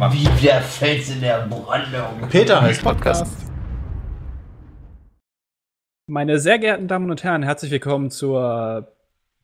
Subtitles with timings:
[0.00, 2.28] Wie der Fels in der Brandung.
[2.30, 3.36] Peter heißt Podcast.
[6.06, 8.92] Meine sehr geehrten Damen und Herren, herzlich willkommen zur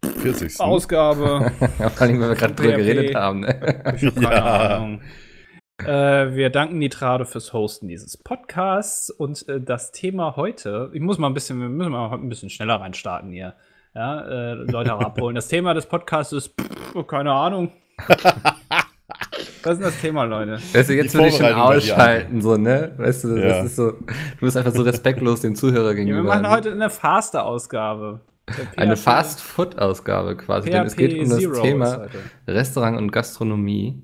[0.05, 0.61] 40.
[0.61, 1.51] Ausgabe.
[1.77, 3.41] Vor allem, weil wir gerade drüber geredet haben.
[3.41, 3.97] Ne?
[3.97, 4.77] Ich Ja.
[4.77, 5.03] Ahnung.
[5.83, 11.19] Äh, wir danken Nitrado fürs Hosten dieses Podcasts und äh, das Thema heute, ich muss
[11.19, 13.55] mal ein bisschen, wir müssen mal heute ein bisschen schneller reinstarten hier.
[13.93, 15.35] Ja, äh, Leute auch abholen.
[15.35, 17.73] Das Thema des Podcasts ist, pff, keine Ahnung.
[19.65, 20.59] Was ist denn das Thema, Leute?
[20.73, 22.93] Weißt du, jetzt würde ich schon ausschalten, so, ne?
[22.97, 23.49] Weißt du, Ja.
[23.49, 24.07] das ist so, du
[24.41, 26.19] bist einfach so respektlos dem Zuhörer Ja, gegenüber.
[26.19, 28.21] wir machen heute eine Faster-Ausgabe.
[28.77, 32.07] Eine PHP Fast-Food-Ausgabe quasi, denn es geht um das Zero Thema.
[32.47, 34.03] Restaurant und Gastronomie.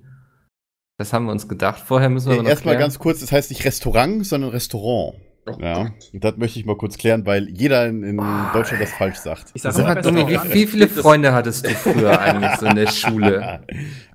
[0.98, 1.82] Das haben wir uns gedacht.
[1.86, 5.14] Vorher müssen wir aber noch Erstmal ganz kurz, das heißt nicht Restaurant, sondern Restaurant.
[5.60, 8.16] Ja, das möchte ich mal kurz klären, weil jeder in, in
[8.52, 9.50] Deutschland das falsch sagt.
[9.54, 12.88] Ich sag Sag mal, wie, wie viele Freunde hattest du früher eigentlich so in der
[12.88, 13.60] Schule?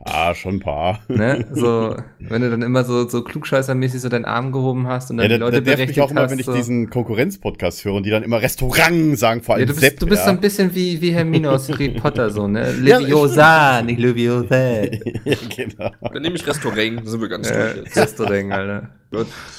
[0.07, 0.99] Ah, schon ein paar.
[1.07, 1.47] Ne?
[1.51, 5.23] So, wenn du dann immer so, so klugscheißermäßig so deinen Arm gehoben hast und dann
[5.31, 6.31] Ja, die da, Leute da nervt mich berechtigt auch immer, hast.
[6.31, 6.53] wenn ich so.
[6.53, 9.99] diesen Konkurrenz-Podcast höre und die dann immer Restaurant sagen, vor allem Ja, du bist, Sepp,
[9.99, 10.25] du bist ja.
[10.25, 12.71] so ein bisschen wie, wie Hermine aus Harry Potter, so, ne?
[12.83, 14.55] Ja, Leviosa, nicht Leviosa.
[15.25, 15.89] ja, genau.
[16.13, 17.97] Dann nehme ich Restaurant, da sind wir ganz Äh, durch jetzt.
[17.97, 18.89] Restaurant, Alter.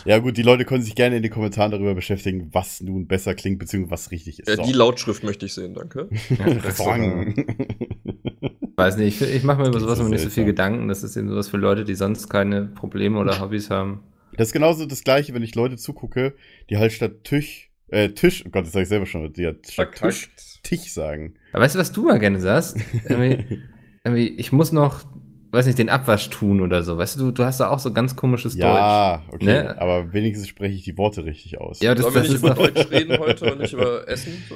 [0.05, 3.35] Ja gut, die Leute können sich gerne in den Kommentaren darüber beschäftigen, was nun besser
[3.35, 4.49] klingt, beziehungsweise was richtig ist.
[4.49, 4.63] Ja, So.
[4.65, 6.09] die Lautschrift möchte ich sehen, danke.
[6.41, 7.45] Restaurant.
[8.77, 10.45] Weiß nicht, ich, ich mache mir über sowas immer nicht so viel.
[10.45, 10.89] Gedanken.
[10.89, 14.03] Das ist eben sowas für Leute, die sonst keine Probleme oder Hobbys haben.
[14.37, 16.35] Das ist genauso das gleiche, wenn ich Leute zugucke,
[16.69, 19.71] die halt statt Tisch, äh, Tisch, oh Gott, das sag ich selber schon, die halt
[19.71, 20.29] statt Tisch,
[20.63, 21.35] Tisch sagen.
[21.53, 22.77] Aber weißt du, was du mal gerne sagst?
[23.09, 23.63] irgendwie,
[24.05, 25.05] irgendwie, ich muss noch,
[25.53, 26.99] weiß nicht, den Abwasch tun oder so.
[26.99, 29.81] Weißt du, du, du hast da auch so ganz komisches Ja, okay, Ne?
[29.81, 31.79] aber wenigstens spreche ich die Worte richtig aus.
[31.79, 31.85] Deutsch.
[31.87, 34.45] Ja, das, Sollen wir das nicht ist über Deutsch reden heute und nicht über Essen?
[34.49, 34.55] So.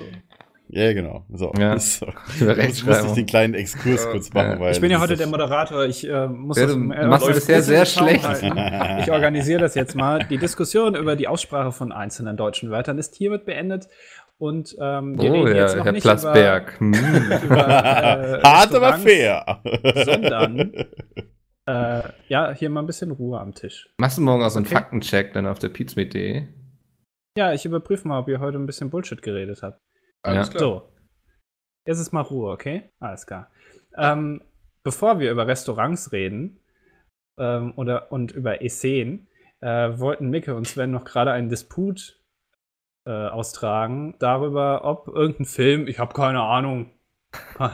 [0.73, 1.25] Ja, genau.
[1.33, 1.53] So.
[1.59, 1.77] Ja.
[1.79, 2.07] so.
[2.41, 4.11] muss, muss ich den kleinen Exkurs Ja.
[4.13, 4.61] kurz machen, Ja.
[4.61, 4.73] weil.
[4.73, 5.85] Ich bin ja heute der Moderator.
[5.85, 8.25] Ich äh, muss Ja, das du äh, machst das sehr Zaum schlecht.
[9.03, 10.25] Ich organisiere das jetzt mal.
[10.31, 13.89] Die Diskussion über die Aussprache von einzelnen deutschen Wörtern ist hiermit beendet.
[14.41, 16.81] Und ähm, wir Oh reden jetzt ja, noch Herr nicht Plasberg.
[16.81, 16.95] Hm.
[16.95, 19.61] über, über äh, Hart, aber fair.
[20.05, 20.73] Sondern
[21.67, 23.91] äh, ja, hier mal ein bisschen Ruhe am Tisch.
[23.99, 24.77] Machst du morgen auch so einen Okay.
[24.77, 26.47] Faktencheck dann auf der pizmeet.de?
[27.37, 29.79] Ja, ich überprüfe mal, ob ihr heute ein bisschen Bullshit geredet habt.
[30.23, 30.53] Alles Ja.
[30.53, 30.61] klar.
[30.61, 30.93] So.
[31.87, 32.91] Jetzt ist mal Ruhe, okay?
[32.99, 33.51] Alles klar.
[33.99, 34.43] Ähm,
[34.83, 36.61] bevor wir über Restaurants reden
[37.39, 39.29] ähm, oder, und über Esseen,
[39.61, 42.20] äh, wollten Micke und Sven noch gerade einen Disput
[43.07, 46.91] äh, austragen darüber, ob irgendein Film, ich habe keine Ahnung.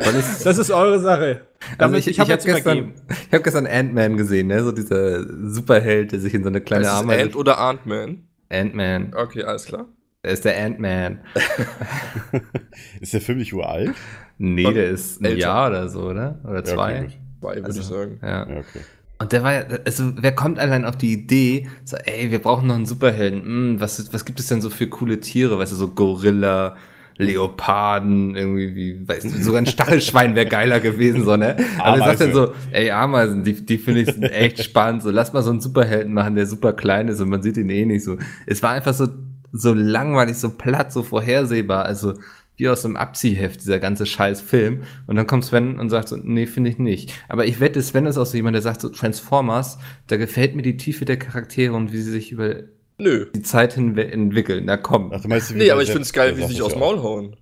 [0.00, 0.06] Ich,
[0.44, 1.42] Das ist eure Sache.
[1.60, 2.94] also Damit, ich, ich, hab habe jetzt gestern,
[3.28, 4.64] ich hab gestern Ant-Man gesehen, ne?
[4.64, 7.22] So dieser Superheld, der sich in so eine kleine es Ameise.
[7.22, 8.26] Ant oder Ant-Man?
[8.50, 9.14] Ant-Man.
[9.14, 9.86] Okay, alles klar.
[10.22, 11.20] Er ist der Ant-Man.
[13.00, 13.94] ist der Film nicht uralt?
[14.38, 15.38] Nee, Und der ist ein älter.
[15.38, 16.40] Jahr oder so, oder?
[16.44, 16.98] Oder Ja, zwei.
[16.98, 17.12] okay, gut.
[17.40, 18.18] Zwei, würde Also, ich sagen.
[18.22, 18.28] ja.
[18.28, 18.80] Ja, okay.
[19.22, 22.66] Und der war ja, also wer kommt allein auf die Idee, so, ey, wir brauchen
[22.66, 23.42] noch einen Superhelden.
[23.42, 25.60] Hm, was, was gibt es denn so für coole Tiere?
[25.60, 26.74] Weißt du, so Gorilla,
[27.18, 31.56] Leoparden, irgendwie, wie, weißt du, sogar ein Stachelschwein wäre geiler gewesen, so, ne?
[31.78, 35.32] Aber er sagt dann so, ey, Ameisen, die, die finde ich echt spannend, so, lass
[35.32, 38.02] mal so einen Superhelden machen, der super klein ist und man sieht ihn eh nicht
[38.02, 38.18] so.
[38.46, 39.06] Es war einfach so,
[39.52, 42.14] so langweilig, so platt, so vorhersehbar, also,
[42.56, 44.82] wie aus einem Abziehheft, dieser ganze scheiß Film.
[45.06, 47.12] Und dann kommt Sven und sagt so, nee, finde ich nicht.
[47.28, 50.62] Aber ich wette, Sven ist auch so jemand, der sagt so, Transformers, da gefällt mir
[50.62, 52.56] die Tiefe der Charaktere und wie sie sich über
[52.98, 53.26] Nö.
[53.34, 54.64] die Zeit hin entwickeln.
[54.66, 56.58] Na komm, Ach, du meinst, wie Nee, aber ich finde es geil, wie sie sich
[56.58, 57.36] ja Maul hauen.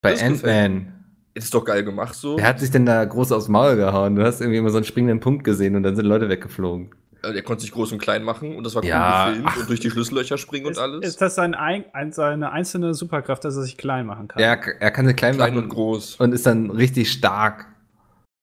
[0.00, 0.94] bei Ant-Man.
[1.34, 2.36] Ist doch geil gemacht so.
[2.36, 4.16] Wer hat sich denn da groß aufs Maul gehauen?
[4.16, 6.90] Du hast irgendwie immer so einen springenden Punkt gesehen und dann sind Leute weggeflogen.
[7.22, 9.56] Äh, Der konnte sich groß und klein machen und das war cool Ja, gefilmt ach.
[9.60, 11.04] und durch die Schlüssellöcher springen und Ist, alles.
[11.06, 14.40] ist das sein, ein, ein, seine einzelne Superkraft, dass er sich klein machen kann?
[14.42, 16.16] Ja, er kann sie klein, klein machen und groß.
[16.16, 17.66] und ist dann richtig stark.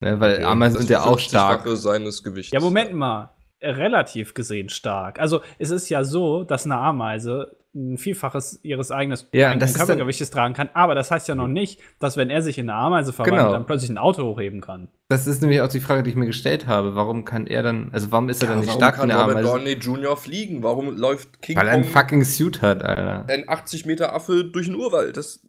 [0.02, 0.44] Ne, weil Okay.
[0.44, 1.66] Ameisen sind ja auch stark.
[1.66, 2.52] 50-fache seines Gewichts.
[2.52, 3.32] Ja, Moment mal.
[3.62, 5.20] Relativ gesehen stark.
[5.20, 10.54] Also, es ist ja so, dass eine Ameise ein Vielfaches ihres eigenen Ja, Körpergewichtes tragen
[10.54, 10.70] kann.
[10.74, 13.52] Aber das heißt ja noch nicht, dass, wenn er sich in eine Ameise verwandelt, Genau.
[13.52, 14.88] dann plötzlich ein Auto hochheben kann.
[15.10, 16.96] Das ist nämlich auch die Frage, die ich mir gestellt habe.
[16.96, 19.12] Warum kann er dann, also warum ist er dann Ja, nicht warum stark wie kann
[19.12, 19.58] eine Robert Ameise?
[19.58, 20.18] Downey Jr.
[20.18, 20.64] fliegen?
[20.64, 23.26] Warum läuft King Weil er einen fucking Suit hat, Alter.
[23.28, 25.18] ein 80 Meter Affe durch den Urwald?
[25.18, 25.42] Das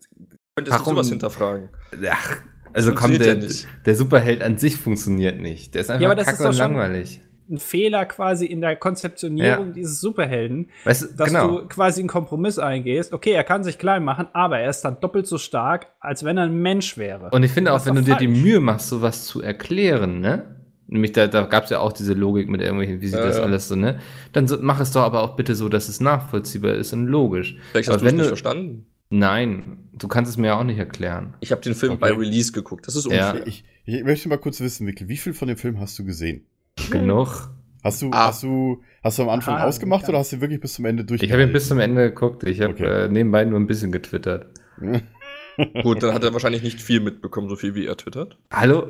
[0.56, 0.94] könnte Warum?
[0.96, 1.68] sowas hinterfragen.
[2.10, 2.36] Ach,
[2.72, 5.74] also komm, funktioniert der, ja der Superheld an sich funktioniert nicht.
[5.74, 7.20] Der ist einfach Ja, kacke und schon- langweilig.
[7.48, 9.72] Ein Fehler quasi in der Konzeptionierung Ja.
[9.72, 11.60] dieses Superhelden, Weißt du, dass genau.
[11.60, 13.12] du quasi einen Kompromiss eingehst.
[13.12, 16.36] Okay, er kann sich klein machen, aber er ist dann doppelt so stark, als wenn
[16.38, 17.30] er ein Mensch wäre.
[17.30, 18.42] Und ich finde auch, wenn du doch dir die falsch.
[18.42, 20.56] Mühe machst, sowas zu erklären, ne?
[20.88, 23.38] Nämlich da, da gab es ja auch diese Logik mit irgendwelchen, wie sieht Ja, das
[23.38, 23.42] ja.
[23.42, 23.98] alles so, ne?
[24.32, 27.56] Dann so, mach es doch aber auch bitte so, dass es nachvollziehbar ist und logisch.
[27.72, 28.86] Vielleicht Aber hast du es wenn nicht du- verstanden.
[29.08, 31.34] Nein, du kannst es mir auch nicht erklären.
[31.40, 32.00] Ich habe den Film Okay.
[32.00, 32.86] bei Release geguckt.
[32.88, 33.30] Das ist Ja.
[33.30, 33.46] unfair.
[33.46, 36.44] Ich, ich möchte mal kurz wissen, Mikkel, wie viel von dem Film hast du gesehen?
[36.90, 37.50] Genug.
[37.82, 38.28] Hast du, Ah.
[38.28, 40.08] hast du, hast du am Anfang Aha, ausgemacht ja.
[40.10, 42.42] oder hast du wirklich bis zum Ende Ich habe ihn bis zum Ende geguckt.
[42.44, 43.04] Ich habe Okay.
[43.04, 44.46] äh, nebenbei nur ein bisschen getwittert.
[45.82, 48.38] Gut, dann hat er wahrscheinlich nicht viel mitbekommen, so viel wie er twittert.
[48.52, 48.88] Hallo?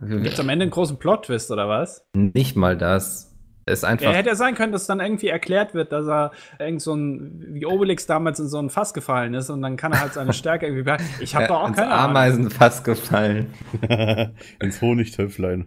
[0.00, 2.04] Gibt es am Ende einen großen Plot-Twist oder was?
[2.14, 3.34] Nicht mal das.
[3.64, 4.12] Es ist Ja, einfach.
[4.14, 7.64] hätte ja sein können, dass dann irgendwie erklärt wird, dass er irgend so ein, wie
[7.64, 10.66] Obelix damals in so ein Fass gefallen ist und dann kann er halt seine Stärke
[10.66, 11.04] irgendwie behalten.
[11.20, 12.10] Ich habe äh, doch auch ins keine Ahnung.
[12.16, 13.54] Ameisenfass gefallen.
[14.60, 15.66] Ins Honigtöpflein.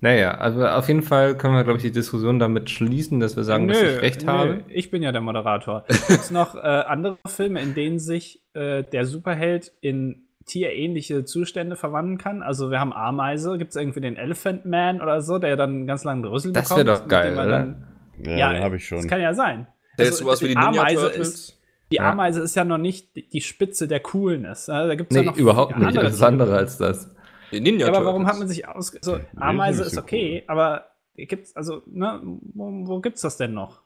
[0.00, 3.44] Naja, also auf jeden Fall können wir, glaube ich, die Diskussion damit schließen, dass wir
[3.44, 4.60] sagen, dass ich recht habe.
[4.68, 5.84] Ich bin ja der Moderator.
[5.88, 11.76] Gibt es noch äh, andere Filme, in denen sich äh, der Superheld in tierähnliche Zustände
[11.76, 12.42] verwandeln kann?
[12.42, 15.86] Also wir haben Ameise, gibt es irgendwie den Elephant Man oder so, der dann einen
[15.86, 16.86] ganz langen Rüssel Das bekommt?
[16.86, 17.58] wäre doch geil, er oder?
[17.58, 17.86] dann-
[18.24, 19.08] Ja, Ja, habe ich Das schon.
[19.08, 19.66] kann ja sein.
[19.98, 21.28] Der Also, ist sowas wie die Ninja Ameise Turtles.
[21.28, 21.58] ist-
[21.92, 22.10] Die Ja.
[22.10, 24.66] Ameise ist ja noch nicht die- Spitze der Coolness.
[24.66, 25.96] Ja, Da gibt's Nee, ja noch überhaupt nicht.
[25.98, 27.11] Alles andere als das.
[27.52, 28.92] Ninja Ja, aber warum hat man sich aus.
[29.00, 32.20] So, Nee, Ameise ist okay, aber gibt's, also, ne,
[32.54, 33.82] wo, wo gibt's das denn noch?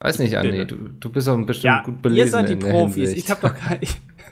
[0.00, 2.26] Weiß nicht, Andi, du, du bist auch bestimmt Ja, gut belesen.
[2.26, 2.94] ihr seid die Profis.
[2.96, 3.24] Hinsicht.
[3.24, 3.80] Ich hab doch keine.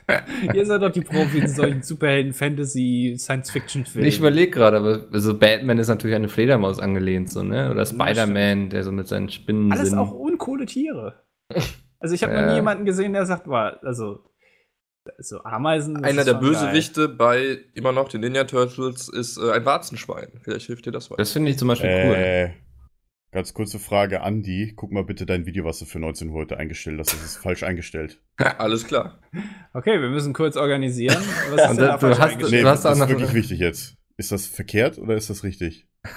[0.54, 4.06] ihr seid doch die Profis in solchen Superhelden, Fantasy, Science-Fiction-Filmen.
[4.06, 7.70] Ich überlege gerade, aber also Batman ist natürlich an eine Fledermaus angelehnt, so, ne?
[7.70, 7.86] Oder.
[7.86, 9.98] Spider-Man, der so mit seinen Spinnen Alles sind.
[9.98, 11.22] auch uncoole Tiere.
[12.00, 12.48] Also ich habe noch Ja.
[12.48, 14.18] nie jemanden gesehen, der sagt, war, also,
[15.18, 15.96] so Ameisen.
[16.04, 16.50] Einer ist der schon geil.
[16.50, 20.28] Bösewichte bei immer noch den Ninja Turtles ist äh, ein Warzenschwein.
[20.42, 21.18] Vielleicht hilft dir das weiter.
[21.18, 22.14] Das finde ich zum Beispiel cool.
[22.16, 22.50] Äh,
[23.32, 24.72] ganz kurze Frage, Andi.
[24.76, 27.12] Guck mal bitte dein Video, was du für 19 Uhr heute eingestellt hast.
[27.12, 28.20] Das ist falsch eingestellt.
[28.58, 29.20] Alles klar.
[29.72, 31.16] Okay, wir müssen kurz organisieren.
[31.50, 32.50] Was ist Und denn da- du hast-?
[32.50, 33.96] Nee, Du hast das ist noch- wirklich wichtig jetzt.
[34.16, 35.88] Ist das verkehrt oder ist das richtig?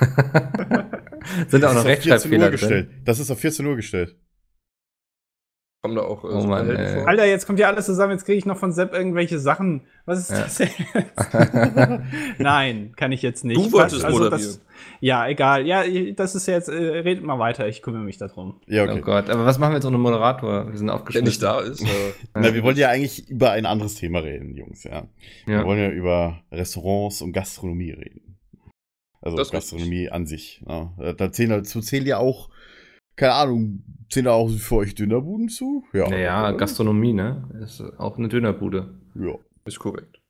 [1.49, 2.89] Sind da auch das noch ist auf 14 Uhr Rechtschreibfehler gestellt.
[3.05, 4.15] Das ist auf 14 Uhr gestellt.
[5.87, 7.07] Kommen da auch äh, Oh Mann, vor?
[7.07, 8.11] Alter, jetzt kommt ja alles zusammen.
[8.11, 9.81] Jetzt kriege ich noch von Sepp irgendwelche Sachen.
[10.05, 10.41] Was ist Ja.
[10.41, 10.73] das jetzt?
[12.39, 13.57] Nein, kann ich jetzt nicht.
[13.57, 14.41] Du wolltest also moderieren.
[14.41, 14.61] das,
[14.99, 15.65] Ja, egal.
[15.65, 15.83] Ja,
[16.15, 16.69] das ist jetzt.
[16.69, 17.67] Äh, redet mal weiter.
[17.67, 18.59] Ich kümmere mich darum.
[18.67, 19.01] Ja, Oh okay.
[19.01, 20.67] Gott, aber was machen wir jetzt ohne Moderator?
[20.69, 21.25] Wir sind Der aufgeschmissen.
[21.27, 21.83] nicht da ist.
[22.33, 25.07] Na, wir wollen ja eigentlich über ein anderes Thema reden, Jungs, ja.
[25.45, 25.65] Wir Ja.
[25.65, 28.37] wollen ja über Restaurants und Gastronomie reden.
[29.21, 30.63] Also Das Gastronomie an sich.
[30.67, 30.93] Ja.
[31.17, 32.49] Da zählen dazu zählen ja auch,
[33.17, 35.83] keine Ahnung, zählen da auch für euch Dönerbuden zu?
[35.91, 36.07] Ja.
[36.07, 36.57] Naja, oder?
[36.57, 37.49] Gastronomie, ne?
[37.61, 38.97] Ist auch eine Dönerbude.
[39.15, 39.35] Ja.
[39.65, 40.21] ist korrekt.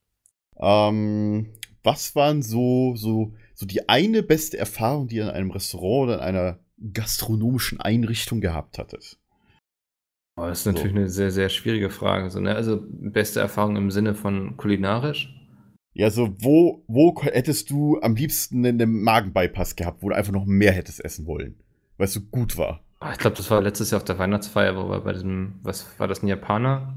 [0.57, 1.54] Ähm,
[1.84, 6.16] was waren so, so, so die eine beste Erfahrung, die ihr in einem Restaurant oder
[6.16, 6.60] in einer
[6.94, 9.19] gastronomischen Einrichtung gehabt hattet?
[10.38, 12.30] Oh, das ist natürlich eine sehr, sehr schwierige Frage.
[12.30, 12.56] So, ne?
[12.56, 15.34] Also beste Erfahrung im Sinne von kulinarisch?
[15.94, 20.45] Ja, so, wo, wo hättest du am liebsten einen Magenbypass gehabt, wo du einfach noch
[20.45, 21.60] mehr hättest essen wollen?
[21.97, 22.81] Weil es so gut war.
[22.99, 25.88] Ah, Ich glaube, das war letztes Jahr auf der Weihnachtsfeier, wo wir bei diesem, was
[25.99, 26.95] war das, ein Japaner?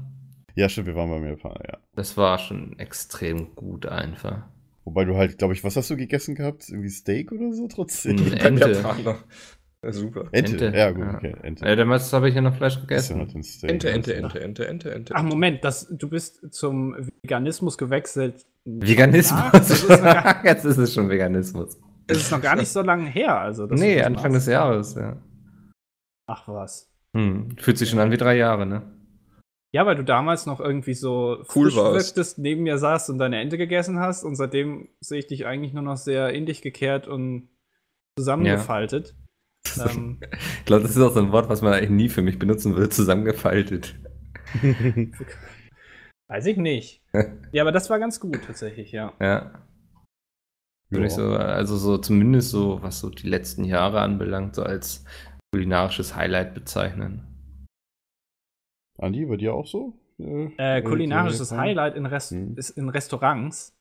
[0.55, 1.77] Ja, stimmt, wir waren beim Japaner, ja.
[1.95, 4.43] Das war schon extrem gut einfach.
[4.83, 6.67] Wobei du halt, glaube ich, was hast du gegessen gehabt?
[6.69, 8.17] Irgendwie Steak oder so trotzdem?
[8.17, 8.71] Ein Ente.
[8.71, 9.17] Japaner.
[9.83, 10.25] Ja, super.
[10.31, 10.65] Ente.
[10.65, 11.15] Ente, Ja, gut, ja.
[11.15, 11.65] okay, Ente.
[11.65, 13.19] Ja, damals habe ich ja noch Fleisch gegessen.
[13.19, 13.33] halt.
[13.35, 15.13] Ente, Ente, Ente, Ente, Ente, Ente.
[15.15, 18.45] Ach, Moment, das, du bist zum Veganismus gewechselt.
[18.65, 19.41] Veganismus?
[19.51, 21.79] Das ist noch gar, Jetzt ist es schon Veganismus.
[22.07, 23.39] Das ist noch gar nicht so lange her.
[23.39, 25.17] Also, nee, Anfang des Jahres, ja.
[26.27, 26.89] Ach was.
[27.15, 27.57] Hm.
[27.57, 28.83] Fühlt sich schon an wie drei Jahre, ne?
[29.73, 33.57] Ja, weil du damals noch irgendwie so Cool wirktest, neben mir saßt und deine Ente
[33.57, 37.47] gegessen hast und seitdem sehe ich dich eigentlich nur noch sehr in dich gekehrt und
[38.17, 39.15] zusammengefaltet.
[39.77, 40.19] Ähm,
[40.59, 42.75] Ich glaube, das ist auch so ein Wort, was man eigentlich nie für mich benutzen
[42.75, 43.95] will, zusammengefaltet.
[46.27, 47.01] weiß ich nicht.
[47.51, 49.13] ja, aber das war ganz gut tatsächlich, ja.
[49.21, 49.53] Ja.
[50.91, 55.05] Würde ich so, also so zumindest so, was so die letzten Jahre anbelangt, so als
[55.53, 57.25] kulinarisches Highlight bezeichnen.
[58.99, 59.93] Andi, bei dir auch so?
[60.19, 62.55] Äh, kulinarisches äh, Highlight in, Rest Hm.
[62.57, 63.73] ist in Restaurants.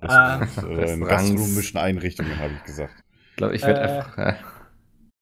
[0.00, 1.08] Restaurants, äh, in Restaurants.
[1.08, 2.94] gastronomischen Einrichtungen, habe ich gesagt.
[3.30, 4.18] Ich glaube, ich werde Äh, einfach.
[4.18, 4.34] äh,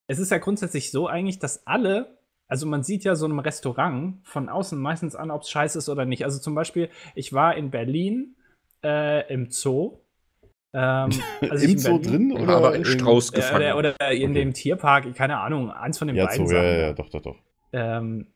[0.06, 4.26] Es ist ja grundsätzlich so eigentlich, dass alle, also man sieht ja so einem Restaurant
[4.26, 6.24] von außen meistens an, ob es scheiße ist oder nicht.
[6.24, 8.36] Also zum Beispiel, ich war in Berlin
[8.84, 9.98] äh, im Zoo.
[10.72, 11.10] Ähm,
[11.50, 12.32] als ich Im in Zoo Berlin- drin?
[12.32, 13.72] Oder Oder aber ein in- Strauß gefangen.
[13.72, 14.34] oder, oder in Okay.
[14.34, 16.72] dem Tierpark, keine Ahnung, eins von den Ja, beiden so, ja, Sachen.
[16.74, 17.36] ja, ja, doch, doch, doch.
[17.72, 18.26] Ähm,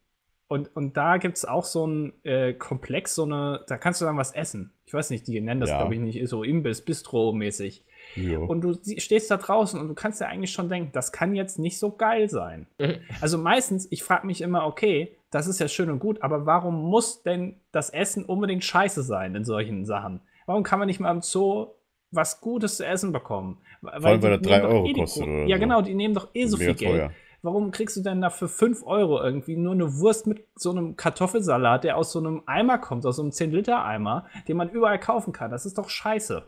[0.48, 4.04] und, und da gibt es auch so ein äh, Komplex, so eine, da kannst du
[4.04, 4.72] dann was essen.
[4.84, 5.78] Ich weiß nicht, die nennen das, Ja.
[5.78, 7.84] glaube ich, nicht so Imbiss, Bistro-mäßig.
[8.16, 8.38] Ja.
[8.40, 11.58] Und du stehst da draußen und du kannst ja eigentlich schon denken, das kann jetzt
[11.60, 12.66] nicht so geil sein.
[13.20, 16.82] Also meistens, ich frage mich immer, okay, das ist ja schön und gut, aber warum
[16.82, 20.20] muss denn das Essen unbedingt scheiße sein in solchen Sachen?
[20.46, 21.68] Warum kann man nicht mal im Zoo
[22.10, 23.58] was Gutes zu essen bekommen?
[23.82, 25.60] Weil allem, weil das nehmen drei doch Euro die kostet oder Ja, so.
[25.60, 27.00] genau, die nehmen doch eh so Mega viel Geld.
[27.00, 27.10] teuer.
[27.42, 30.96] Warum kriegst du denn da für 5 Euro irgendwie nur eine Wurst mit so einem
[30.96, 35.32] Kartoffelsalat, der aus so einem Eimer kommt, aus so einem 10-Liter-Eimer, den man überall kaufen
[35.32, 35.50] kann?
[35.50, 36.42] Das ist doch scheiße.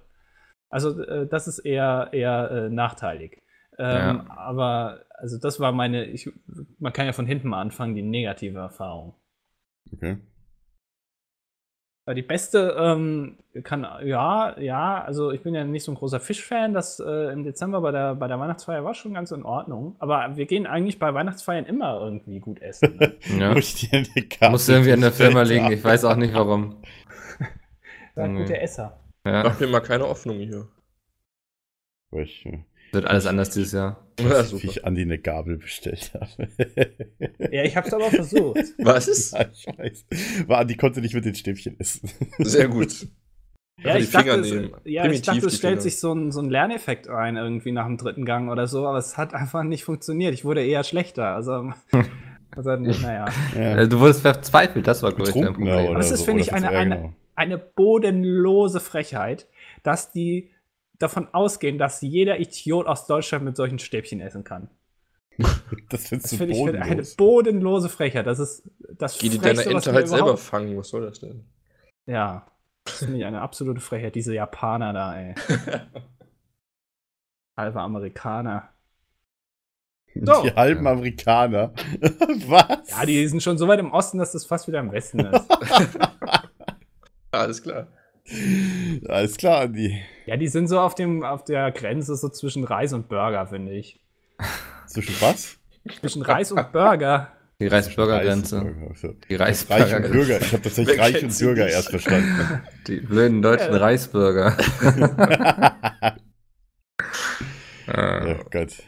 [0.68, 3.40] Also äh, das ist eher, eher äh, nachteilig.
[3.78, 6.30] Ähm, Aber also das war meine, ich,
[6.78, 9.14] man kann ja von hinten mal anfangen, die negative Erfahrung.
[9.94, 10.18] Okay.
[12.08, 16.74] Die beste ähm, kann, ja, ja, also ich bin ja nicht so ein großer Fischfan.
[16.74, 19.94] Das äh, im Dezember bei der, bei der Weihnachtsfeier war schon ganz in Ordnung.
[20.00, 22.96] Aber wir gehen eigentlich bei Weihnachtsfeiern immer irgendwie gut essen.
[22.96, 23.14] Ne?
[23.38, 23.54] Ja.
[23.54, 25.72] Muss ich dir eine Karte Muss irgendwie an der Firma haben.
[25.72, 26.82] Ich weiß auch nicht warum.
[28.16, 28.38] Ja, Mhm.
[28.38, 28.98] gute Esser.
[29.24, 29.44] Ja.
[29.44, 30.66] Mach mir mal keine Hoffnung hier.
[32.12, 32.26] Äh,
[32.92, 34.06] Wird alles anders dieses Jahr.
[34.20, 36.48] Ja, wie ich Andi eine Gabel bestellt habe.
[37.50, 38.58] Ja, ich hab's aber versucht.
[38.78, 39.30] Was?
[39.32, 40.06] ja, ich weiß.
[40.46, 42.10] Weil Andi konnte nicht mit den Stäbchen essen.
[42.38, 43.06] Sehr gut.
[43.82, 45.80] Ja, Einfach ich die dachte, Finger es, ja, ich dachte, es stellt Finger.
[45.80, 48.98] sich so ein, so ein Lerneffekt ein, irgendwie nach dem dritten Gang oder so, aber
[48.98, 50.34] es hat einfach nicht funktioniert.
[50.34, 51.34] Ich wurde eher schlechter.
[51.34, 51.72] Also,
[52.54, 53.24] also naja.
[53.56, 53.78] Ja.
[53.78, 55.94] Äh, Du wurdest verzweifelt, das war, glaube ich, dein Problem.
[55.94, 56.24] Das ist, so.
[56.26, 59.48] finde ich, eine, eine, eine bodenlose Frechheit,
[59.82, 60.50] dass die
[61.02, 64.68] davon ausgehen, dass jeder Idiot aus Deutschland mit solchen Stäbchen essen kann.
[65.88, 67.16] Das Das du finde ich eine bodenlos.
[67.16, 68.26] bodenlose Frechheit.
[68.26, 68.62] Das ist
[68.98, 70.76] das Geh die Frechste, deine was Ente halt selber fangen.
[70.76, 71.44] Was soll das denn?
[72.06, 72.46] Ja,
[72.84, 74.14] das finde ich eine absolute Frechheit.
[74.14, 75.34] Diese Japaner da, ey.
[77.56, 78.68] Halbe Amerikaner.
[80.14, 80.42] So.
[80.42, 81.72] Die halben Amerikaner.
[82.46, 82.90] Was?
[82.90, 85.48] Ja, die sind schon so weit im Osten, dass das fast wieder im Westen ist.
[87.30, 87.86] Alles klar.
[89.08, 90.00] Alles klar, Andi.
[90.26, 93.72] ja, die sind so auf, dem, auf der Grenze so zwischen Reis und Burger, finde
[93.72, 94.00] ich.
[94.86, 95.56] Zwischen was?
[96.00, 97.32] Zwischen Reis und Burger.
[97.60, 98.74] Die Reisbürgergrenze.
[98.88, 100.10] Also, Die Reich und.
[100.10, 100.40] Bürger.
[100.40, 102.62] Ich habe tatsächlich Wer Reich und Bürger erst verstanden.
[102.86, 103.78] Die blöden deutschen Ja.
[103.78, 104.56] Reisbürger.
[107.86, 108.82] ja, äh, Gott.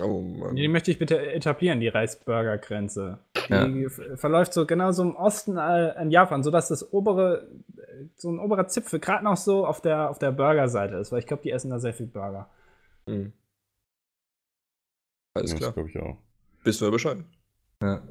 [0.00, 0.54] Oh Mann.
[0.54, 3.18] Die möchte ich bitte etablieren, die Reis-Burger-Grenze.
[3.48, 3.66] Ja.
[3.66, 8.30] Die verläuft so genau so im Osten äh, in Japan, sodass das obere, äh, so
[8.30, 11.42] ein oberer Zipfel gerade noch so auf der, auf der Burger-Seite ist, weil ich glaube,
[11.42, 12.48] die essen da sehr viel Burger.
[13.08, 13.32] Hm.
[15.34, 15.72] Alles Das klar.
[15.72, 16.16] glaube ich auch.
[16.64, 17.18] Wissen wir Bescheid.
[17.82, 18.02] ja.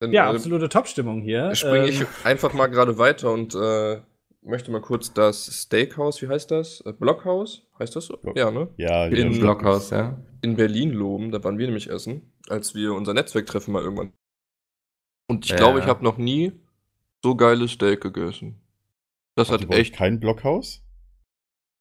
[0.00, 1.54] Dann Ja, äh, absolute Top-Stimmung hier.
[1.56, 4.00] springe ich Ähm, einfach mal gerade weiter und äh,
[4.42, 6.80] möchte mal kurz das Steakhouse, wie heißt das?
[6.82, 7.66] Äh, Blockhaus?
[7.78, 8.18] Heißt das so?
[8.34, 8.68] Ja, ne?
[8.76, 9.38] Ja, In ja.
[9.38, 10.18] Blockhaus, ja.
[10.42, 14.12] In Berlin loben, da waren wir nämlich essen, als wir unser Netzwerktreffen mal irgendwann.
[15.28, 15.56] Und ich Ja.
[15.56, 16.52] glaube, ich habe noch nie
[17.22, 18.60] so geiles Steak gegessen.
[19.34, 20.82] Das Warte, hat echt kein Blockhaus?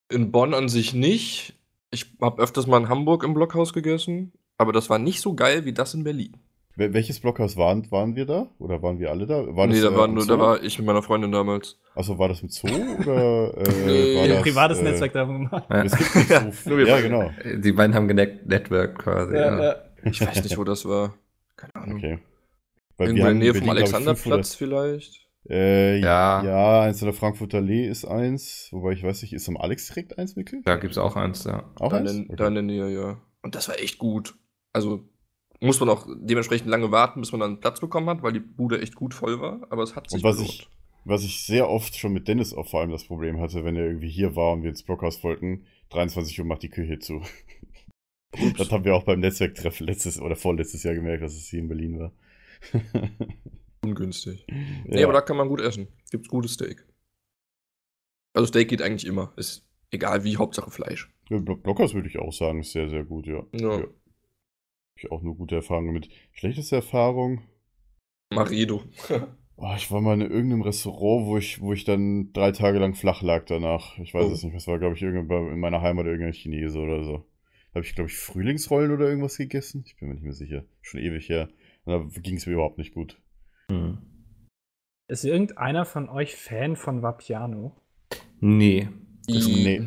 [0.09, 1.53] in Bonn an sich nicht.
[1.91, 5.65] Ich habe öfters mal in Hamburg im Blockhaus gegessen, aber das war nicht so geil
[5.65, 6.37] wie das in Berlin.
[6.77, 8.47] Wel- Welches Blockhaus waren, waren wir da?
[8.59, 9.55] Oder waren wir alle da?
[9.55, 11.79] War nee, das, da, äh, war am nur, da war ich mit meiner Freundin damals.
[11.95, 12.67] Achso, war das im Zoo?
[12.67, 15.65] Oder äh, Nee, war ein das, privates äh, Netzwerk davon gemacht.
[15.69, 15.83] ja.
[15.83, 16.69] Es gibt einen Zoo.
[16.69, 17.31] Nur wir ja, genau.
[17.63, 19.33] Die beiden haben geneckt Network quasi.
[19.33, 19.75] Ja, Ja, ja.
[20.03, 21.15] Ich weiß nicht, wo das war.
[21.55, 21.97] Keine Ahnung.
[21.97, 22.19] Okay.
[22.97, 25.27] Weil In wir der Nähe vom Alexanderplatz vielleicht.
[25.47, 26.43] 500 Äh, Ja.
[26.43, 26.81] ja.
[26.81, 28.67] eins an der Frankfurter Allee ist eins.
[28.71, 30.61] Wobei ich weiß nicht, ist am Alex direkt eins, Mikkel?
[30.63, 31.63] Da gibt es auch eins, ja.
[31.79, 32.13] Auch Da in, eins?
[32.15, 32.35] der- Okay.
[32.37, 33.17] da in der Nähe, ja.
[33.41, 34.35] Und das war echt gut.
[34.73, 35.01] Also
[35.61, 38.81] muss man auch dementsprechend lange warten, bis man dann Platz bekommen hat, weil die Bude
[38.81, 39.65] echt gut voll war.
[39.71, 40.67] Aber es hat sich Und was ich,
[41.05, 43.85] was ich sehr oft schon mit Dennis auch vor allem das Problem hatte, wenn er
[43.85, 47.21] irgendwie hier war und wir ins Blockhaus wollten, 23 Uhr macht die Küche zu.
[48.57, 51.69] Das haben wir auch beim Netzwerktreffen letztes oder vorletztes Jahr gemerkt, dass es hier in
[51.69, 52.11] Berlin war.
[53.83, 54.45] Ungünstig.
[54.85, 55.05] Nee, Ja.
[55.05, 55.87] aber da kann man gut essen.
[56.11, 56.85] Gibt's gutes Steak.
[58.33, 59.31] Also Steak geht eigentlich immer.
[59.37, 61.09] Ist egal wie, Hauptsache Fleisch.
[61.29, 63.43] Ja, Blo- Blockhaus würde ich auch sagen, ist sehr, sehr gut, ja.
[63.53, 63.81] Ja.
[63.81, 63.89] Hab
[64.99, 66.09] ich auch nur gute Erfahrungen mit.
[66.33, 67.41] Schlechteste Erfahrung?
[68.33, 68.83] Maredo.
[69.57, 72.93] Oh, ich war mal in irgendeinem Restaurant, wo ich, wo ich dann drei Tage lang
[72.95, 73.97] flach lag danach.
[73.99, 74.31] Ich weiß Oh.
[74.31, 74.55] es nicht.
[74.55, 77.25] Das war, glaube ich, irgendwann in meiner Heimat irgendein Chinese oder so.
[77.71, 79.83] Da habe ich, glaube ich, Frühlingsrollen oder irgendwas gegessen.
[79.85, 80.65] Ich bin mir nicht mehr sicher.
[80.81, 81.49] Schon ewig her.
[81.85, 83.21] Und da ging es mir überhaupt nicht gut.
[83.69, 83.99] Hm.
[85.09, 87.75] Ist irgendeiner von euch Fan von Vapiano?
[88.41, 88.89] Nee.
[89.29, 89.81] Nee.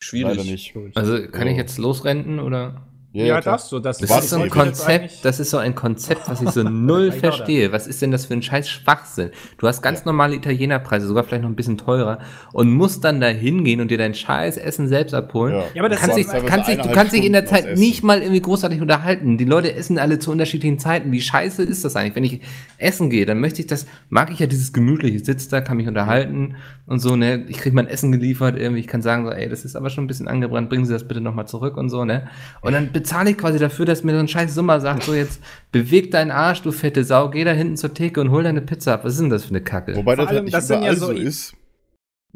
[0.00, 0.96] Schwierig.
[0.96, 1.50] Also kann Oh.
[1.50, 2.87] ich jetzt losrennen oder?
[3.12, 3.54] Ja, klar.
[3.54, 3.78] darfst du.
[3.78, 6.62] Das, Das ist so ein das Konzept, das ist so ein Konzept, was ich so
[6.62, 7.72] null Ja, verstehe.
[7.72, 9.30] Was ist denn das für ein scheiß Schwachsinn?
[9.56, 12.18] Du hast ganz normale Italienerpreise, sogar vielleicht noch ein bisschen teurer
[12.52, 15.54] und musst dann da hingehen und dir dein scheiß Essen selbst abholen.
[15.54, 15.64] Ja.
[15.74, 17.64] Ja, aber das Du kannst, ist dich, kannst dich, du kannst dich in der Zeit
[17.64, 17.80] essen.
[17.80, 19.38] nicht mal irgendwie großartig unterhalten.
[19.38, 21.10] Die Leute essen alle zu unterschiedlichen Zeiten.
[21.10, 22.14] Wie scheiße ist das eigentlich?
[22.14, 22.40] Wenn ich
[22.76, 25.78] essen gehe, dann möchte ich das, mag ich ja dieses gemütliche, ich sitze da, kann
[25.78, 27.44] mich unterhalten und so, ne?
[27.48, 30.04] Ich kriege mein Essen geliefert, irgendwie, ich kann sagen so, ey, das ist aber schon
[30.04, 32.28] ein bisschen angebrannt, bringen Sie das bitte nochmal zurück und so, ne?
[32.60, 35.40] Und dann bezahle ich quasi dafür, dass mir so ein scheiß Summer sagt, so jetzt
[35.72, 38.94] beweg deinen Arsch, du fette Sau, geh da hinten zur Theke und hol deine Pizza
[38.94, 39.04] ab.
[39.04, 39.94] Was ist denn das für eine Kacke?
[39.96, 41.54] Wobei Vor das halt allem, nicht das sind überall ja so so ist.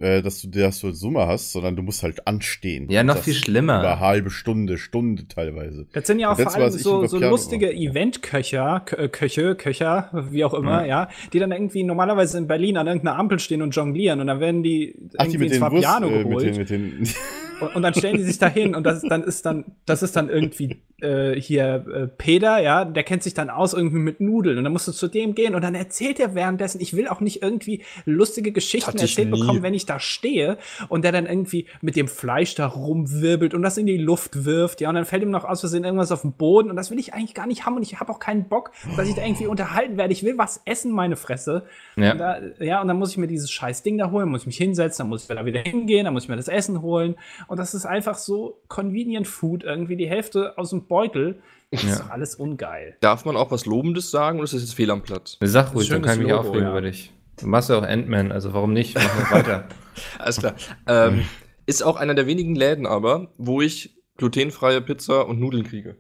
[0.01, 2.89] äh, dass du das so in Summe hast, sondern du musst halt anstehen.
[2.91, 3.81] Ja, noch viel schlimmer.
[3.81, 5.87] Über halbe Stunde, Stunde teilweise.
[5.93, 7.73] Das sind ja auch vor allem so, so lustige.
[7.73, 12.77] Eventköcher, Kö- äh, Köche, Köcher, wie auch immer, ja, die dann irgendwie normalerweise in Berlin
[12.79, 15.61] an irgendeiner Ampel stehen und jonglieren und dann werden die Ach, die irgendwie mit ins
[15.61, 16.47] den Wurst, Fabiano äh, mit geholt.
[16.47, 17.09] den, mit den
[17.63, 20.03] Und, und dann stellen die sich da hin und das ist dann ist dann das
[20.03, 24.21] ist dann irgendwie äh, hier äh, Peter, ja, der kennt sich dann aus irgendwie mit
[24.21, 27.09] Nudeln und dann musst du zu dem gehen und dann erzählt er währenddessen, ich will
[27.09, 29.41] auch nicht irgendwie lustige Geschichten erzählt nie.
[29.41, 33.63] bekommen, wenn ich da stehe und der dann irgendwie mit dem Fleisch da rumwirbelt und
[33.63, 36.23] das in die Luft wirft, ja, und dann fällt ihm noch aus Versehen irgendwas auf
[36.23, 38.49] den Boden und das will ich eigentlich gar nicht haben und ich habe auch keinen
[38.49, 40.13] Bock, dass ich da irgendwie unterhalten werde.
[40.13, 41.65] Ich will was essen, meine Fresse.
[41.97, 42.13] Ja.
[42.13, 44.47] Und da, ja, und dann muss ich mir dieses scheiß Ding da holen, muss ich
[44.47, 47.17] mich hinsetzen, dann muss ich da wieder hingehen, dann muss ich mir das Essen holen.
[47.53, 51.43] Und das ist einfach so Convenient Food, irgendwie die Hälfte aus dem Beutel.
[51.71, 51.91] Das Ja.
[51.91, 52.97] ist doch alles ungeil.
[53.01, 55.37] Darf man auch was Lobendes sagen oder ist das jetzt fehl am Platz?
[55.43, 56.71] Sag ruhig, dann kann ich mich Logo, aufregen ja.
[56.71, 57.13] über dich.
[57.39, 58.95] Du machst ja auch Ant-Man, also warum nicht?
[58.95, 59.69] Mach mal weiter.
[60.19, 60.55] Alles klar.
[60.87, 61.27] Ähm,
[61.67, 65.99] ist auch einer der wenigen Läden aber, wo ich glutenfreie Pizza und Nudeln kriege.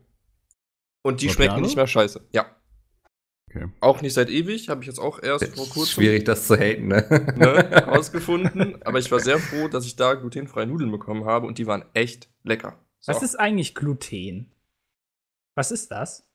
[1.03, 1.51] Und die Vapiano?
[1.51, 2.23] schmecken nicht mehr scheiße.
[2.33, 2.47] Ja.
[3.55, 3.69] Okay.
[3.81, 6.89] Auch nicht seit ewig, habe ich jetzt auch erst vor kurzem Schwierig, das zu haten,
[6.89, 7.07] ne?
[7.37, 8.83] ne, rausgefunden.
[8.83, 11.85] Aber ich war sehr froh, dass ich da glutenfreie Nudeln bekommen habe und die waren
[11.93, 12.79] echt lecker.
[13.01, 13.13] So.
[13.13, 14.53] Was ist eigentlich Gluten?
[15.55, 16.27] Was ist das?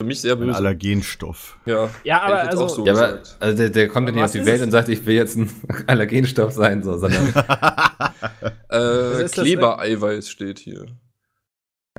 [0.00, 0.56] für mich sehr Ein böse?
[0.56, 1.56] Allergenstoff.
[1.66, 4.32] Ja, Ja, aber also- auch so Ja, aber also der, der kommt ja nicht auf
[4.32, 5.48] die Welt und sagt, ich will jetzt ein
[5.86, 7.28] Allergenstoff sein, so, sondern
[8.68, 10.86] Äh, Klebereiweiß steht hier.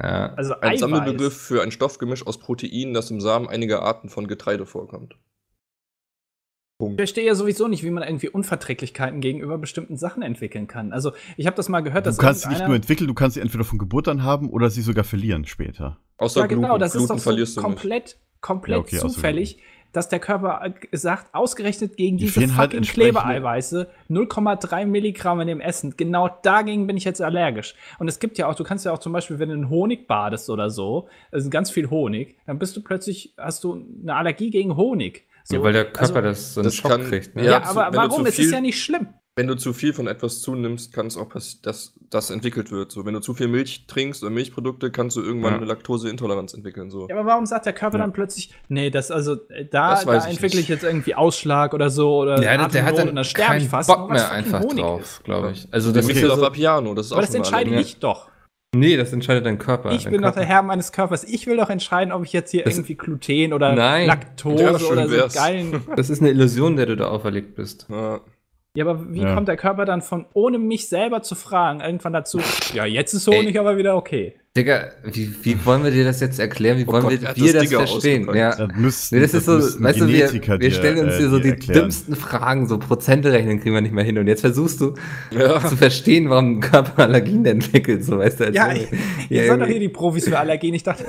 [0.01, 0.33] Ja.
[0.33, 0.79] Also Ein Eiweiß.
[0.79, 5.13] Sammelbegriff für ein Stoffgemisch aus Proteinen, das im Samen einiger Arten von Getreide vorkommt.
[5.13, 6.99] Ich Punkt.
[6.99, 10.91] verstehe ja sowieso nicht, wie man irgendwie Unverträglichkeiten gegenüber bestimmten Sachen entwickeln kann.
[10.91, 13.35] Also, ich habe das mal gehört, Du dass kannst sie nicht nur entwickeln, du kannst
[13.35, 15.99] sie entweder von Geburt an haben oder sie sogar verlieren später.
[16.17, 16.79] Außer ja, genau, Gluten.
[16.81, 19.59] das Gluten ist doch verlierst so du komplett, komplett Ja, okay, außer zufällig,
[19.95, 25.39] dass der Körper äh, sagt, ausgerechnet gegen Die diese halt fucking entsprechende- Klebeeiweiße 0,3 Milligramm
[25.41, 25.93] in dem Essen.
[25.97, 27.75] Genau dagegen bin ich jetzt allergisch.
[27.99, 30.07] Und es gibt ja auch, du kannst ja auch zum Beispiel, wenn du in Honig
[30.07, 34.49] badest oder so, also ganz viel Honig, dann bist du plötzlich, hast du eine Allergie
[34.49, 35.25] gegen Honig.
[35.43, 37.47] So, ja, weil der Körper also, das so einen das Schock kann- kriegt, Ja, ne?
[37.49, 38.25] Ja, zu- aber warum?
[38.25, 39.07] Es ist ja nicht schlimm.
[39.37, 42.93] Wenn du zu viel von etwas zunimmst, kann es auch passieren, dass das entwickelt wird.
[42.93, 45.57] So, wenn du zu viel Milch trinkst oder Milchprodukte, kannst du irgendwann Ja.
[45.57, 46.89] eine Laktoseintoleranz entwickeln.
[46.89, 47.09] So.
[47.09, 48.03] Ja, aber warum sagt der Körper Ja.
[48.05, 51.73] dann plötzlich, nee, das also äh, da, Das da ich entwickle ich jetzt irgendwie Ausschlag
[51.73, 54.31] oder so oder Der, hat- der hat dann und dann sterbe ich fast, Bock mehr
[54.31, 55.67] einfach Honig drauf, glaube ich.
[55.69, 57.75] Also Das das ist ja ja auf so, Vapiano, das ist Aber auch das entscheide
[57.77, 58.29] ich doch.
[58.73, 59.91] Nee, das entscheidet dein Körper.
[59.91, 60.39] Ich dein bin doch Körper.
[60.41, 61.25] der Herr meines Körpers.
[61.25, 64.03] Ich will doch entscheiden, ob ich jetzt hier Das- irgendwie Gluten oder Nein.
[64.07, 65.33] Ja, Laktose oder so wär's.
[65.33, 65.81] geilen.
[65.97, 67.87] Das ist eine Illusion, der du da auferlegt bist.
[67.89, 68.21] Ja.
[68.75, 69.33] Ja, aber wie Ja.
[69.33, 72.39] kommt der Körper dann von, ohne mich selber zu fragen, irgendwann dazu,
[72.73, 73.57] ja, jetzt ist Honig Ey.
[73.59, 74.35] aber wieder okay.
[74.57, 76.77] Digga, wie, wie wollen wir dir das jetzt erklären?
[76.77, 78.29] Wie Oh wollen Gott, wir, wir das das verstehen?
[78.33, 78.55] Ja.
[78.55, 81.37] Das müssten, Nee, das ist so, weißt du, wir, wir stellen uns äh, hier so
[81.39, 81.79] dir die erklären.
[81.81, 84.17] dümmsten Fragen, so Prozente rechnen kriegen wir nicht mehr hin.
[84.17, 84.93] Und jetzt versuchst du
[85.31, 85.59] Ja.
[85.59, 88.43] zu verstehen, warum ein Körper Allergien entwickelt, so weißt du.
[88.51, 88.83] Ja, ich,
[89.29, 90.73] ja, ihr seid doch hier die Profis für Allergien.
[90.73, 91.03] Ich dachte,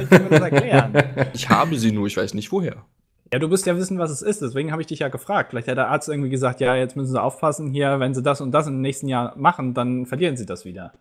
[0.00, 0.92] ich kann mir das erklären.
[1.34, 2.84] Ich habe sie nur, ich weiß nicht woher.
[3.32, 4.42] Ja, du wirst ja wissen, was es ist.
[4.42, 5.50] Deswegen habe ich dich ja gefragt.
[5.50, 8.40] Vielleicht hat der Arzt irgendwie gesagt, ja, jetzt müssen sie aufpassen hier, wenn sie das
[8.42, 10.92] und das im nächsten Jahr machen, dann verlieren sie das wieder.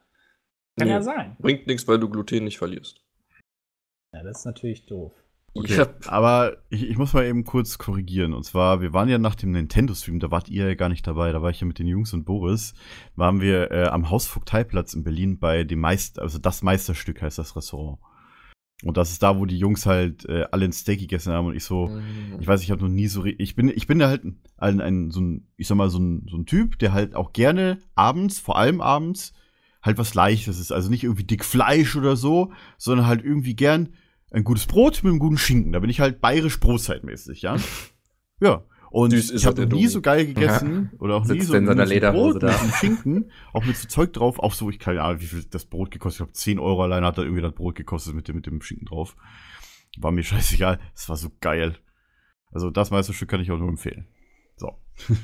[0.77, 0.93] Kann Nee.
[0.93, 1.35] ja sein.
[1.39, 3.01] Bringt nichts, weil du Gluten nicht verlierst.
[4.13, 5.11] Ja, das ist natürlich doof.
[5.53, 5.79] Okay.
[5.79, 5.87] Ja.
[6.07, 8.33] Aber ich, ich muss mal eben kurz korrigieren.
[8.33, 11.33] Und zwar, wir waren ja nach dem Nintendo-Stream, da wart ihr ja gar nicht dabei,
[11.33, 12.73] da war ich ja mit den Jungs und Boris,
[13.17, 17.57] waren wir äh, am Hausvogteiplatz in Berlin bei dem Meister, also das Meisterstück heißt das
[17.57, 17.99] Restaurant.
[18.83, 21.55] Und das ist da, wo die Jungs halt äh, alle ein Steak gegessen haben und
[21.55, 22.01] ich so,
[22.39, 24.81] ich weiß, ich habe noch nie so, ich bin, ich bin da halt ein, ein,
[24.81, 27.77] ein so ein, ich sag mal, so ein, so ein Typ, der halt auch gerne
[27.93, 29.33] abends, vor allem abends,
[29.83, 30.71] halt was Leichtes ist.
[30.71, 33.89] Also nicht irgendwie dick Fleisch oder so, sondern halt irgendwie gern
[34.31, 35.73] ein gutes Brot mit einem guten Schinken.
[35.73, 37.57] Da bin ich halt bayerisch brotzeitmäßig, ja.
[38.39, 38.63] ja.
[38.91, 41.65] Und ist ich habe noch nie so geil gegessen oder auch nie Sitzt so, in
[41.65, 42.63] seiner so Lederhose Brot da.
[42.63, 45.65] mit Schinken, auch mit so Zeug drauf, auch so, ich keine Ahnung, wie viel das
[45.65, 46.15] Brot gekostet.
[46.15, 48.61] Ich glaube, 10 Euro alleine hat da irgendwie das Brot gekostet mit dem, mit dem
[48.61, 49.15] Schinken drauf.
[49.97, 50.77] War mir scheißegal.
[50.93, 51.77] Es war so geil.
[52.51, 54.07] Also das Meisterstück kann ich auch nur empfehlen.
[54.57, 54.73] So.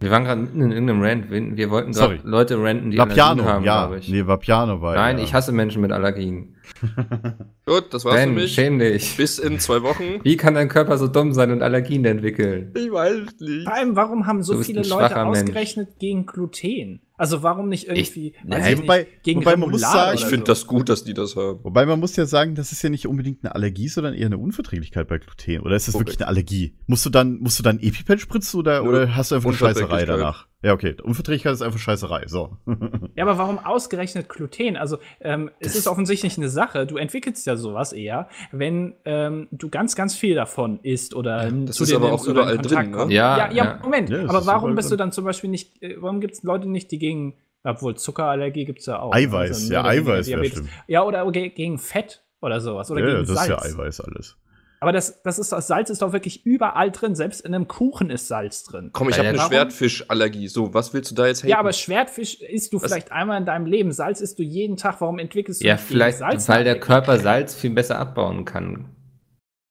[0.00, 1.30] Wir waren gerade mitten in irgendeinem Rant.
[1.30, 3.80] Wir, wollten gerade Leute ranten, die Vapiano, Allergien haben, ja.
[3.80, 4.08] glaube ich.
[4.08, 5.24] Nee, Vapiano war Nein, ja.
[5.24, 6.56] ich hasse Menschen mit Allergien.
[7.68, 8.52] Gut, das war's für Ben, mich.
[8.54, 9.16] schäm dich.
[9.16, 10.20] Bis in zwei Wochen.
[10.22, 12.72] Wie kann dein Körper so dumm sein und Allergien entwickeln?
[12.76, 13.64] Ich weiß nicht.
[13.64, 15.40] Vor allem, warum haben so viele Leute schwacher Mensch.
[15.42, 17.00] ausgerechnet gegen Gluten?
[17.20, 20.24] Also warum nicht irgendwie, weiß Nein, ich wobei- nicht, gegen wobei man muss sagen, Ich
[20.24, 20.44] finde so?
[20.44, 21.58] das gut, dass die das haben.
[21.64, 24.38] Wobei man muss ja sagen, das ist ja nicht unbedingt eine Allergie, sondern eher eine
[24.38, 25.60] Unverträglichkeit bei Gluten.
[25.62, 26.10] Oder ist das Korrekt.
[26.10, 26.76] wirklich eine Allergie?
[26.86, 30.04] Musst du dann, musst du dann EpiPen spritzen oder, oder hast du einfach eine Scheißerei
[30.06, 30.46] danach?
[30.62, 30.96] Ja, okay.
[31.02, 32.24] Unverträglichkeit ist einfach Scheißerei.
[32.26, 32.56] So.
[33.14, 34.76] Ja, aber warum ausgerechnet Gluten?
[34.76, 36.86] Also, ähm, es ist offensichtlich eine Sache.
[36.86, 41.76] Du entwickelst ja sowas eher, wenn ähm, du ganz, ganz viel davon isst oder das
[41.76, 43.06] zu ist dir aber auch überall drin, ne?
[43.08, 43.80] Ja, ja, ja, ja.
[43.82, 44.08] Moment.
[44.10, 46.68] Ja, aber ist warum bist du dann zum Beispiel nicht, äh, warum gibt es Leute
[46.68, 49.12] nicht, die gegen, obwohl Zuckerallergie gibt es ja auch.
[49.14, 50.58] Eiweiß, Also ja, weniger Eiweiß wäre Diabetes.
[50.58, 50.68] schlimm.
[50.86, 52.88] Ja, oder ge- gegen Fett oder sowas.
[52.90, 53.48] Oder Ja, gegen das ist Salz.
[53.48, 54.36] ja Eiweiß alles.
[54.80, 57.14] Aber das, das ist das Salz ist doch wirklich überall drin.
[57.16, 58.90] Selbst in einem Kuchen ist Salz drin.
[58.92, 59.38] Komm, ich Ja, habe eine?
[59.48, 60.46] Schwertfischallergie.
[60.48, 61.48] So, was willst du da jetzt haten?
[61.48, 62.90] Ja, aber Schwertfisch isst du Was?
[62.92, 63.90] vielleicht einmal in deinem Leben.
[63.92, 65.00] Salz isst du jeden Tag.
[65.00, 68.86] Warum entwickelst du Ja, vielleicht, Salz weil der Körper Salz viel besser abbauen kann.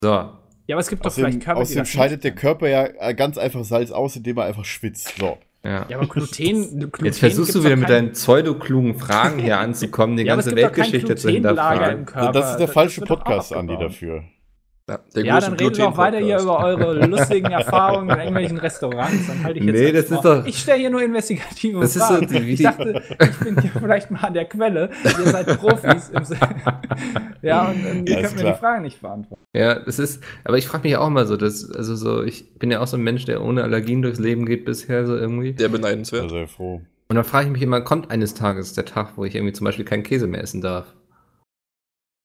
[0.03, 0.09] So.
[0.09, 2.31] Ja, aber es gibt doch Außerdem, vielleicht Körper, außerdem scheidet der.
[2.35, 5.13] Körper ja äh, ganz einfach Salz aus, indem er einfach schwitzt.
[5.17, 5.37] So.
[5.63, 5.85] Ja.
[5.89, 6.79] Ja, aber Gluten.
[6.91, 10.45] Gluten Jetzt versuchst du wieder mit deinen pseudoklugen Fragen hier anzukommen, die Ja, aber es
[10.47, 11.99] ganze gibt doch kein Weltgeschichte zu hinterfragen.
[11.99, 12.31] im Körper.
[12.33, 14.23] das ist der Das falsche Podcast, Andi, dafür.
[14.89, 19.27] Ja, der Ja, dann redet doch weiter hier über eure lustigen Erfahrungen in irgendwelchen Restaurants.
[19.27, 22.07] Dann halte ich jetzt Nee, das ist doch- Ich stelle hier nur investigative Das ist
[22.07, 22.27] so Fragen.
[22.27, 24.89] die- wie ich dachte, ich bin hier vielleicht mal an der Quelle.
[25.03, 26.09] Ihr seid Profis.
[26.09, 26.23] Im
[27.41, 28.53] ja, und, und ihr Alles könnt mir klar.
[28.53, 29.43] die Fragen nicht beantworten.
[29.53, 32.71] Ja, das ist, aber ich frage mich auch mal so, dass, also so, ich bin
[32.71, 35.53] ja auch so ein Mensch, der ohne Allergien durchs Leben geht bisher so irgendwie.
[35.53, 36.29] Der beneidenswert.
[36.29, 36.81] Sehr, froh.
[37.09, 39.65] Und dann frage ich mich immer, kommt eines Tages der Tag, wo ich irgendwie zum
[39.65, 40.93] Beispiel keinen Käse mehr essen darf?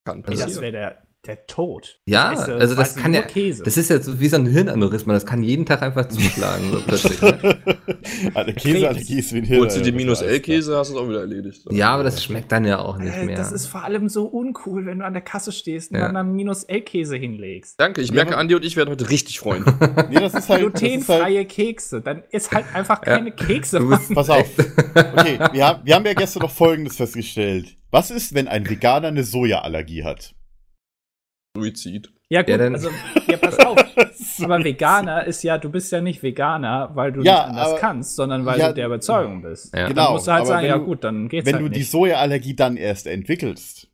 [0.04, 0.48] Kann passieren.
[0.50, 2.00] das wäre der, der Tod.
[2.04, 3.62] Ja, Ich esse also das kann ja, Käse.
[3.62, 6.80] das ist ja so wie so ein Hirnaneurysma, das kann jeden Tag einfach zuschlagen, so
[6.80, 7.20] plötzlich.
[7.22, 7.58] Ne?
[8.34, 9.60] Eine Käseallergie ist wie ein Hirn.
[9.60, 11.62] Holst du die Alter, minus das ist L-Käse, hast du es auch wieder erledigt.
[11.70, 13.36] Ja, aber das schmeckt dann ja auch nicht Äh, mehr.
[13.36, 16.06] Das ist vor allem so uncool, wenn du an der Kasse stehst und Ja.
[16.06, 17.78] dann einen Minus-L-Käse hinlegst.
[17.78, 19.72] Danke, ich Ja, merke, Andi und ich werden heute richtig Freunde.
[20.10, 20.34] Nee, das ist halt.
[20.34, 22.00] Das ist halt Glutenfreie Kekse.
[22.00, 23.78] Dann ist halt einfach keine Kekse.
[23.78, 24.46] Du bist- pass auf.
[24.94, 27.76] Okay, wir haben, wir haben ja gestern noch Folgendes festgestellt.
[27.90, 30.34] Was ist, wenn ein Veganer eine Sojaallergie hat?
[31.62, 32.10] Suizid.
[32.30, 32.88] Ja, gut, Ja, dann- also,
[33.28, 33.76] ja, pass auf.
[34.42, 37.78] Aber Veganer ist ja, du bist ja nicht Veganer, weil du Ja, nicht anders aber-
[37.78, 39.74] kannst, sondern weil Ja, du der Überzeugung bist.
[39.76, 39.88] Ja.
[39.88, 41.64] Genau, Dann musst du halt aber sagen, wenn ja du- gut, dann geht's Wenn halt
[41.64, 41.90] du die nicht.
[41.90, 43.88] Sojaallergie dann erst entwickelst.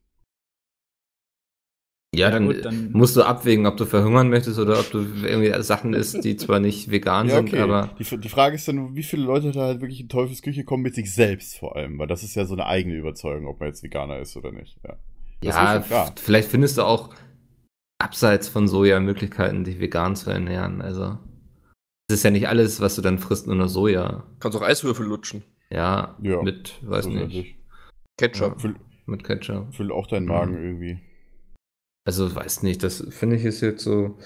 [2.14, 5.00] ja, Ja, dann, gut, dann- musst du abwägen, ob du verhungern möchtest oder ob du
[5.24, 7.60] irgendwie Sachen isst, die zwar nicht vegan Ja, sind, okay.
[7.60, 10.84] aber Die, die Frage ist dann, wie viele Leute da halt wirklich in Teufelsküche kommen
[10.84, 13.68] mit sich selbst vor allem, weil das ist ja so eine eigene Überzeugung, ob man
[13.70, 14.78] jetzt Veganer ist oder nicht.
[14.86, 14.96] Ja,
[15.42, 17.10] ja, vielleicht findest du auch
[17.98, 20.80] abseits von Soja Möglichkeiten, dich vegan zu ernähren.
[20.80, 21.18] Also
[22.08, 24.24] es ist ja nicht alles, was du dann frisst, nur noch Soja.
[24.40, 25.42] Kannst auch Eiswürfel lutschen.
[25.70, 27.58] Ja, Ja, mit, weiß nicht, Zusätzlich.
[28.16, 28.60] Ketchup.
[28.60, 29.74] Füll, mit Ketchup.
[29.74, 31.00] füll auch deinen Magen irgendwie.
[32.06, 34.18] Also weiß nicht, das finde ich ist jetzt so.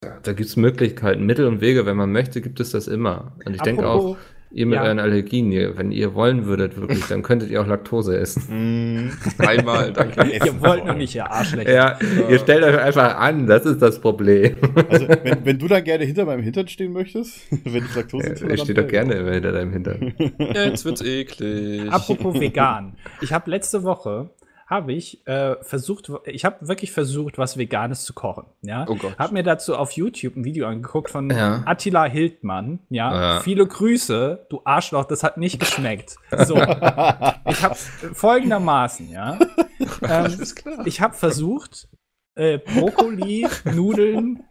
[0.00, 3.36] Da, da gibt es Möglichkeiten, Mittel und Wege, wenn man möchte, gibt es das immer.
[3.44, 4.16] Und ich denke auch,
[4.54, 4.84] ihr mit ja.
[4.84, 8.44] euren Allergien, ihr, wenn ihr wollen würdet, wirklich, dann könntet ihr auch Laktose essen.
[8.54, 9.10] Mm.
[9.38, 10.24] Einmal, danke.
[10.28, 11.68] Ihr wollt noch nicht, ihr Arschlecht.
[11.68, 14.54] Ja, ihr stellt euch einfach an, das ist das Problem.
[14.88, 18.60] Also, wenn, wenn du da gerne hinter meinem Hintern stehen möchtest, wenn ich Laktose ich
[18.60, 20.14] stehe doch gerne immer hinter deinem Hintern.
[20.38, 21.90] Jetzt wird's eklig.
[21.90, 22.96] Apropos vegan.
[23.20, 24.30] Ich habe letzte Woche
[24.74, 28.44] habe ich äh, versucht, ich habe wirklich versucht, was Veganes zu kochen.
[28.62, 29.18] Ja, Oh Gott.
[29.18, 31.62] habe mir dazu auf YouTube ein Video angeguckt von Ja.
[31.64, 32.80] Attila Hildmann.
[32.90, 33.40] Ja, Ja.
[33.40, 36.16] viele Grüße, du Arschloch, das hat nicht geschmeckt.
[36.44, 37.74] So, ich habe
[38.12, 39.38] folgendermaßen, ja,
[40.02, 40.36] ähm,
[40.84, 41.88] ich habe versucht,
[42.34, 44.42] äh, Brokkoli, Nudeln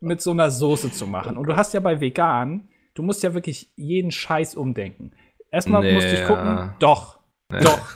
[0.00, 1.36] mit so einer Soße zu machen.
[1.36, 5.12] Und du hast ja bei vegan, du musst ja wirklich jeden Scheiß umdenken.
[5.50, 6.74] Erstmal Nee, musste ich gucken, ja.
[6.78, 7.18] doch,
[7.52, 7.60] Ja.
[7.60, 7.88] doch,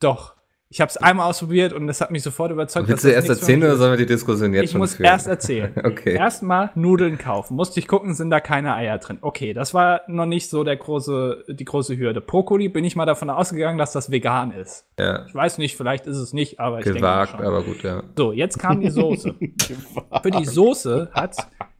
[0.00, 0.34] doch.
[0.72, 2.86] Ich habe es einmal ausprobiert und das hat mich sofort überzeugt.
[2.86, 5.06] Willst du erst erzählen oder sollen wir die Diskussion jetzt Ich schon muss führen?
[5.06, 5.72] erst erzählen.
[5.84, 6.14] Okay.
[6.14, 7.56] Erstmal Nudeln kaufen.
[7.56, 9.18] Musste ich gucken, sind da keine Eier drin.
[9.20, 12.20] Okay, das war noch nicht so der große, die große Hürde.
[12.20, 14.86] Brokkoli bin ich mal davon ausgegangen, dass das vegan ist.
[14.96, 17.52] Ja, Ich weiß nicht, vielleicht ist es nicht, aber ich gewagt, denke schon.
[17.52, 18.04] aber gut, ja.
[18.16, 19.34] So, jetzt kam die Soße.
[20.22, 21.36] Für die Soße hat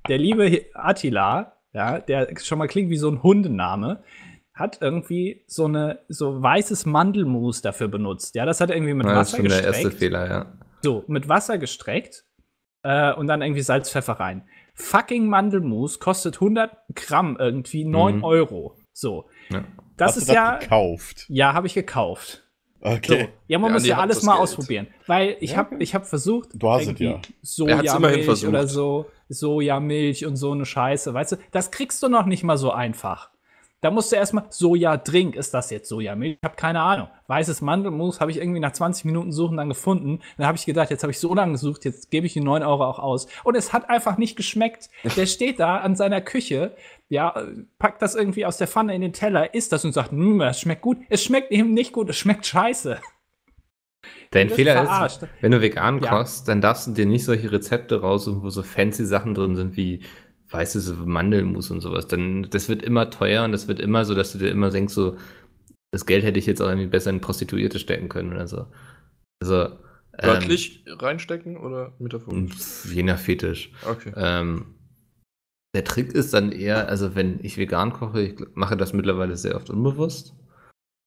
[0.08, 4.02] der liebe Attila, ja, der schon mal klingt wie so ein Hundename,
[4.60, 8.34] hat irgendwie so eine so weißes Mandelmus dafür benutzt.
[8.36, 9.84] Ja, das hat er irgendwie mit Ja, das ist Wasser schon der gestreckt.
[9.84, 10.52] erste Fehler, ja.
[10.82, 12.24] So, mit Wasser gestreckt
[12.82, 14.46] äh, und dann irgendwie Salz, Pfeffer rein.
[14.74, 18.24] Fucking Mandelmus kostet 100 Gramm irgendwie 9 Mhm.
[18.24, 18.76] Euro.
[18.92, 19.64] So, Ja.
[19.96, 21.26] das Hast ist du ja, gekauft.
[21.28, 22.44] ja, habe ich gekauft.
[22.82, 23.28] So, Okay.
[23.46, 24.42] ja, man Ja, muss ja alles das mal Geld.
[24.42, 24.86] ausprobieren.
[25.06, 27.10] Weil ich Ja, habe ich hab versucht, Du hast es ja.
[27.10, 32.24] Er Sojamilch oder so, Sojamilch und so eine Scheiße, weißt du, das kriegst du noch
[32.26, 33.29] nicht mal so einfach.
[33.82, 36.32] Da musst du erstmal Sojadrink, ist das jetzt Sojamilch?
[36.34, 37.08] Ich habe keine Ahnung.
[37.28, 40.20] Weißes Mandelmus habe ich irgendwie nach 20 Minuten Suchen dann gefunden.
[40.36, 42.62] Dann habe ich gedacht, jetzt habe ich so lange gesucht, jetzt gebe ich die 9
[42.62, 43.26] Euro auch aus.
[43.42, 44.90] Und es hat einfach nicht geschmeckt.
[45.16, 46.74] Der steht da an seiner Küche,
[47.08, 47.34] ja,
[47.78, 50.60] packt das irgendwie aus der Pfanne in den Teller, isst das und sagt, hm, das
[50.60, 50.98] schmeckt gut.
[51.08, 52.98] Es schmeckt eben nicht gut, es schmeckt scheiße.
[54.30, 55.22] Dein Fehler verarscht.
[55.22, 56.10] ist, wenn du vegan Ja.
[56.10, 59.76] kochst, dann darfst du dir nicht solche Rezepte raussuchen, wo so fancy Sachen drin sind
[59.76, 60.02] wie
[60.50, 64.32] weißes Mandelmus und sowas, dann das wird immer teuer und das wird immer so, dass
[64.32, 65.16] du dir immer denkst, so,
[65.92, 68.66] das Geld hätte ich jetzt auch irgendwie besser in Prostituierte stecken können oder so.
[69.42, 69.64] Also,
[70.18, 72.52] ähm, Wörtlich reinstecken oder metaphorisch?
[72.84, 73.72] je nach Fetisch.
[73.86, 74.12] Okay.
[74.16, 74.74] Ähm,
[75.74, 79.54] der Trick ist dann eher, also wenn ich vegan koche, ich mache das mittlerweile sehr
[79.54, 80.34] oft unbewusst.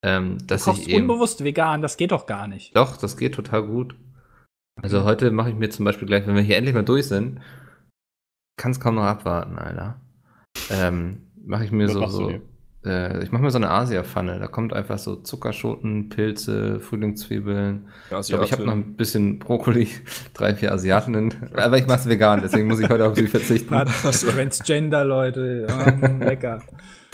[0.06, 2.76] Ähm, Du dass kochst ich eben, unbewusst vegan, das geht doch gar nicht.
[2.76, 3.96] Doch, das geht total gut.
[4.82, 7.40] Also heute mache ich mir zum Beispiel gleich, wenn wir hier endlich mal durch sind,
[8.58, 10.00] kann es kaum noch abwarten, Alter.
[10.70, 12.32] Ähm, mache ich mir Was so, so
[12.86, 14.40] äh, ich mache mir so eine Asia-Pfanne.
[14.40, 17.88] Da kommt einfach so Zuckerschoten, Pilze, Frühlingszwiebeln.
[18.12, 19.88] Ja, Ich glaube, ich habe noch ein bisschen Brokkoli,
[20.34, 21.34] drei, vier Asiatinnen.
[21.56, 23.74] Aber ich mache es vegan, deswegen muss ich heute auf sie verzichten.
[23.74, 25.68] Transgender, Leute.
[25.70, 26.62] Ähm, lecker.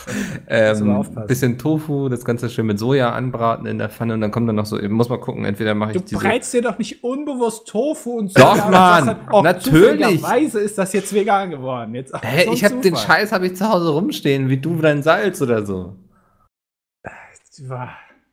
[0.52, 4.48] Ähm, bisschen Tofu, das Ganze schön mit Soja anbraten in der Pfanne und dann kommt
[4.50, 6.18] dann noch so, muss mal gucken, entweder mache ich Du diese.
[6.22, 10.00] brätst dir doch nicht unbewusst Tofu und Doch, Soja, aber Mann, dann, oh, natürlich.
[10.00, 11.94] zufälligerweise ist das jetzt vegan geworden.
[11.94, 12.96] Jetzt, ach, Hä, so ich habe den.
[12.96, 15.96] Scheiß habe ich zu Hause rumstehen, wie du dein Salz oder so.
[17.68, 17.90] Wah.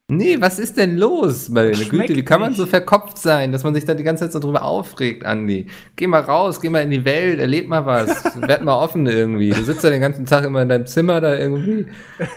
[0.08, 2.14] Nee, was ist denn los, meine Güte?
[2.14, 4.62] Wie kann man so verkopft sein, dass man sich da die ganze Zeit so drüber
[4.62, 5.66] aufregt, Andi?
[5.96, 9.50] Geh mal raus, geh mal in die Welt, erleb mal was, werd mal offen irgendwie.
[9.50, 11.86] Du sitzt ja den ganzen Tag immer in deinem Zimmer da irgendwie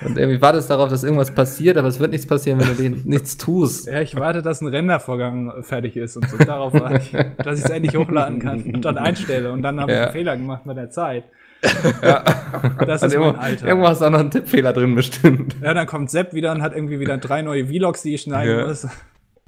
[0.04, 3.38] und irgendwie wartest darauf, dass irgendwas passiert, aber es wird nichts passieren, wenn du nichts
[3.38, 3.86] tust.
[3.86, 6.38] Ja, ich warte, dass ein Rendervorgang fertig ist und so.
[6.38, 7.12] Darauf warte ich,
[7.46, 9.52] dass ich es endlich hochladen kann und dann einstelle.
[9.52, 10.04] Und dann habe ich Ja.
[10.06, 11.26] einen Fehler gemacht mit der Zeit.
[12.02, 12.24] Ja.
[12.86, 13.68] Das ist mein irgendwo, Alter.
[13.68, 15.56] irgendwo hast du auch noch einen Tippfehler drin bestimmt.
[15.62, 18.60] Ja, dann kommt Sepp wieder und hat irgendwie wieder drei neue Vlogs, die ich schneiden
[18.60, 18.68] Ja.
[18.68, 18.88] muss.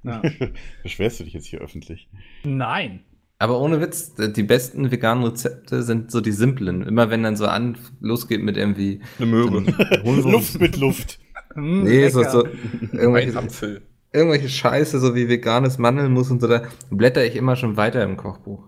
[0.04, 0.21] Ja.
[0.84, 2.10] Beschwerst du dich jetzt hier öffentlich?
[2.43, 3.02] Nein.
[3.39, 6.84] Aber ohne Witz, die besten veganen Rezepte sind so die simplen.
[6.84, 9.60] Immer wenn dann so an losgeht mit irgendwie Eine Möhre.
[10.04, 11.19] Luft mit Luft.
[11.56, 12.32] Mm, Nee, so, lecker.
[12.32, 13.82] so Ein irgendwelche, Apfel.
[14.13, 18.15] irgendwelche Scheiße, so wie veganes Mandelmus und so, da blätter ich immer schon weiter im
[18.15, 18.67] Kochbuch.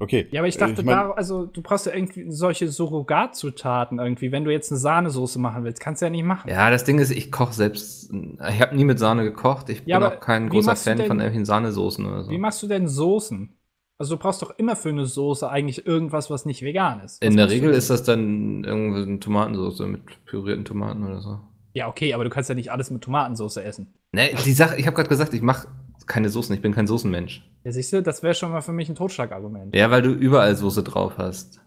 [0.00, 0.26] Okay.
[0.30, 4.32] Ja, aber ich äh, dachte, mein- da, also du brauchst ja irgendwie solche Surrogatzutaten irgendwie.
[4.32, 6.48] Wenn du jetzt eine Sahnesoße machen willst, kannst du ja nicht machen.
[6.48, 9.68] Ja, das Ding ist, ich koche selbst, ich habe nie mit Sahne gekocht.
[9.68, 12.30] Ich Ja, bin auch kein großer Fan denn- von irgendwelchen Sahnesoßen oder so.
[12.30, 13.56] Wie machst du denn Soßen?
[13.98, 17.20] Also du brauchst doch immer für eine Soße eigentlich irgendwas, was nicht vegan ist.
[17.22, 21.38] Was In der Regel ist das dann irgendwie eine Tomatensauce mit pürierten Tomaten oder so.
[21.74, 23.92] Ja, okay, aber du kannst ja nicht alles mit Tomatensauce essen.
[24.12, 25.68] Ne, die Sache, ich habe gerade gesagt, ich mache
[26.06, 27.42] keine Soßen, ich bin kein Soßenmensch.
[27.64, 29.74] Ja, siehst du, das wäre schon mal für mich ein Totschlagargument.
[29.76, 31.60] Ja, weil du überall Soße drauf hast.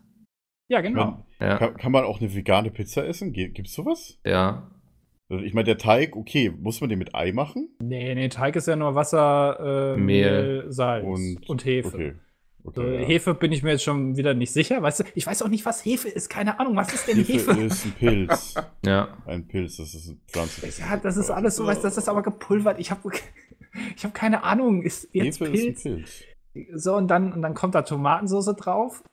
[0.69, 1.25] Ja, genau.
[1.39, 3.33] Ja, Kann, kann man auch eine vegane Pizza essen?
[3.33, 4.19] Ge- Gibt's sowas?
[4.25, 4.69] ja.
[5.29, 7.69] Also Ich meine, der Teig, okay, muss man den mit Ei machen?
[7.81, 11.87] Nee, nee, Teig ist ja nur Wasser, äh, Mehl Mehl, Salz und, Und, Hefe.
[11.87, 12.13] Okay.
[12.63, 13.07] So, okay ja.
[13.07, 14.81] Hefe bin ich mir jetzt schon wieder nicht sicher.
[14.81, 16.29] Weißt du, ich weiß auch nicht, was Hefe ist.
[16.29, 17.61] Keine Ahnung, was ist denn Hefe Hefe?
[17.63, 18.55] ist ein Pilz.
[18.85, 19.17] Ja.
[19.25, 20.67] Ein Pilz, das ist ein Pflanze.
[20.81, 22.79] Ja, das ist alles so, weißt du, das ist aber gepulvert.
[22.79, 23.09] Ich habe
[23.95, 24.81] ich hab keine Ahnung.
[24.81, 25.77] Ist jetzt Hefe Pilz?
[25.77, 26.23] ist Pilz.
[26.75, 29.03] So, und dann, und dann kommt da Tomatensauce drauf.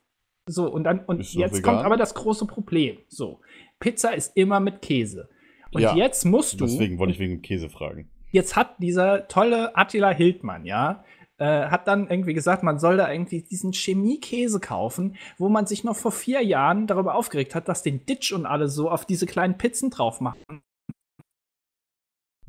[0.47, 2.97] So, und dann, und Ist doch jetzt kommt aber das große Problem.
[3.07, 3.41] So,
[3.79, 5.29] Pizza ist immer mit Käse.
[5.71, 8.09] Und Ja, jetzt musst du, Deswegen wollte ich wegen dem Käse fragen.
[8.31, 11.03] jetzt hat dieser tolle Attila Hildmann, ja,
[11.37, 15.83] äh, hat dann irgendwie gesagt, man soll da irgendwie diesen Chemiekäse kaufen, wo man sich
[15.83, 19.25] noch vor vier Jahren darüber aufgeregt hat, dass den Ditch und alle so auf diese
[19.25, 20.61] kleinen Pizzen drauf machen.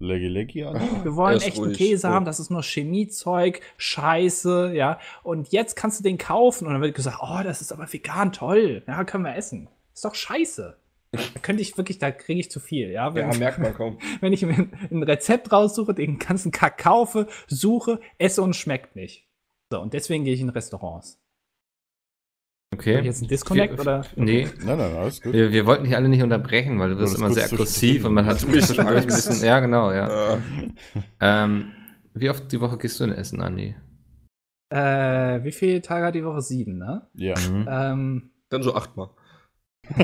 [0.03, 0.81] Leggy Leggy an.
[1.03, 4.99] Wir wollen Erst echten ruhig, Käse haben, das ist nur Chemiezeug, Scheiße, ja.
[5.23, 8.33] Und jetzt kannst du den kaufen und dann wird gesagt, oh, das ist aber vegan,
[8.33, 9.69] toll, ja, können wir essen.
[9.95, 10.77] Ist doch scheiße.
[11.12, 13.15] Da könnte ich wirklich, da kriege ich zu viel, ja.
[13.15, 13.99] Wenn, Ja, merkt man kaum.
[14.21, 18.97] wenn ich mir ein, ein Rezept raussuche, den ganzen Kack kaufe, suche, esse und schmeckt
[18.97, 19.29] nicht.
[19.71, 21.21] So, und deswegen gehe ich in Restaurants.
[22.72, 22.94] Okay.
[22.94, 24.04] Hab ich jetzt einen Disconnect Wir- oder?
[24.16, 24.48] Nee.
[24.64, 25.32] Nein, nein, alles gut.
[25.32, 28.14] Wir, wir wollten dich alle nicht unterbrechen, weil du wirst das immer sehr aggressiv und
[28.14, 29.44] man hat zwischendurch ein bisschen.
[29.46, 30.35] Ja, genau, ja.
[30.35, 30.38] Äh,
[31.20, 31.72] Ähm,
[32.14, 33.74] wie oft die Woche gehst du in Essen, Andi?
[34.70, 36.40] Äh, wie viele Tage hat die Woche?
[36.40, 37.06] Sieben, ne?
[37.14, 37.35] Ja.
[37.38, 37.66] Mhm.
[37.70, 39.11] Ähm, dann so achtmal.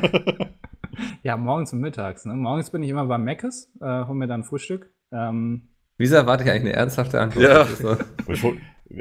[1.22, 2.24] ja, morgens und mittags.
[2.24, 2.34] Ne?
[2.34, 4.90] Morgens bin ich immer beim Meckes, äh, hol mir dann Frühstück.
[5.12, 7.44] Ähm, Wieso erwarte ich eigentlich eine ernsthafte Antwort?
[7.44, 7.66] Ja.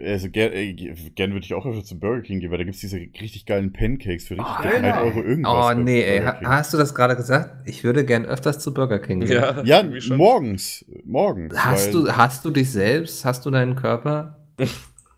[0.03, 2.75] Also gern, äh, gern würde ich auch öfter zum Burger King gehen, weil da gibt
[2.75, 5.01] es diese richtig geilen Pancakes für richtig Oh, für ein Alter.
[5.01, 5.75] Euro irgendwas.
[5.75, 6.21] Oh nee, ey.
[6.21, 7.67] Hast du das gerade gesagt?
[7.67, 9.31] Ich würde gern öfters zu Burger King gehen.
[9.31, 9.83] Ja, Ja,
[10.15, 10.83] morgens.
[11.05, 11.57] Morgens.
[11.57, 13.23] Hast du, hast du dich selbst?
[13.23, 14.37] Hast du deinen Körper?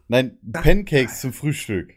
[0.08, 1.96] Nein, Pancakes zum Frühstück.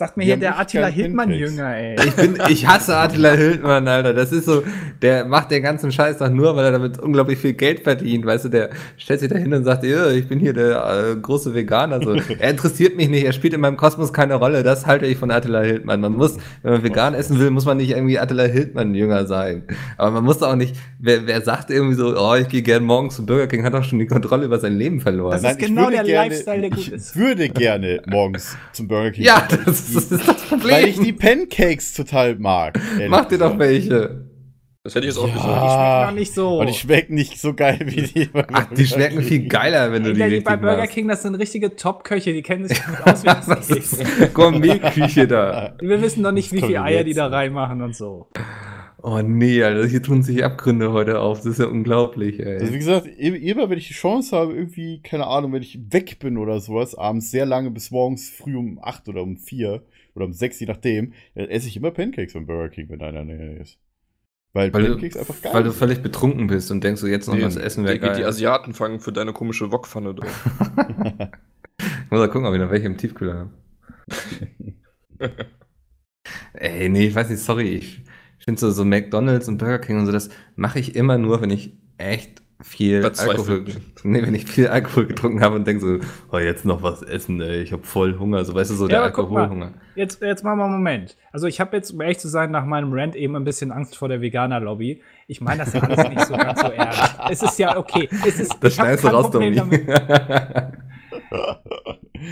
[0.00, 1.96] Sagt mir hier der Attila Hildmann-Jünger, ey.
[2.06, 4.14] Ich bin, ich hasse Attila Hildmann, Alter.
[4.14, 4.62] Das ist so,
[5.02, 8.24] der macht den ganzen Scheiß doch nur, weil er damit unglaublich viel Geld verdient.
[8.24, 11.54] Weißt du, der stellt sich da hin und sagt, ich bin hier der äh, große
[11.54, 12.02] Veganer.
[12.02, 14.62] So, er interessiert mich nicht, er spielt in meinem Kosmos keine Rolle.
[14.62, 16.00] Das halte ich von Attila Hildmann.
[16.00, 19.64] Man muss, wenn man vegan essen will, muss man nicht irgendwie Attila Hildmann Jünger sein.
[19.98, 23.16] Aber man muss auch nicht, wer, wer sagt irgendwie so, oh, ich gehe gern morgens
[23.16, 25.32] zum Burger King, hat doch schon die Kontrolle über sein Leben verloren.
[25.32, 27.16] Das ist ich genau der gerne, Lifestyle, der gut ich ist.
[27.18, 30.70] würde gerne morgens zum Burger King ja, das Was ist das Problem?
[30.70, 32.78] Weil ich die Pancakes total mag.
[33.08, 34.26] Mach dir doch welche.
[34.82, 35.34] Das hätte ich jetzt auch Ja.
[35.34, 35.48] gesagt.
[35.62, 36.58] Ah, Gar nicht so.
[36.58, 38.30] Und die schmecken nicht so geil wie die.
[38.52, 39.26] Ach, die schmecken King.
[39.28, 40.86] viel geiler, wenn du die die richtig bei Burger.
[40.86, 44.00] King, das sind richtige Top-Köche, die kennen sich gut aus, wie das Das ist.
[44.00, 45.74] ist Gourmet-Küche da.
[45.82, 47.18] Wir wissen doch nicht, Das wie viele Eier die jetzt.
[47.18, 48.28] da reinmachen und so.
[49.02, 51.38] Oh nee, Alter, hier tun sich Abgründe heute auf.
[51.38, 52.78] Das ist ja unglaublich, Also wie ey.
[52.78, 56.60] gesagt, immer wenn ich die Chance habe, irgendwie, keine Ahnung, wenn ich weg bin oder
[56.60, 59.82] sowas, abends sehr lange bis morgens früh um 8 oder um 4
[60.14, 63.20] oder um 6, je nachdem, dann esse ich immer Pancakes beim Burger King, wenn einer
[63.22, 63.78] in der Nähe ist.
[64.54, 67.26] Weil, Weil Pancakes du, einfach geil weil du völlig betrunken bist und denkst, so jetzt
[67.28, 68.24] noch Nee, was essen wäre die, die geil.
[68.24, 70.50] Asiaten fangen für deine komische Wokpfanne drauf.
[72.04, 73.50] Ich muss mal gucken, ob ich noch welche im Tiefkühler habe.
[76.54, 77.74] Ey, nee, ich weiß nicht, sorry.
[77.76, 78.02] Ich
[78.50, 81.50] finde so, so McDonalds und Burger King und so, das mache ich immer nur, wenn
[81.50, 83.64] ich echt viel Alkohol,
[84.02, 87.40] nee, wenn ich viel Alkohol getrunken habe und denke so, oh, jetzt noch was essen,
[87.40, 89.42] ey, ich habe voll Hunger, so weißt du, so der guck mal.
[89.42, 89.72] Alkoholhunger.
[89.94, 91.16] Jetzt, jetzt machen wir einen Moment.
[91.32, 93.96] Also ich habe jetzt, um ehrlich zu sein, nach meinem Rant eben ein bisschen Angst
[93.96, 95.00] vor der Veganer-Lobby.
[95.26, 97.14] Ich meine das ja alles nicht so ganz so ernst.
[97.30, 98.08] Es ist ja okay.
[98.26, 99.78] Es ist, Das schneidest du raus, Problem Domi.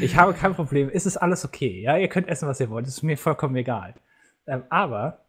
[0.00, 0.90] Ich habe kein Problem.
[0.92, 1.80] Es ist alles okay.
[1.80, 2.86] Ja, ihr könnt essen, was ihr wollt.
[2.86, 3.94] Es ist mir vollkommen egal.
[4.46, 5.24] Ähm, aber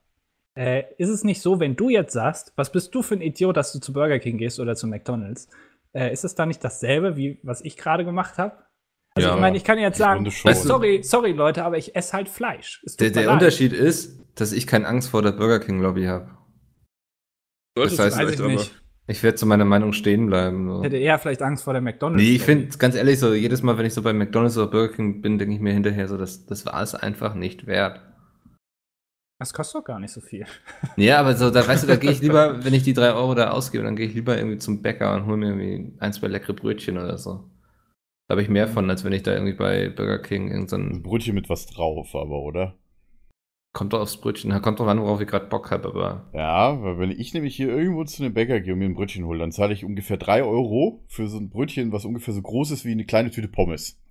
[0.59, 3.55] äh, ist es nicht so, wenn du jetzt sagst, was bist du für ein Idiot,
[3.55, 5.47] dass du zu Burger King gehst oder zu McDonalds?
[5.93, 8.57] Äh, ist es da nicht dasselbe, wie was ich gerade gemacht habe?
[9.15, 9.35] Also Ja.
[9.35, 12.83] ich meine, ich kann jetzt sagen, sorry, sorry Leute, aber ich esse halt Fleisch.
[12.99, 13.31] Der, der.
[13.31, 16.29] Unterschied ist, dass ich keine Angst vor der Burger King Lobby habe.
[17.75, 18.75] Das heißt, Weiß ich nicht.
[19.07, 20.67] Ich werde zu meiner Meinung stehen bleiben.
[20.67, 20.79] So.
[20.79, 22.21] Ich hätte eher vielleicht Angst vor der McDonalds.
[22.21, 24.93] Nee, ich finde, ganz ehrlich, so jedes Mal, wenn ich so bei McDonalds oder Burger
[24.93, 28.01] King bin, denke ich mir hinterher so, das, das war es einfach nicht wert.
[29.39, 30.45] Das kostet doch gar nicht so viel.
[30.97, 33.35] Ja, aber so, da weißt du, da gehe ich lieber, wenn ich die drei Euro
[33.35, 36.27] da ausgebe, dann gehe ich lieber irgendwie zum Bäcker und hole mir irgendwie ein, zwei
[36.27, 37.49] leckere Brötchen oder so.
[38.27, 41.01] Da habe ich mehr von, als wenn ich da irgendwie bei Burger King Ein irgendein.
[41.01, 42.77] Brötchen mit was drauf, aber, oder?
[43.71, 46.29] Kommt doch aufs Brötchen, kommt drauf an, worauf ich gerade Bock habe, aber.
[46.33, 49.25] Ja, weil wenn ich nämlich hier irgendwo zu einem Bäcker gehe und mir ein Brötchen
[49.25, 52.71] hole, dann zahle ich ungefähr 3 Euro für so ein Brötchen, was ungefähr so groß
[52.71, 54.01] ist wie eine kleine Tüte Pommes.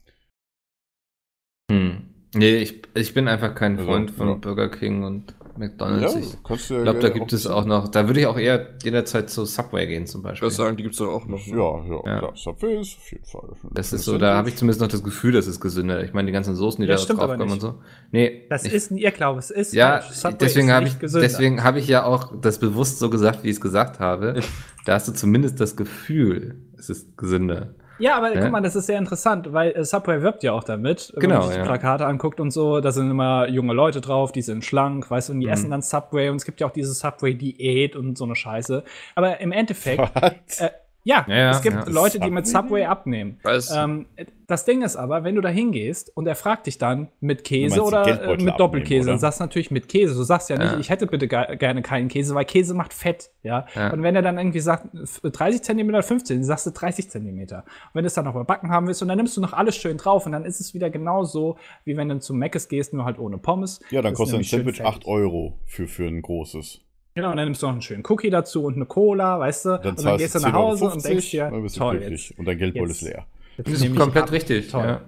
[1.71, 2.18] Hm.
[2.35, 4.35] Nee, ich, ich bin einfach kein Also, Freund von ja.
[4.35, 6.15] Burger King und McDonalds.
[6.15, 8.75] ich kannst du ja glaube, da gibt es auch noch, da würde ich auch eher
[8.85, 10.47] jederzeit zu Subway gehen zum Ich Beispiel.
[10.47, 11.45] würde sagen, die gibt's doch auch noch.
[11.45, 11.53] ne?
[11.57, 12.19] Ja, ja, Ja.
[12.21, 12.33] klar.
[12.37, 13.49] Subway ist auf jeden Fall.
[13.73, 16.05] Das ist so, da habe ich zumindest noch das Gefühl, das ist gesünder.
[16.05, 17.75] Ich meine, die ganzen Soßen, die Ja, da stimmt aber draufkommen und so.
[18.13, 19.41] Nee, Das ich, ist ein Irrglaube.
[19.41, 20.01] Es ist ja.
[20.03, 21.27] Subway deswegen ist habe ich, gesünder.
[21.27, 24.41] deswegen habe ich ja auch das bewusst so gesagt, wie ich es gesagt habe.
[24.85, 27.75] da hast du zumindest das Gefühl, es ist gesünder.
[27.99, 28.43] Ja, aber Ja.
[28.43, 31.13] guck mal, das ist sehr interessant, weil äh, Subway wirbt ja auch damit.
[31.15, 31.65] Wenn Genau, man sich die ja.
[31.67, 35.33] Plakate anguckt und so, da sind immer junge Leute drauf, die sind schlank, weißt du,
[35.35, 35.53] und die Mhm.
[35.53, 38.85] essen dann Subway und es gibt ja auch diese Subway-Diät und so eine Scheiße.
[39.15, 40.61] Aber im Endeffekt, Was?
[40.61, 40.71] äh,
[41.05, 41.85] ja, Ja, es gibt ja.
[41.89, 43.39] Leute, die mit Subway abnehmen.
[43.43, 44.07] Weiß, Ähm,
[44.47, 47.83] das Ding ist aber, wenn du da hingehst und er fragt dich dann mit Käse
[47.83, 49.19] oder äh, mit Doppelkäse, abnehmen, dann oder?
[49.19, 50.15] sagst du natürlich mit Käse.
[50.15, 50.79] Du sagst ja nicht, Ja.
[50.79, 53.67] ich hätte bitte ge gerne keinen Käse, weil Käse macht Fett, ja?
[53.75, 53.93] Ja.
[53.93, 57.59] Und wenn er dann irgendwie sagt, f- 30 Zentimeter, 15, dann sagst du 30 Zentimeter.
[57.59, 59.77] Und wenn du es dann noch überbacken haben willst und dann nimmst du noch alles
[59.77, 63.05] schön drauf und dann ist es wieder genauso, wie wenn du zum Mc's gehst, nur
[63.05, 63.81] halt ohne Pommes.
[63.91, 64.87] Ja, dann kostet ein Sandwich fettig.
[64.87, 66.81] 8 Euro für, für ein großes.
[67.19, 69.69] Genau, und dann nimmst du noch einen schönen Cookie dazu und eine Cola, weißt du?
[69.83, 71.81] Dann und dann gehst du nach 10,50 Euro Hause und denkst dir, dann bist du
[71.81, 72.29] toll, glücklich.
[72.29, 73.27] jetzt, Und dein Geldbeutel ist leer.
[73.57, 74.31] jetzt Das ist komplett ab.
[74.31, 74.69] richtig.
[74.71, 74.85] Toll.
[74.87, 75.01] Ja.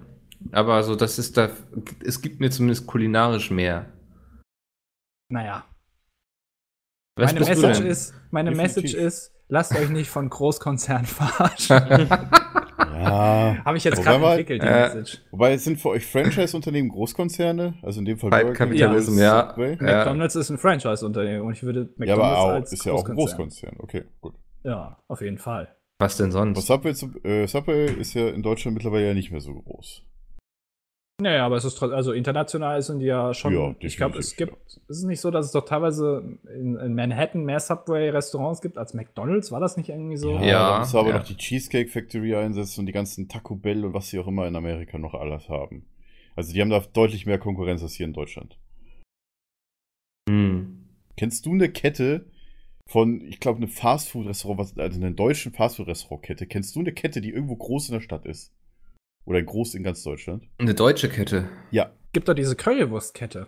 [0.51, 1.51] Aber so, das ist da,
[2.03, 3.85] es gibt mir zumindest kulinarisch mehr.
[5.29, 5.63] Naja.
[7.15, 7.87] Was meine bist du Message denn?
[7.91, 8.81] ist, meine Definitiv.
[8.83, 12.09] Message ist, lasst euch nicht von Großkonzernen verarschen.
[13.65, 15.17] Habe ich jetzt Wobei gerade mal- entwickelt, die äh, Message.
[15.31, 17.75] Wobei, es sind für euch Franchise-Unternehmen Großkonzerne?
[17.81, 19.97] Also in dem Fall Bei Burger King, Kapitalismus, McDonald's, ja.
[19.97, 23.07] McDonalds ist ein Franchise-Unternehmen und ich würde McDonalds Ja, aber auch, als ist ja auch
[23.07, 23.75] ein Großkonzern.
[23.79, 24.35] Okay, gut.
[24.63, 25.75] Ja, auf jeden Fall.
[25.99, 26.69] Was denn sonst?
[26.71, 30.03] Aber Subway, äh, Subway ist ja in Deutschland mittlerweile ja nicht mehr so groß.
[31.21, 34.35] Naja, aber es ist trotzdem, also international sind die ja schon, Ja, ich glaube, es
[34.35, 38.79] gibt, es ist nicht so, dass es doch teilweise in, in Manhattan mehr Subway-Restaurants gibt
[38.79, 40.31] als McDonalds, war das nicht irgendwie so?
[40.31, 40.71] Ja.
[40.71, 41.17] da musst du aber ja.
[41.19, 44.47] noch die Cheesecake Factory einsetzen und die ganzen Taco Bell und was sie auch immer
[44.47, 45.85] in Amerika noch alles haben.
[46.35, 48.57] Also die haben da deutlich mehr Konkurrenz als hier in Deutschland.
[50.27, 50.87] Hm.
[51.17, 52.25] Kennst du eine Kette
[52.87, 56.47] von, ich glaube, eine Fastfood-Restaurant, was- also eine deutsche Fastfood-Restaurant-Kette?
[56.47, 58.51] Kennst du eine Kette, die irgendwo groß in der Stadt ist?
[59.25, 60.43] Oder groß in ganz Deutschland?
[60.57, 61.47] Eine deutsche Kette.
[61.71, 61.91] Ja.
[62.13, 63.47] Gibt doch diese Currywurstkette.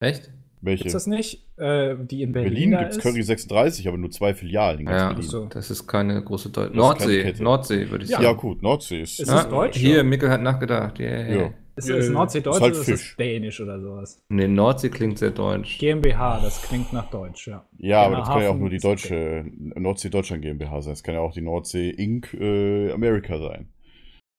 [0.00, 0.30] Echt?
[0.60, 0.84] Welche?
[0.86, 3.02] Ist das nicht, äh, die in in Berlin, Berlin da gibt es ist?
[3.02, 5.22] Curry 36, aber nur zwei Filialen in ganz Ja, Berlin.
[5.28, 5.44] so.
[5.46, 6.72] das ist keine große deutsche.
[6.74, 7.42] Das ist keine Nordsee, Kette.
[7.42, 8.16] Nordsee, würde ich Ja.
[8.16, 8.24] sagen.
[8.28, 9.20] Ja, gut, Nordsee ist.
[9.20, 9.76] Ist Ja, das deutsch?
[9.78, 10.98] Hier, Mikkel hat nachgedacht.
[10.98, 11.34] Yeah.
[11.36, 11.54] Ja.
[11.76, 12.12] Ist Ja, das ja.
[12.12, 13.08] Nordsee deutsch Ist halt oder ist Fisch.
[13.10, 14.22] das dänisch oder sowas?
[14.30, 15.78] Nee, Nordsee klingt sehr deutsch.
[15.78, 17.68] GmbH, das klingt nach Deutsch, ja.
[17.76, 19.44] Ja, aber das kann ja auch nur die ist deutsche
[19.74, 20.92] Nordsee Deutschland GmbH sein.
[20.94, 22.32] Es kann ja auch die Nordsee Inc.
[22.32, 23.68] Äh, America sein.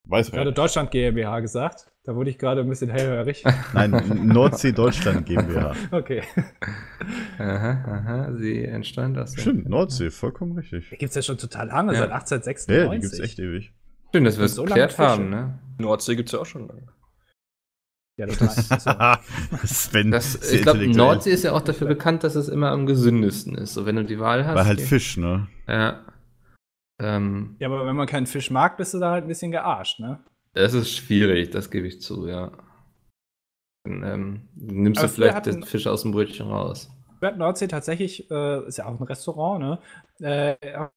[0.08, 0.44] Weiß Ich ja.
[0.52, 1.92] Deutschland GmbH gesagt.
[2.04, 3.44] Da wurde ich gerade ein bisschen hellhörig.
[3.74, 3.92] Nein,
[4.28, 5.74] Nordsee Deutschland GmbH.
[5.92, 6.22] Okay.
[7.40, 9.34] Aha, aha, sie entstand aus.
[9.40, 10.90] Stimmt, Nordsee, vollkommen richtig.
[10.92, 12.00] Die gibt es ja schon total lange, Ja.
[12.02, 12.92] seit Ja, 1896.
[12.92, 13.74] die gibt's echt ewig.
[14.14, 15.60] Schön, dass wir es So lange geklärt haben, ne?
[15.80, 16.86] Nordsee gibt es ja auch schon lange.
[18.18, 18.40] Ja, das
[18.86, 19.20] war
[19.62, 19.68] so.
[19.68, 20.88] Sven, Das, ich glaube.
[20.88, 23.74] Nordsee ist ja auch dafür bekannt, dass es immer am gesündesten ist.
[23.74, 24.56] So, wenn du die Wahl hast.
[24.56, 25.48] War halt Fisch, ne?
[25.68, 26.02] Ja.
[27.02, 30.00] Ähm, Ja, aber wenn man keinen Fisch mag, bist du da halt ein bisschen gearscht,
[30.00, 30.24] ne?
[30.54, 32.52] das ist schwierig, das gebe ich zu, ja.
[33.84, 36.90] Dann, ähm, nimmst Aber du vielleicht hatten- den Fisch aus dem Brötchen raus.
[37.20, 39.80] Wir hatten Nordsee tatsächlich, äh, ist ja auch ein Restaurant, ne?
[40.22, 40.88] Äh,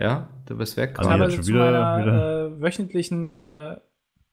[0.00, 0.98] Ja, du bist weg.
[0.98, 3.30] Also teilweise jetzt schon zu wieder- meiner wieder- Äh, wöchentlichen.
[3.60, 3.76] Äh,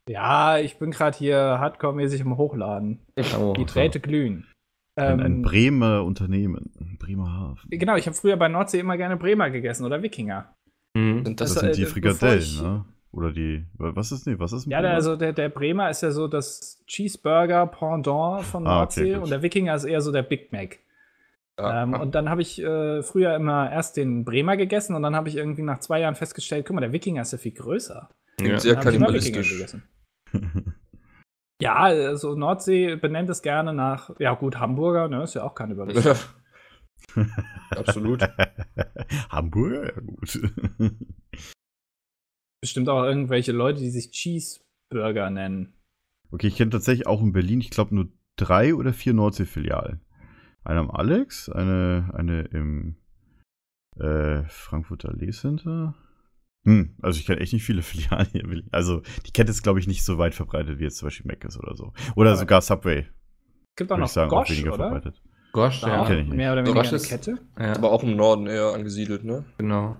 [0.10, 3.00] ja, ich bin gerade hier hardcore-mäßig im Hochladen.
[3.40, 4.46] oh, Die Drähte glühen.
[4.96, 6.72] Ein, ein Ähm, Bremer Unternehmen.
[6.80, 7.70] Ein Bremer Hafen.
[7.72, 10.54] genau, ich habe früher bei Nordsee immer gerne Bremer gegessen oder Wikinger.
[10.96, 11.24] Mhm.
[11.36, 12.86] Das, das, sind die äh, bevor Frikadellen, ich- ne?
[13.12, 13.64] Oder die.
[13.78, 14.96] Was ist nee, was ist ein Ja, der, Bremer?
[14.96, 19.41] also der, der Bremer ist ja so das Cheeseburger-Pendant von Ah, okay, Nordsee und der
[19.44, 20.80] Wikinger ist eher so der Big Mac.
[21.60, 25.16] ja, Ähm, und dann habe ich äh, früher immer erst den Bremer gegessen und dann
[25.16, 28.10] habe ich irgendwie nach zwei Jahren festgestellt, guck mal, der Wikinger ist ja viel größer.
[28.41, 28.60] Ja.
[28.60, 29.76] sehr kannibalistisch.
[31.64, 36.28] Ja, also Nordsee benennt es gerne nach, ja gut, Hamburger, ne, ist ja auch kannibalistisch.
[37.70, 38.28] Absolut.
[39.30, 40.41] Hamburger, ja gut.
[42.59, 45.74] Bestimmt auch irgendwelche Leute, die sich Cheeseburger nennen.
[46.32, 50.01] okay, ich kenne tatsächlich auch in Berlin, ich glaube, nur drei oder vier Nordsee-Filialen.
[50.66, 52.97] Eine am Alex, eine, eine im
[53.97, 55.95] äh, Frankfurter Allee-Center.
[56.66, 58.43] Hm, also ich kenne echt nicht viele Filialen hier.
[58.72, 61.57] Also die Kette ist, glaube ich, nicht so weit verbreitet wie jetzt zum Beispiel Mc's
[61.59, 61.93] oder so.
[62.16, 64.84] Oder Aber- sogar Subway, Es gibt auch noch ich sagen, auch Gosh, weniger oder?
[64.89, 65.22] verbreitet.
[65.51, 66.01] Gosh, ja.
[66.01, 66.36] auch kenn ich nicht.
[66.36, 67.38] mehr oder weniger Gosh eine ist- Kette.
[67.59, 67.76] ja.
[67.76, 69.45] Aber auch im Norden eher angesiedelt, ne?
[69.57, 69.97] Genau.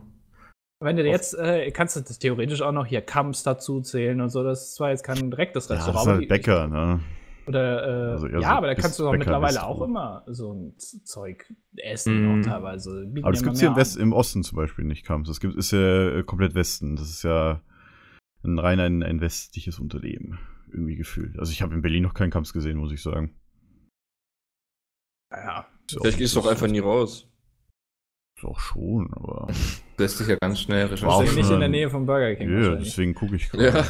[0.80, 4.30] Wenn du jetzt, äh, kannst du das theoretisch auch noch hier Kamps dazu zählen und
[4.30, 4.44] so.
[4.44, 6.02] Das ist zwar jetzt kein direktes Ja, das Restaurant.
[6.02, 7.00] ist aber halt Bäcker, ne?
[7.48, 10.78] Oder, äh, Also ja, so aber da kannst du doch mittlerweile auch immer so ein
[10.78, 12.42] Zeug essen, Mm.
[12.42, 13.06] auch teilweise.
[13.06, 15.28] Bieten Aber das gibt es hier im, West, im Osten zum Beispiel nicht, Kamps.
[15.28, 16.96] Das gibt, ist ja äh, komplett Westen.
[16.96, 17.62] Das ist ja
[18.44, 20.40] ein rein ein, ein westliches Unternehmen.
[20.72, 21.38] Irgendwie gefühlt.
[21.38, 23.36] Also ich habe in Berlin noch keinen Kamps gesehen, muss ich sagen.
[25.30, 25.40] an.
[25.46, 27.30] Ja, Ist Vielleicht gehst du doch einfach nie raus.
[28.44, 29.48] Auch schon, aber.
[29.98, 32.62] Lässt sich ja ganz schnell auch ja nicht in der Nähe vom Burger King.
[32.62, 33.66] Ja, deswegen gucke ich gerade.
[33.66, 33.86] Ja.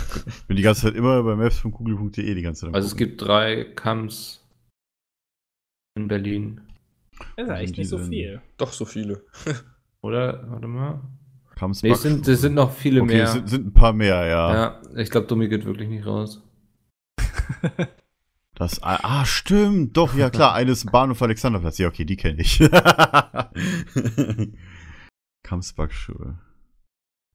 [0.47, 2.75] Bin die ganze Zeit immer bei maps.google.de die ganze Zeit.
[2.75, 3.07] Also es gucken.
[3.07, 4.45] gibt drei Camps
[5.95, 6.61] in Berlin.
[7.37, 8.41] Das ist ja echt nicht so viel.
[8.57, 9.23] Doch, so viele.
[10.01, 10.45] Oder?
[10.49, 11.01] Warte mal.
[11.55, 13.23] Kamps Nee, es sind, es sind noch viele okay, mehr.
[13.25, 14.53] es sind, sind ein paar mehr, ja.
[14.53, 16.41] ja, ich glaube, Dummi geht wirklich nicht raus.
[18.55, 21.77] Das, ah, ah, stimmt, doch, ja klar, eine ist Bahnhof Alexanderplatz.
[21.79, 22.59] Ja, okay, die kenne ich.
[25.43, 26.39] Kamsbackschuhe.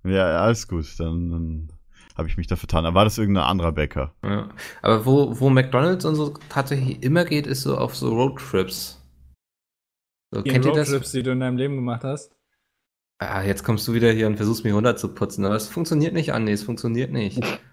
[0.04, 1.72] Ja, alles gut, dann, dann
[2.16, 2.86] habe ich mich da vertan.
[2.86, 4.14] Aber war das irgendein anderer Bäcker?
[4.22, 4.48] Ja.
[4.82, 9.04] Aber wo, wo McDonalds und so tatsächlich immer geht, ist so auf so Roadtrips.
[10.30, 11.12] So, Die kennt ihr Roadtrips, das?
[11.12, 12.34] die du in deinem Leben gemacht hast.
[13.18, 16.52] Ah, jetzt kommst du wieder hier und versuchst mich runterzuputzen, aber es funktioniert nicht, Andi,
[16.52, 17.40] es funktioniert nicht.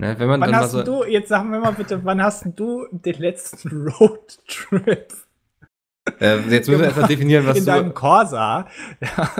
[0.00, 0.82] Ne, wenn man Wann dann mal hast so.
[0.84, 5.08] du, jetzt sag mir mal bitte, wann hast du den letzten Roadtrip
[6.20, 7.70] Äh, jetzt müssen wir erstmal definieren, was in du.
[7.72, 8.66] deinem Corsa?
[9.00, 9.30] Ja.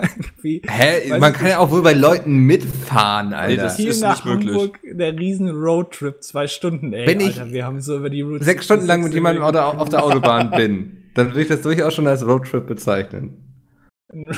[0.43, 1.17] Hä?
[1.17, 3.63] Man ich kann ja auch wohl bei Leuten mitfahren, Alter.
[3.63, 4.49] das- Hier ist nach nicht möglich.
[4.49, 7.07] Hamburg, der riesen Roadtrip, zwei Stunden, ey.
[7.07, 9.43] Wenn ich Alter, wir haben so über die Route Sechs Stunden lang mit 66 jemandem
[9.43, 13.45] auf der, auf der Autobahn bin, dann würde ich das durchaus schon als Roadtrip bezeichnen.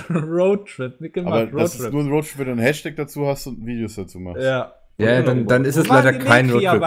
[0.10, 1.94] Roadtrip, mitgemacht, Aber das ist Roadtrip.
[1.94, 4.44] nur ein Roadtrip, wenn du einen Hashtag dazu hast und Videos dazu machst.
[4.44, 4.74] ja.
[5.02, 6.84] Ja, dann, dann ist es war leider kein Roadtrip.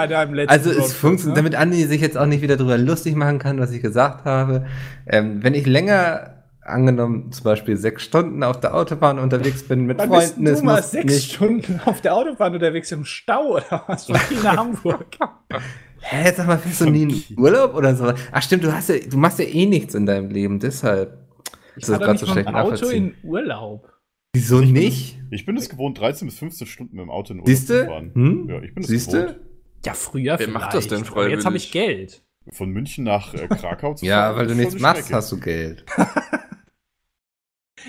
[0.48, 1.42] Also es funktioniert, ne?
[1.42, 4.66] damit Andi sich jetzt auch nicht wieder drüber lustig machen kann, was ich gesagt habe.
[5.06, 6.34] Ähm, wenn ich länger,
[6.64, 10.50] angenommen zum Beispiel sechs Stunden auf der Autobahn unterwegs bin mit Wann bist Freunden, du
[10.52, 11.32] es mal sechs nicht.
[11.32, 14.08] Stunden auf der Autobahn unterwegs im Stau oder was?
[14.08, 15.06] War die nach Hamburg?
[16.00, 18.12] Hä, sag mal, fährst du nie in Urlaub oder so?
[18.30, 21.16] Ach stimmt, du hast ja, du machst ja eh nichts in deinem Leben, deshalb.
[21.76, 23.93] Ich ist das fahr doch nicht so schlecht Auto in Urlaub.
[24.34, 25.18] Wieso nicht?
[25.30, 27.78] Ich bin es gewohnt, 13 bis 15 Stunden mit dem Auto in Urlaub Siehst zu
[27.80, 27.86] du?
[27.86, 28.10] fahren.
[28.14, 28.48] Hm?
[28.48, 29.40] Ja, ich bin es Siehst gewohnt.
[29.86, 31.72] Ja, früher Wer macht das denn aber Jetzt habe ich freiwillig?
[32.10, 32.24] Geld.
[32.50, 35.84] Von München nach äh, Krakau zu Ja, fahren, weil du nichts machst, hast du Geld.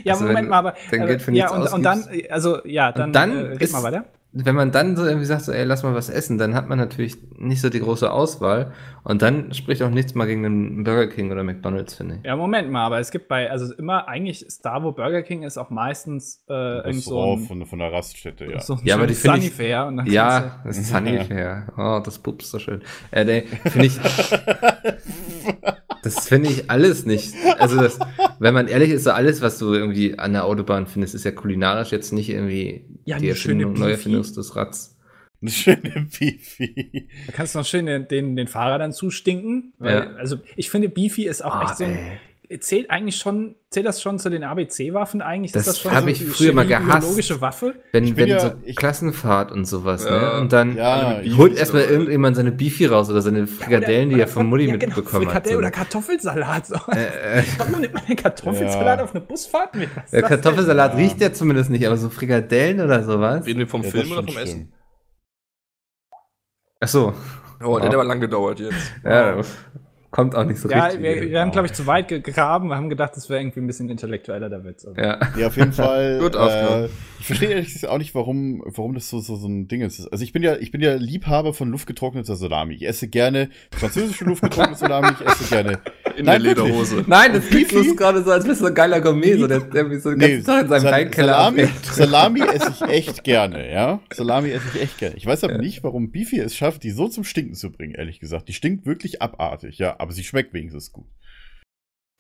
[0.04, 0.74] Ja, Also Moment wenn mal, aber.
[0.92, 3.72] dein äh, Geld für ja, nichts und, und dann, also, ja, dann, dann äh, red
[3.72, 4.06] mal weiter.
[4.38, 6.78] Wenn man dann so irgendwie sagt, so, ey, lass mal was essen, dann hat man
[6.78, 8.74] natürlich nicht so die große Auswahl.
[9.04, 12.26] Und dann spricht auch nichts mal gegen einen Burger King oder McDonalds, finde ich.
[12.26, 15.44] Ja, Moment mal, aber es gibt bei, also immer, eigentlich ist da, wo Burger King
[15.44, 18.60] ist, auch meistens äh, irgend so ein, von, von der Raststätte, ja.
[18.60, 19.86] so ein Ja, aber die schönes find ich- Sunnyfair.
[19.88, 21.68] und dann Ja, ist Sunnyfair.
[21.78, 22.82] Oh, das pupst so schön.
[23.12, 23.98] Äh, nee, finde ich.
[26.06, 27.34] das finde ich alles nicht.
[27.60, 28.00] Also, das,
[28.40, 31.32] wenn man ehrlich ist, so alles, was du irgendwie an der Autobahn findest, ist ja
[31.32, 33.80] kulinarisch jetzt nicht irgendwie Ja, die eine schöne Erfindung.
[33.88, 34.98] Neuerfindung des Rads.
[35.42, 37.10] Eine schöne Beefy.
[37.28, 39.74] Da kannst du noch schön den, den, den Fahrer dann zustinken.
[39.80, 40.06] Weil, Ja.
[40.16, 41.98] Also ich finde, Beefy ist auch Ah, echt so ein.
[42.60, 45.52] Zählt eigentlich schon, zählt das schon zu den ABC-Waffen eigentlich?
[45.52, 47.00] Das Ist schon hab so ich früher mal gehasst.
[47.02, 47.76] biologische Waffe?
[47.92, 50.34] Wenn, wenn ja- so ich- Klassenfahrt und sowas, Ja.
[50.36, 50.42] ne?
[50.42, 51.36] Und dann Ja, Beefy.
[51.38, 54.96] holt erstmal irgendjemand seine Beefy raus oder seine Frikadellen, die er von Mutti ja, genau,
[54.98, 55.48] mitbekommen hat.
[55.48, 56.68] Oder Kartoffelsalat.
[56.68, 56.76] So.
[56.92, 59.04] Äh, äh, Warum nimmt man den Kartoffelsalat Ja.
[59.04, 59.90] auf eine Busfahrt mit?
[60.12, 60.30] Der das?
[60.30, 60.98] Kartoffelsalat Ja.
[61.00, 63.46] riecht ja zumindest nicht, aber so Frikadellen oder sowas.
[63.46, 64.48] Reden wir vom Ja, Film das oder vom Essen?
[64.48, 64.74] stimmt.
[66.82, 67.14] Ach so.
[67.64, 68.94] Oh, der hat aber lang gedauert jetzt.
[69.04, 69.42] Ja,
[70.16, 71.04] kommt auch nicht so Ja, richtig.
[71.04, 72.70] wir, wir haben, glaube ich, zu weit gegraben.
[72.70, 74.88] Wir haben gedacht, das wäre irgendwie ein bisschen intellektueller, der Witz.
[74.96, 75.20] Ja.
[75.38, 76.20] Ja, auf jeden Fall.
[76.20, 76.86] Gut äh,
[77.20, 80.08] ich verstehe ehrlich auch nicht, warum, warum das so, so, so ein Ding ist.
[80.08, 82.76] Also ich bin ja, ich bin ja Liebhaber von luftgetrockneter Salami.
[82.76, 85.10] Ich esse gerne französische luftgetrocknete Salami.
[85.20, 85.80] Ich esse gerne.
[86.18, 86.66] In Nein, der wirklich.
[86.68, 87.04] Lederhose.
[87.08, 87.84] Nein, das klingt Beefy?
[87.84, 90.10] bloß gerade so, als wärst du so ein geiler Gourmet, so der, der wie so
[90.12, 91.86] den ganzen Tag in seinem Sal- Weinkeller Salami, abhängt.
[91.86, 94.00] Salami esse ich echt gerne, ja.
[94.14, 95.16] Salami esse ich echt gerne.
[95.18, 98.20] Ich weiß aber nicht, warum Beefy es schafft, die so zum Stinken zu bringen, ehrlich
[98.20, 98.48] gesagt.
[98.48, 101.08] Die stinkt wirklich abartig, ja, aber sie schmeckt wenigstens gut.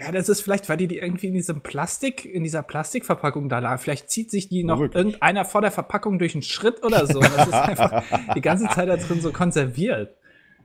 [0.02, 3.60] Ja, das ist vielleicht, weil die, die irgendwie in diesem Plastik, in dieser Plastikverpackung da
[3.60, 3.80] lagen.
[3.82, 4.98] Vielleicht zieht sich die noch wirklich.
[5.06, 7.20] irgendeiner vor der Verpackung durch einen Schritt oder so.
[7.20, 8.04] Und das ist einfach
[8.36, 10.14] die ganze Zeit da drin so konserviert.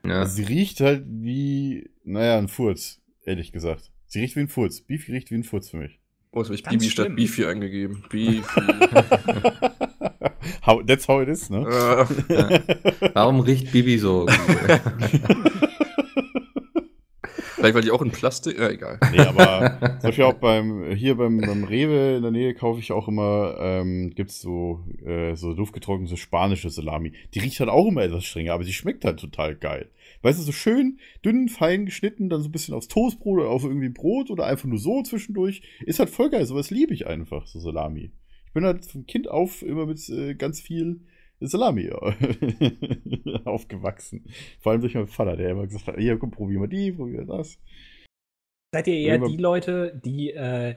[0.05, 0.27] Ja.
[0.27, 3.00] Sie riecht halt wie, naja, ein Furz,
[3.31, 3.91] ehrlich gesagt.
[4.07, 4.83] Sie riecht wie ein Furz.
[4.83, 5.99] Beefy riecht wie ein Furz für mich.
[6.33, 7.17] Oh, jetzt habe ich Ganz Bibi statt.
[7.17, 8.05] Beefy eingegeben.
[8.11, 8.43] Beefy.
[10.63, 11.61] how, that's how it is, ne?
[11.61, 14.27] äh, Warum riecht Bibi so?
[17.61, 18.59] vielleicht weil die auch in Plastik.
[18.59, 18.99] Ja, egal.
[19.13, 22.93] Nee, aber zum Beispiel auch beim, hier beim, beim Rewe in der Nähe kaufe ich
[22.93, 27.13] auch immer, ähm, gibt's so, äh, so luftgetrocknete spanische Salami.
[27.35, 29.91] Die riecht halt auch immer etwas strenger, aber sie schmeckt halt total geil.
[30.23, 33.65] Weißt du, so schön dünn, fein geschnitten, dann so ein bisschen aufs Toastbrot oder auf
[33.65, 35.63] irgendwie Brot oder einfach nur so zwischendurch.
[35.87, 38.13] Ist halt voll geil, sowas liebe ich einfach, so Salami.
[38.47, 41.01] Ich bin halt vom Kind auf immer mit äh, ganz viel
[41.41, 41.91] Salami
[43.45, 44.27] aufgewachsen.
[44.59, 47.25] Vor allem durch meinen Vater, der immer gesagt hat, hier, komm, probier mal die, probier
[47.25, 47.59] mal das.
[48.73, 50.77] Seid ihr eher die Leute, die äh,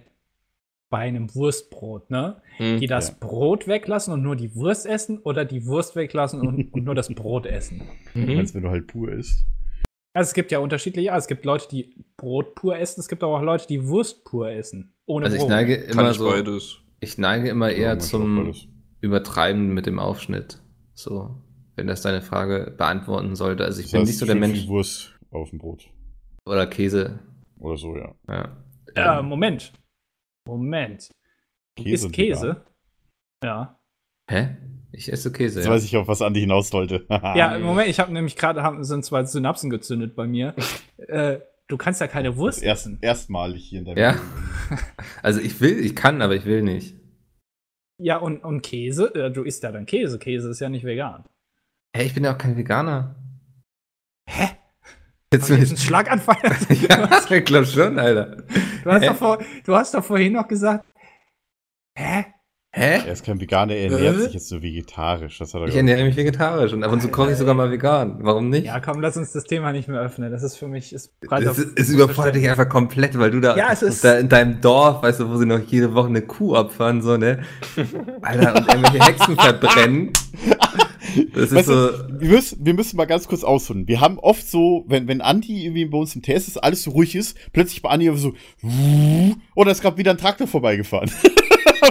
[0.94, 2.41] bei einem Wurstbrot, ne?
[2.58, 2.80] Hm.
[2.80, 3.16] Die das Ja.
[3.20, 7.10] Brot weglassen und nur die Wurst essen oder die Wurst weglassen und, und nur das
[7.10, 7.82] Brot essen?
[8.14, 8.38] Mhm.
[8.38, 9.44] Als wenn du halt pur isst.
[10.14, 13.24] Also es gibt ja unterschiedliche, also es gibt Leute, die Brot pur essen, es gibt
[13.24, 14.94] aber auch Leute, die Wurst pur essen.
[15.08, 15.50] Ohne Also ich Brot.
[15.50, 16.78] neige Kann immer ich so, beides.
[17.00, 18.54] ich neige immer Ja, eher auch zum.
[19.02, 20.62] Übertreiben mit dem Aufschnitt.
[20.94, 21.36] So,
[21.76, 23.66] wenn das deine Frage beantworten sollte.
[23.66, 25.89] Also ich Das bin nicht so der Mensch Wurst auf dem Brot.
[26.46, 27.20] oder Käse.
[27.60, 28.14] Oder so, ja.
[28.30, 28.58] Ja.
[28.96, 29.74] Äh, Ähm, Moment.
[30.48, 31.10] Moment.
[31.78, 32.66] Du Käse isst und Käse?
[33.44, 33.80] Ja.
[34.30, 34.58] hä?
[34.91, 35.60] Ich esse Käse.
[35.60, 35.72] Jetzt Ja.
[35.74, 37.06] weiß ich, auf was Andi hinaus wollte.
[37.10, 40.54] Ja, Moment, ich habe nämlich gerade haben- sind zwei Synapsen gezündet bei mir.
[40.98, 43.00] äh, du kannst ja keine Wurst Erst, essen.
[43.02, 44.20] erstmalig hier in der Ja.
[45.24, 46.96] Also ich will, ich kann, aber ich will nicht.
[48.00, 49.14] Ja, und, und Käse?
[49.16, 50.20] Äh, du isst ja dann Käse.
[50.20, 51.24] Käse ist ja nicht vegan.
[51.96, 53.16] Hä, ich bin ja auch kein Veganer.
[54.30, 54.50] Hä?
[55.34, 56.38] Jetzt jetzt einen ich, Schlaganfall?
[56.88, 58.44] ja, ich glaube schon, Alter.
[58.84, 60.86] Du hast, doch vor, du hast doch vorhin noch gesagt,
[61.98, 62.26] hä?
[62.76, 63.02] Hä?
[63.06, 64.20] Er ist kein Veganer, er ernährt Äh?
[64.22, 65.38] sich jetzt nur vegetarisch.
[65.38, 67.70] Das hat er Ich ernähre mich vegetarisch und ab und zu koche ich sogar mal
[67.70, 68.18] vegan.
[68.22, 68.66] Warum nicht?
[68.66, 70.32] Ja, komm, lass uns das Thema nicht mehr öffnen.
[70.32, 73.56] Das ist für mich, ist Das ist, es überfordert dich einfach komplett, weil du da,
[73.56, 76.24] Ja, es ist- da in deinem Dorf, weißt du, wo sie noch jede Woche eine
[76.24, 77.44] Kuh opfern, so, ne?
[78.24, 80.12] Alter, und irgendwelche Hexen verbrennen.
[81.34, 83.88] Weißt so, du, wir, müssen, wir müssen mal ganz kurz ausholen.
[83.88, 86.91] Wir haben oft so, wenn, wenn Andi irgendwie bei uns im Test ist, alles so
[86.91, 88.34] ruhig ist, plötzlich bei Andi so,
[89.55, 91.11] oder ist gerade wieder ein Traktor vorbeigefahren.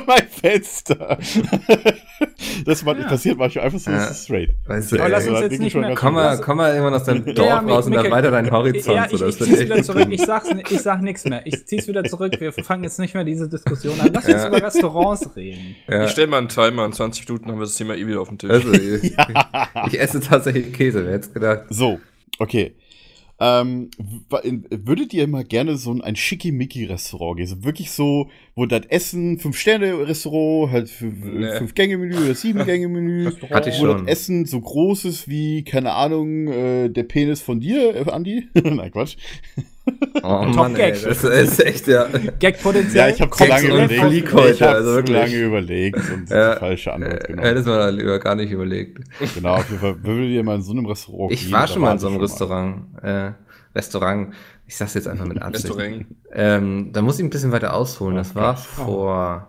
[0.07, 1.18] mein Fenster.
[2.64, 2.95] das Ja.
[2.95, 4.12] passiert manchmal einfach so Ja.
[4.14, 4.51] straight.
[4.66, 7.05] weißt du, Aber lass uns jetzt nicht ich mehr- komm mal, komm mal irgendwann aus
[7.05, 8.97] deinem Dorf Ja, raus und dann weiter deinen Horizont.
[8.97, 10.09] Ja, so, ich, ich wird zieh's wieder zurück.
[10.11, 11.43] Ich sag's, ich sag nichts mehr.
[11.47, 12.32] Ich zieh's wieder zurück.
[12.38, 14.11] Wir fangen jetzt nicht mehr diese Diskussion an.
[14.12, 14.49] Lass uns Ja.
[14.49, 15.76] über Restaurants reden.
[15.88, 16.05] Ja.
[16.05, 18.28] Ich stelle mal einen Timer, in 20 Minuten haben wir das Thema eh wieder auf
[18.28, 18.51] dem Tisch.
[18.51, 19.12] Also, ich,
[19.88, 21.62] ich esse tatsächlich Käse, wer hätte es gedacht?
[21.70, 21.99] So,
[22.38, 22.74] okay.
[23.45, 23.90] Ähm,
[24.70, 27.49] würdet ihr mal gerne so in ein Schickimicki-Restaurant gehen?
[27.49, 31.59] So wirklich so, wo das Essen, Fünf-Sterne-Restaurant, halt Nee.
[31.59, 33.32] Fünf-Gänge-Menü oder Sieben-Gänge-Menü.
[33.51, 37.59] Hatte ich wo das Essen so groß ist wie, keine Ahnung, äh, der Penis von
[37.59, 38.47] dir, äh, Andi?
[38.55, 39.16] Nein, Quatsch.
[40.22, 41.03] Oh Top Mann, ey, Gag.
[41.03, 42.07] das ist echt, ja.
[42.39, 43.09] Gag-Potenzial.
[43.09, 44.01] Ja, ich habe zu lange überlegt.
[44.05, 45.16] Flieg heute, ich habe also zu wirklich.
[45.16, 47.47] lange überlegt und Ja, die falsche Antwort Äh, genommen.
[47.49, 49.01] Hättest man lieber gar nicht überlegt.
[49.35, 50.05] Genau, auf jeden Fall.
[50.05, 51.53] Würdet ihr mal in so einem Restaurant Ich gehen?
[51.53, 52.20] war schon mal in so einem.
[52.20, 52.85] Restaurant.
[53.03, 53.33] Äh,
[53.74, 54.35] Restaurant.
[54.66, 55.66] Ich sag's jetzt einfach mit Absicht.
[55.76, 56.07] Restaurant.
[56.33, 58.16] Ähm, da muss ich ein bisschen weiter ausholen.
[58.16, 59.49] Das Oh war vor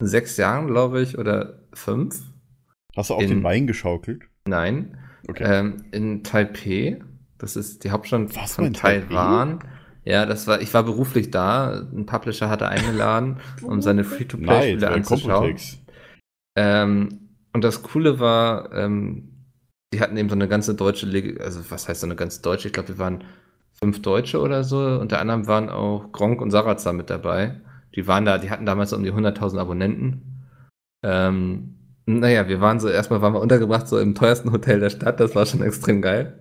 [0.00, 2.18] sechs Jahren, glaube ich, oder fünf.
[2.96, 4.22] Hast du auch in- den Wein geschaukelt?
[4.46, 4.96] Nein.
[5.28, 5.44] Okay.
[5.46, 7.00] Ähm, in Taipei.
[7.38, 8.72] Das ist die Hauptstadt Was, von?
[8.72, 9.60] Taiwan.
[10.04, 11.86] Ja, das war, ich war beruflich da.
[11.92, 15.56] Ein Publisher hatte eingeladen, um seine Free-to-Play-Spiele anzuschauen.
[16.56, 19.46] Ähm, Und das Coole war, ähm,
[19.92, 22.68] die hatten eben so eine ganze deutsche, Leg also was heißt so eine ganze deutsche?
[22.68, 23.24] Ich glaube, wir waren
[23.72, 24.78] fünf Deutsche oder so.
[24.78, 27.60] Unter anderem waren auch Gronk und Sarazar mit dabei.
[27.94, 30.22] Die waren da, die hatten damals um die 100.000 Abonnenten.
[31.02, 31.76] Ähm,
[32.06, 35.20] naja, wir waren so, erstmal waren wir untergebracht, so im teuersten Hotel der Stadt.
[35.20, 36.38] Das war schon extrem geil.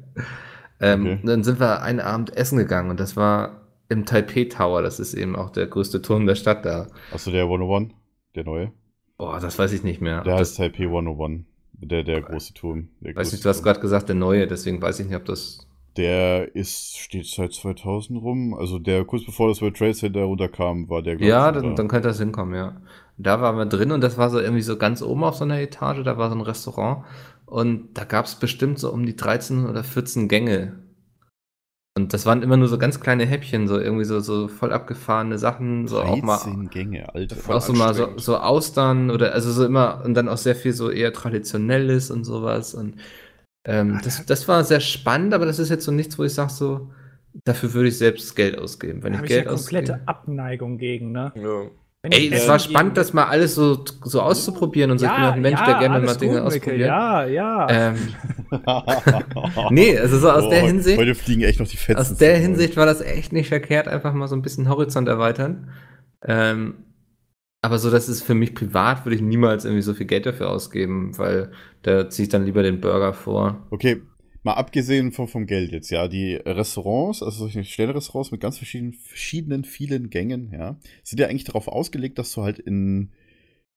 [0.80, 1.19] Ähm, Okay.
[1.23, 4.82] Dann sind wir einen Abend essen gegangen und das war im Taipei Tower.
[4.82, 6.88] Das ist eben auch der größte Turm der Stadt da.
[7.11, 7.93] Achso, der 101,
[8.36, 8.71] der neue.
[9.17, 10.21] Boah, das weiß ich nicht mehr.
[10.21, 11.45] Der heißt Taipei 101.
[11.80, 12.89] Der, der große Turm.
[13.01, 15.67] Der weiß nicht, du hast gerade gesagt, der neue, deswegen weiß ich nicht, ob das.
[15.98, 18.54] Der ist, steht seit 2000 rum.
[18.54, 21.74] Also der kurz bevor das World Trade Center runterkam, war der Ja, dann, da.
[21.76, 22.82] dann könnte das hinkommen, ja.
[23.18, 25.60] Da waren wir drin und das war so irgendwie so ganz oben auf so einer
[25.60, 27.04] Etage, da war so ein Restaurant
[27.48, 30.84] und da gab es bestimmt so um die 13 oder 14 Gänge.
[31.95, 35.39] Und das waren immer nur so ganz kleine Häppchen, so irgendwie so, so voll abgefahrene
[35.39, 37.36] Sachen, so auch mal 13 Gänge, Alter.
[37.38, 40.56] Voll auch so mal so, so Austern oder also so immer und dann auch sehr
[40.56, 42.98] viel so eher traditionelles und sowas und
[43.68, 46.51] ähm, das, das war sehr spannend, aber das ist jetzt so nichts, wo ich sage
[46.51, 46.89] so,
[47.43, 49.03] dafür würde ich selbst Geld ausgeben.
[49.03, 50.07] Wenn Da ich habe ich ja Geld komplette ausgebe.
[50.07, 51.32] Abneigung gegen, ne?
[51.36, 51.70] Ja.
[52.09, 55.05] Ey, es war spannend, das mal alles so, so auszuprobieren und so.
[55.07, 56.88] ich bin auch ein Mensch, der gerne mal Dinge gut, ausprobiert.
[56.88, 57.68] Ja, ja.
[57.70, 57.95] Ähm,
[59.72, 61.99] nee, also so aus Oh, der Hinsicht, Heute fliegen echt noch die Fetzen.
[61.99, 62.38] aus der.
[62.38, 65.70] Hinsicht war das echt nicht verkehrt, einfach mal so ein bisschen Horizont erweitern.
[66.24, 66.76] Ähm,
[67.68, 70.49] aber so, das ist für mich privat, würde ich niemals irgendwie so viel Geld dafür
[70.49, 71.51] ausgeben, weil
[71.82, 73.68] da ziehe ich dann lieber den Burger vor.
[73.72, 74.01] Okay,
[74.43, 78.93] mal abgesehen vom, vom Geld jetzt, ja, die Restaurants, also solche Sternrestaurants mit ganz verschiedenen,
[78.93, 83.11] verschiedenen, vielen Gängen, ja, sind ja eigentlich darauf ausgelegt, dass du halt in,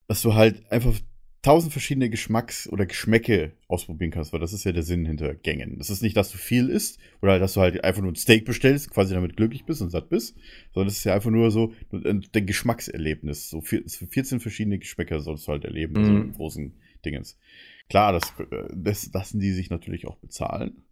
[0.06, 0.94] dass du halt einfach
[1.42, 5.78] tausend verschiedene Geschmacks- oder Geschmäcke ausprobieren kannst, weil das ist ja der Sinn hinter Gängen.
[5.78, 8.44] Das ist nicht, dass du viel isst oder dass du halt einfach nur ein Steak
[8.44, 10.36] bestellst, quasi damit glücklich bist und satt bist,
[10.74, 13.48] sondern das ist ja einfach nur so ein ein Geschmackserlebnis.
[13.48, 16.06] So vier- 14 verschiedene Geschmäcker sollst du halt erleben, Mhm.
[16.22, 16.74] im großen
[17.04, 17.38] Dingens.
[17.88, 20.82] Klar, das, äh, das lassen die sich natürlich auch bezahlen.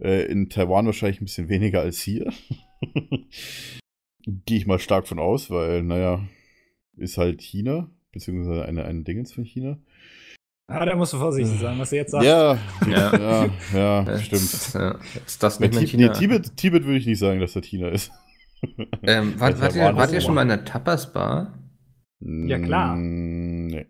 [0.00, 2.32] Äh, in Taiwan wahrscheinlich ein bisschen weniger als hier.
[4.46, 6.26] Gehe ich mal stark von aus, weil, naja,
[6.96, 9.78] ist halt China, beziehungsweise eine, ein Dingens von China.
[10.70, 12.26] Ah, da musst du vorsichtig sein, was du jetzt sagst.
[12.26, 12.56] Ja,
[12.86, 13.16] Ja.
[13.74, 14.74] ja, ja, stimmt.
[14.74, 14.94] Ja,
[15.26, 16.08] ist das nicht mehr China?
[16.08, 18.10] nee, Tibet, Tibet würde ich nicht sagen, dass das China ist.
[19.02, 21.58] Ähm, wart, wart, ihr, wart ihr schon mal in der Tapas-Bar?
[22.20, 22.96] Ja, klar.
[22.96, 23.86] Nee,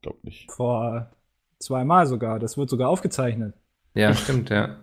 [0.00, 0.50] glaub nicht.
[0.50, 1.10] Vor
[1.58, 2.38] zweimal sogar.
[2.38, 3.54] Das wird sogar aufgezeichnet.
[3.94, 4.76] Ja, stimmt, ja.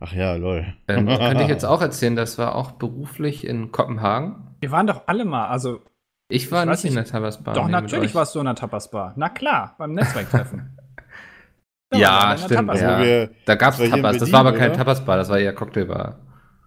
[0.00, 0.66] Ach ja, lol.
[0.88, 4.54] Ähm, könnte ich jetzt auch erzählen, das war auch beruflich in Kopenhagen.
[4.60, 5.80] Wir waren doch alle mal, also
[6.28, 7.54] Ich war Ich nicht in der Tapas-Bar.
[7.54, 9.14] doch nee, natürlich warst du in der Tapas-Bar.
[9.16, 10.78] Na klar, beim Netzwerktreffen.
[11.98, 12.70] Ja, stimmt.
[12.70, 13.26] Also, Ja.
[13.46, 14.02] Da gab Das es Tapas.
[14.12, 14.72] Das Berlin, war aber kein?
[14.72, 16.18] Tapas-Bar, das war eher Cocktailbar.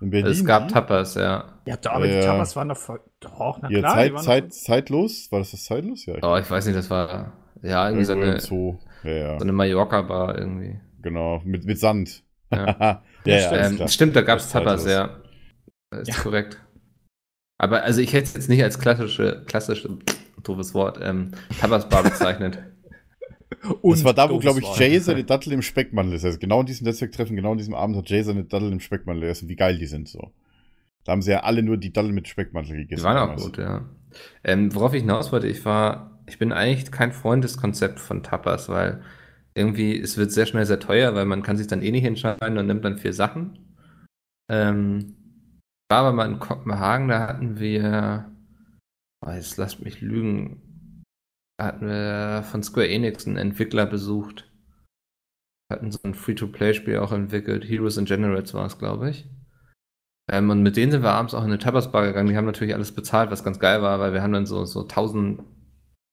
[0.01, 0.31] in Berlin.
[0.31, 0.67] es gab?
[0.67, 1.45] Tapas, ja.
[1.65, 2.19] Ja, doch, aber Ja.
[2.21, 2.99] die Tapas waren doch voll.
[3.19, 4.03] Doch, na Ja, klar.
[4.03, 5.27] die Zeit, Zeit, zeitlos?
[5.31, 6.05] War das das zeitlos?
[6.05, 6.15] Ja.
[6.21, 7.31] Oh, ich weiß nicht, das war
[7.63, 8.77] ja irgendwie so eine, Zoo.
[9.03, 9.37] Ja, ja.
[9.39, 10.79] so eine Mallorca-Bar irgendwie.
[11.01, 11.41] Genau.
[11.45, 12.23] Mit, mit Sand.
[12.51, 12.57] Ja.
[12.79, 13.53] ja, ja, stimmt.
[13.53, 15.09] alles Ähm, stimmt, da gab es Das ist Tapas, zeitlos.
[15.91, 15.99] ja.
[15.99, 16.15] Ist Ja.
[16.21, 16.57] korrekt.
[17.59, 19.97] Aber also ich hätte es jetzt nicht als klassische, klassische,
[20.43, 22.59] doofes Wort, ähm, Tapas-Bar bezeichnet.
[23.83, 24.77] Das war da, wo, glaube ich.
[24.77, 26.25] Jay seine Dattel im Speckmantel ist.
[26.25, 29.21] Also genau in diesem Netzwerktreffen, genau in diesem Abend hat Jay seine Dattel im Speckmantel
[29.21, 29.47] gegessen.
[29.47, 30.33] Wie geil die sind so.
[31.05, 33.01] Da haben sie ja alle nur die Dattel mit Speckmantel gegessen.
[33.01, 33.45] Die waren auch damals.
[33.45, 33.85] gut, ja.
[34.43, 38.23] Ähm, worauf ich hinaus wollte, ich war, ich bin eigentlich kein Freund des Konzepts von
[38.23, 39.01] Tapas, weil
[39.55, 42.57] irgendwie, es wird sehr schnell sehr teuer, weil man kann sich dann eh nicht entscheiden
[42.57, 43.57] und nimmt dann vier Sachen.
[44.49, 45.15] Ähm,
[45.89, 48.31] war aber mal in Kopenhagen, da hatten wir,
[49.25, 50.61] oh, jetzt lasst mich lügen,
[51.59, 54.51] hatten wir von Square Enix einen Entwickler besucht.
[55.71, 57.65] Hatten so ein Free-to-Play-Spiel auch entwickelt.
[57.65, 59.29] Heroes and Generates war es, glaube ich.
[60.29, 62.29] Ähm, und mit denen sind wir abends auch in eine Tapas-Bar gegangen.
[62.29, 64.81] Die haben natürlich alles bezahlt, was ganz geil war, weil wir haben dann so, so
[64.81, 65.41] 1000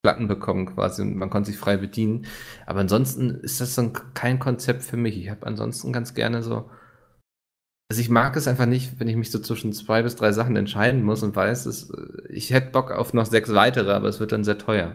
[0.03, 2.26] Platten bekommen quasi und man konnte sich frei bedienen.
[2.66, 5.16] Aber ansonsten ist das dann kein Konzept für mich.
[5.16, 6.70] Ich habe ansonsten ganz gerne so.
[7.90, 10.57] Also ich mag es einfach nicht, wenn ich mich so zwischen zwei bis drei Sachen
[10.57, 11.90] entscheiden muss und weiß, dass,
[12.28, 14.95] ich hätte Bock auf noch sechs weitere, aber es wird dann sehr teuer.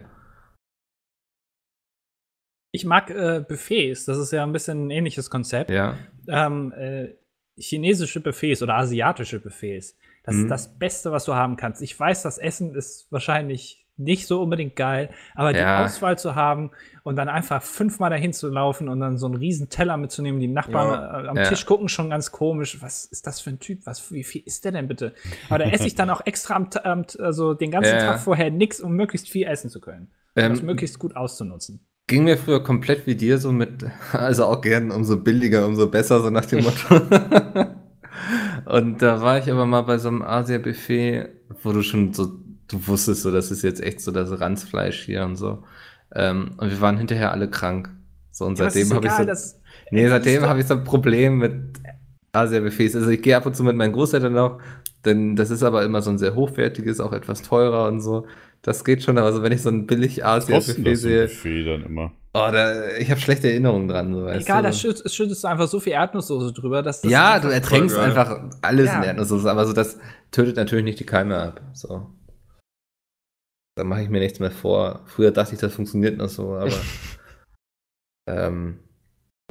[2.72, 4.05] Ich mag äh, Buffets.
[4.05, 5.72] Das ist ja ein bisschen ein ähnliches Konzept.
[5.72, 5.95] Ja.
[6.28, 7.15] ähm, äh,
[7.57, 9.97] chinesische Buffets oder asiatische Buffets.
[10.24, 10.43] Das Mhm.
[10.43, 11.82] ist das Beste, was du haben kannst.
[11.82, 15.84] Ich weiß, das Essen ist wahrscheinlich nicht so unbedingt geil, aber die Ja.
[15.84, 16.72] Auswahl zu haben
[17.03, 20.47] und dann einfach fünfmal dahin zu laufen und dann so einen riesen Teller mitzunehmen, die
[20.47, 21.43] Nachbarn äh, am Ja.
[21.49, 22.82] Tisch gucken schon ganz komisch.
[22.82, 23.86] Was ist das für ein Typ?
[23.86, 25.13] Was, wie viel ist der denn bitte?
[25.49, 28.05] Aber da esse ich dann auch extra am, also den ganzen Ja, ja.
[28.11, 30.11] Tag vorher nichts, um möglichst viel essen zu können.
[30.36, 31.82] Um Ähm, das möglichst gut auszunutzen.
[32.10, 36.22] Ging mir früher komplett wie dir, so mit, also auch gern umso billiger, umso besser,
[36.22, 37.01] so nach dem Motto.
[38.66, 41.28] Und da war ich aber mal bei so einem Asia-Buffet,
[41.64, 42.32] wo du schon so,
[42.68, 45.64] du wusstest so, das ist jetzt echt so das Ranzfleisch hier und so.
[46.14, 47.89] Ähm, und wir waren hinterher alle krank.
[48.32, 49.60] So, und Ja, seitdem habe ich so, das-
[49.91, 51.53] nee, seitdem habe ich so ein Problem mit
[52.32, 52.95] Asia-Buffets.
[52.95, 54.60] Also ich gehe ab und zu mit meinen Großeltern noch,
[55.05, 58.26] denn das ist aber immer so ein sehr hochwertiges, auch etwas teurer und so.
[58.62, 61.28] Das geht schon, aber so wenn ich so ein billig Asia-Buffet das so ein sehe,
[61.28, 62.12] Buffet dann immer.
[62.34, 64.14] oh, da, ich habe schlechte Erinnerungen dran.
[64.14, 64.68] So, weißt Egal, du?
[64.70, 68.51] da schütt, schüttest du einfach so viel Erdnusssoße drüber, dass das Ja, du ertränkst einfach
[68.62, 68.97] alles Ja.
[68.97, 69.97] in Erdnusssoße, aber so das
[70.32, 71.62] tötet natürlich nicht die Keime ab.
[71.74, 72.10] So.
[73.78, 75.03] Da mache ich mir nichts mehr vor.
[75.05, 76.74] Früher dachte ich, das funktioniert noch so, aber
[78.28, 78.80] ähm,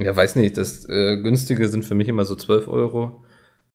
[0.01, 0.57] ja, weiß nicht.
[0.57, 3.25] Das äh, günstige sind für mich immer so 12 Euro.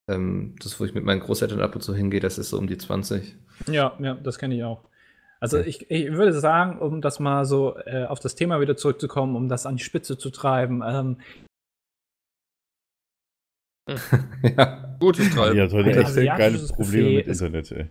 [0.08, 2.66] Ähm, das, wo ich mit meinen Großeltern ab und zu hingehe, das ist so um
[2.66, 3.36] die 20.
[3.66, 4.84] Ja, ja, das kenne ich auch.
[5.44, 9.36] Also ich, ich würde sagen, um das mal so äh, auf das Thema wieder zurückzukommen,
[9.36, 11.18] um das an die Spitze zu treiben, ähm,
[14.56, 15.60] ja, Gutes Treiben.
[15.70, 17.86] Heute Ein echt geile asiatisches Probleme Buffet mit Internet, ey.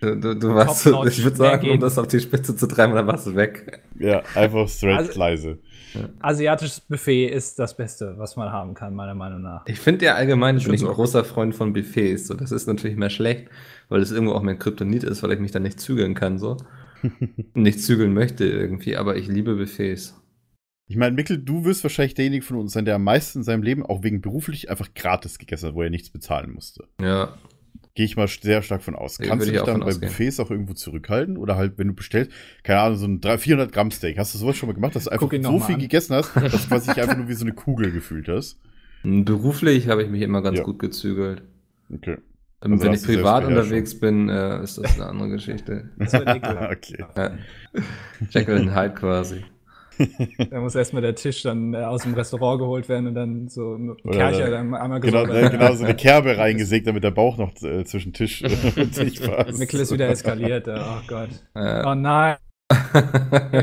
[0.00, 0.92] du, du, du warst ich
[1.22, 3.82] würde mehr sagen, um das auf die Spitze zu treiben, dann warst du weg.
[3.98, 5.58] Ja, einfach straight Also- leise.
[6.20, 9.66] asiatisches Buffet ist das Beste, was man haben kann, meiner Meinung nach.
[9.66, 12.28] Ich finde ja allgemein, Ich bin ich ein großer Freund von Buffets.
[12.28, 13.48] So, das ist natürlich mehr schlecht,
[13.90, 16.56] weil es irgendwo auch mein Kryptonit ist, weil ich mich dann nicht zügeln kann, so.
[17.54, 20.20] nicht zügeln möchte irgendwie, aber ich liebe Buffets.
[20.86, 23.62] Ich meine, Mikkel, du wirst wahrscheinlich derjenige von uns sein, der am meisten in seinem
[23.62, 26.88] Leben auch wegen beruflich einfach gratis gegessen hat, wo er nichts bezahlen musste.
[27.00, 27.34] Ja.
[27.94, 29.18] Gehe ich mal sehr stark von aus.
[29.18, 30.10] Ja, Kannst du ich dich dann bei ausgehen.
[30.10, 31.36] Buffets auch irgendwo zurückhalten?
[31.38, 32.32] Oder halt, wenn du bestellst,
[32.64, 34.18] keine Ahnung, so ein 300, 400 Gramm Steak.
[34.18, 35.80] Hast du sowas schon mal gemacht, dass du einfach so viel an.
[35.80, 38.58] gegessen hast, dass du quasi dich einfach nur wie so eine Kugel gefühlt hast?
[39.04, 40.64] Beruflich habe ich mich immer ganz Ja.
[40.64, 41.42] gut gezügelt.
[41.92, 42.16] Okay.
[42.64, 45.90] Ähm, Also Wenn hast ich privat unterwegs bin, äh, ist das eine andere Geschichte.
[45.98, 47.04] Das okay.
[47.16, 47.30] Ja.
[48.30, 49.44] Jekyll and Hyde quasi.
[50.50, 53.74] Da muss erstmal der Tisch dann äh, aus dem Restaurant geholt werden und dann so
[53.76, 55.50] ein Kercher dann einmal Genau, werden.
[55.52, 59.60] genau, so eine Kerbe reingesägt, damit der Bauch noch äh, zwischen Tisch und Tisch passt.
[59.62, 60.66] Ist wieder eskaliert.
[60.68, 61.28] Oh Gott.
[61.54, 62.36] Äh, Oh nein,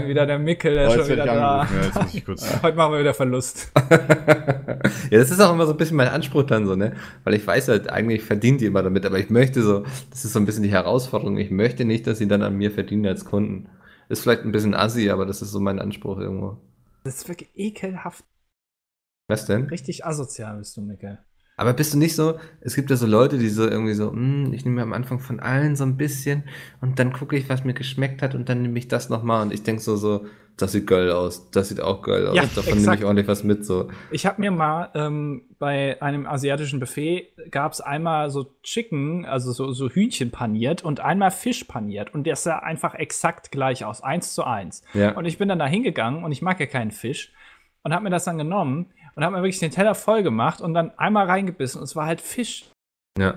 [0.07, 1.63] wieder der Mickel, der Oh, ist schon wieder da.
[1.65, 1.69] Ja.
[2.63, 3.71] Heute machen wir wieder Verlust.
[3.75, 6.95] ja, das ist auch immer so ein bisschen mein Anspruch dann so, ne?
[7.23, 10.33] Weil ich weiß halt, eigentlich verdient die immer damit, aber ich möchte so, das ist
[10.33, 13.25] so ein bisschen die Herausforderung, ich möchte nicht, dass sie dann an mir verdienen als
[13.25, 13.69] Kunden.
[14.09, 16.57] Ist vielleicht ein bisschen assi, aber das ist so mein Anspruch irgendwo.
[17.03, 18.25] Das ist wirklich ekelhaft.
[19.29, 19.65] Was denn?
[19.65, 21.19] Richtig asozial bist du, Mickel.
[21.61, 24.51] Aber bist du nicht so, es gibt ja so Leute, die so irgendwie so, "Hm,
[24.51, 26.45] ich nehme am Anfang von allen so ein bisschen
[26.81, 29.53] und dann gucke ich, was mir geschmeckt hat und dann nehme ich das nochmal und
[29.53, 30.25] ich denke so, so,
[30.57, 33.43] das sieht geil aus, das sieht auch geil aus, Ja, davon nehme ich ordentlich was
[33.43, 33.89] mit, so.
[34.09, 39.51] Ich habe mir mal ähm, bei einem asiatischen Buffet gab es einmal so Chicken, also
[39.51, 42.11] so, so Hühnchen paniert und einmal Fisch paniert.
[42.11, 44.81] Und das sah einfach exakt gleich aus, eins zu eins.
[44.95, 45.11] Ja.
[45.11, 47.31] Und ich bin dann da hingegangen und ich mag ja keinen Fisch
[47.83, 50.73] und habe mir das dann genommen und habe mir wirklich den Teller voll gemacht und
[50.73, 52.69] dann einmal reingebissen und es war halt Fisch.
[53.17, 53.35] Ja.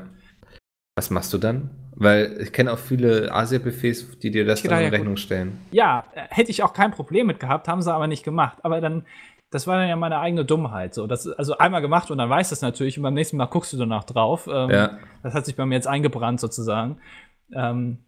[0.97, 1.71] Was machst du dann?
[1.97, 5.59] Weil ich kenne auch viele Asia-Buffets, die dir das dann in ja, Rechnung stellen.
[5.71, 8.59] Ja, äh, hätte ich auch kein Problem mit gehabt, haben sie aber nicht gemacht.
[8.63, 9.05] Aber dann,
[9.51, 10.95] das war dann ja meine eigene Dummheit.
[10.95, 13.47] So, das, also einmal gemacht und dann weißt du es natürlich und beim nächsten Mal
[13.47, 14.49] guckst du danach drauf.
[14.53, 14.99] Ähm, Ja.
[15.23, 16.99] Das hat sich bei mir jetzt eingebrannt sozusagen.
[17.53, 17.99] Ähm,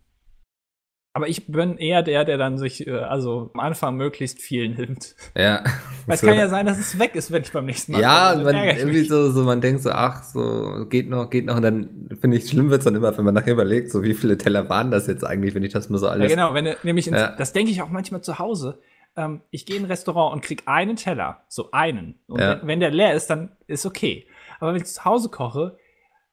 [1.17, 5.17] aber ich bin eher der, der dann sich, äh, also am Anfang möglichst viel nimmt.
[5.35, 5.65] Ja.
[6.05, 8.39] Weil es kann ja sein, dass es weg ist, wenn ich beim nächsten Mal Ja,
[8.45, 11.57] man, irgendwie so, so, man denkt so, ach, so, geht noch, geht noch.
[11.57, 14.37] Und dann finde ich, schlimm wird's dann immer, wenn man nachher überlegt, so, wie viele
[14.37, 16.31] Teller waren das jetzt eigentlich, wenn ich das mal so Ja, alles.
[16.31, 17.35] genau, wenn nämlich ins, Ja.
[17.37, 18.79] das denke ich auch manchmal zu Hause.
[19.17, 22.17] Ähm, ich gehe in ein Restaurant und krieg einen Teller, so einen.
[22.29, 22.61] Und Ja.
[22.61, 24.27] wenn, wenn der leer ist, dann ist okay.
[24.61, 25.79] Aber wenn ich zu Hause koche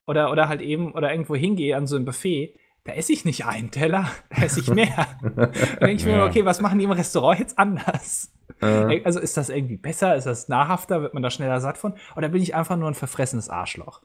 [0.06, 2.54] oder, oder halt eben oder irgendwo hingehe an so ein Buffet,
[2.84, 5.18] da esse ich nicht einen Teller, da esse ich mehr.
[5.22, 6.26] da denke ich mir, Ja.
[6.26, 8.30] okay, was machen die im Restaurant jetzt anders?
[8.60, 10.14] Äh, Also ist das irgendwie besser?
[10.16, 11.02] Ist das nahrhafter?
[11.02, 11.94] Wird man da schneller satt von?
[12.16, 14.02] Oder bin ich einfach nur ein verfressenes Arschloch?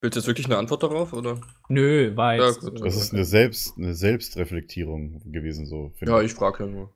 [0.00, 1.40] Willst du jetzt wirklich eine Antwort darauf, oder?
[1.68, 2.80] Nö, war Ja, gut.
[2.84, 5.92] Das ist eine, Selbst, eine Selbstreflektierung gewesen, so.
[6.00, 6.94] Ja, ich frage ja nur.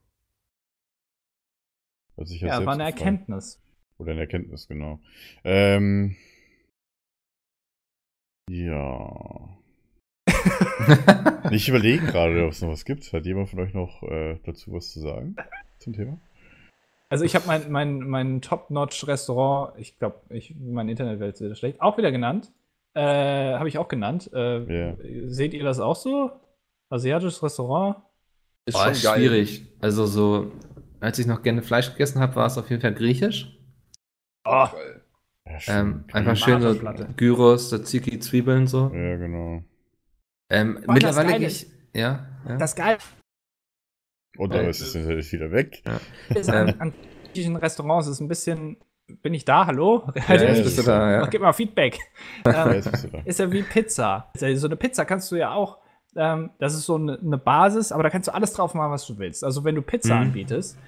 [2.19, 3.01] Sich ja, war eine gefragt.
[3.01, 3.61] Erkenntnis.
[3.99, 5.01] Oder eine Erkenntnis, genau.
[5.43, 6.15] Ähm,
[8.49, 9.59] ja.
[11.51, 13.13] Ich überlege gerade, ob es noch was gibt.
[13.13, 15.37] Hat jemand von euch noch äh, dazu was zu sagen
[15.79, 16.19] zum Thema?
[17.11, 21.83] Also ich habe mein, mein, mein Top-Notch-Restaurant, ich glaube, ich, meine Internetwelt ist wieder schlecht,
[21.83, 22.51] auch wieder genannt.
[22.95, 23.03] Äh,
[23.55, 24.31] habe ich auch genannt.
[24.33, 24.97] Äh, Ja.
[25.27, 26.31] Seht ihr das auch so?
[26.89, 27.97] Asiatisches Restaurant?
[28.65, 29.19] Ist oh, schon ist geil.
[29.19, 29.67] schwierig.
[29.81, 30.53] Also so,
[31.01, 33.59] als ich noch gerne Fleisch gegessen habe, war es auf jeden Fall griechisch.
[34.45, 34.69] Oh.
[35.45, 35.59] Ja.
[35.81, 36.75] Ähm, einfach schön so.
[37.17, 38.91] Gyros, Tzatziki, Zwiebeln so.
[38.95, 39.65] Ja, genau.
[40.53, 41.67] Ähm, allem mittlerweile das gehe ich.
[41.95, 42.57] Ja, ja.
[42.57, 42.99] das Geile
[44.39, 45.83] Und Äh, ist es natürlich wieder weg.
[46.35, 46.75] ist an, Ähm.
[46.79, 46.93] an
[47.33, 48.77] griechischen Restaurants ist ein bisschen.
[49.23, 49.67] Bin ich da?
[49.67, 50.09] Hallo?
[50.15, 51.27] ja, ja, jetzt bist du da, ja.
[51.27, 51.99] Gib mal Feedback.
[52.47, 53.19] Ja, ähm, jetzt bist du da.
[53.25, 54.31] ist ja wie Pizza.
[54.35, 55.79] Ist ja So eine Pizza kannst du ja auch.
[56.15, 59.07] Ähm, das ist so eine, eine Basis, aber da kannst du alles drauf machen, was
[59.07, 59.45] du willst.
[59.45, 60.21] Also wenn du Pizza Mhm.
[60.23, 60.79] anbietest,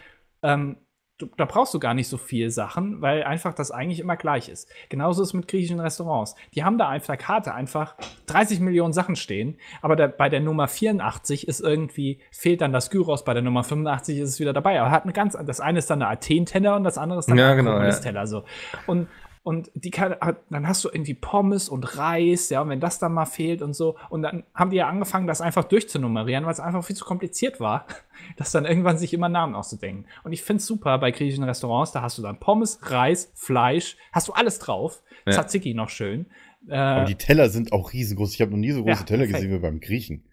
[0.43, 0.77] ähm,
[1.19, 4.49] du, da brauchst du gar nicht so viel Sachen, weil einfach das eigentlich immer gleich
[4.49, 4.69] ist.
[4.89, 6.35] Genauso ist es mit griechischen Restaurants.
[6.55, 7.95] Die haben da auf der Karte einfach
[8.27, 12.91] 30 Millionen Sachen stehen, aber der, bei der Nummer 84 ist irgendwie, fehlt dann das
[12.91, 14.81] Gyros, bei der Nummer 85 ist es wieder dabei.
[14.81, 17.39] Aber hat eine ganz, das eine ist dann der Athen-Teller und das andere ist dann
[17.39, 17.71] Ja, der genau.
[17.73, 18.27] Akropolis-Teller.
[18.27, 18.45] So.
[18.87, 19.09] Und
[19.45, 22.99] und die kann, hat- dann hast du irgendwie Pommes und Reis, ja, und wenn das
[22.99, 23.97] dann mal fehlt und so.
[24.11, 27.61] Und dann haben die ja angefangen, das einfach durchzunummerieren, weil es einfach viel zu kompliziert
[27.61, 27.87] war,
[28.37, 30.07] das dann irgendwann sich immer Namen auszudenken.
[30.25, 33.97] Und ich finde es super bei griechischen Restaurants, da hast du dann Pommes, Reis, Fleisch,
[34.13, 35.03] hast du alles drauf.
[35.27, 35.33] Ja.
[35.35, 36.27] Tzatziki noch schön.
[36.69, 38.33] Äh, Aber die Teller sind auch riesengroß.
[38.35, 39.43] Ich habe noch nie so große Ja, Teller perfekt.
[39.45, 40.25] gesehen wie beim Griechen.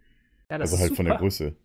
[0.49, 1.22] ja, das Also ist halt von der super.
[1.24, 1.55] Größe.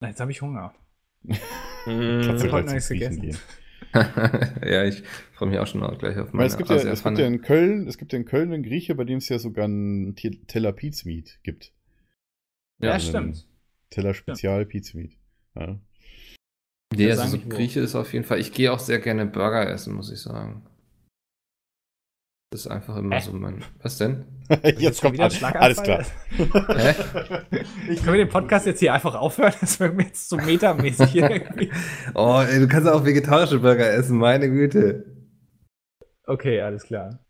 [0.00, 0.74] Na, Jetzt habe ich Hunger.
[1.28, 2.28] Kannst du Mhm.
[2.28, 3.22] hab gleich heute nichts Griechen gegessen.
[3.22, 3.38] gehen.
[3.92, 7.02] ja, ich freue mich auch schon auch gleich auf Weil meine es gibt, ja, es
[7.02, 9.38] gibt ja in Köln, es gibt ja in Köln einen Grieche, bei dem es ja
[9.38, 11.72] sogar einen Te- Teller Pizmeat gibt.
[12.78, 13.46] Ja, also einen stimmt.
[13.90, 15.10] Teller Spezial Pizmeat.
[15.56, 15.80] Ja.
[16.94, 17.48] Nee, Ja, also sagen so.
[17.48, 18.40] Grieche ist auf jeden Fall.
[18.40, 20.66] Ich gehe auch sehr gerne Burger essen, muss ich sagen.
[22.52, 23.20] Das ist einfach immer Hä?
[23.20, 23.62] so mein.
[23.80, 24.24] Was denn?
[24.78, 26.04] Jetzt kommt alles, alles klar.
[26.36, 26.94] Hä?
[27.52, 29.54] Können wir den Podcast jetzt hier einfach aufhören?
[29.60, 31.70] Das wird mir jetzt so metamäßig irgendwie.
[32.14, 35.04] Oh, ey, du kannst auch vegetarische Burger essen, meine Güte.
[36.26, 37.20] Okay, alles klar.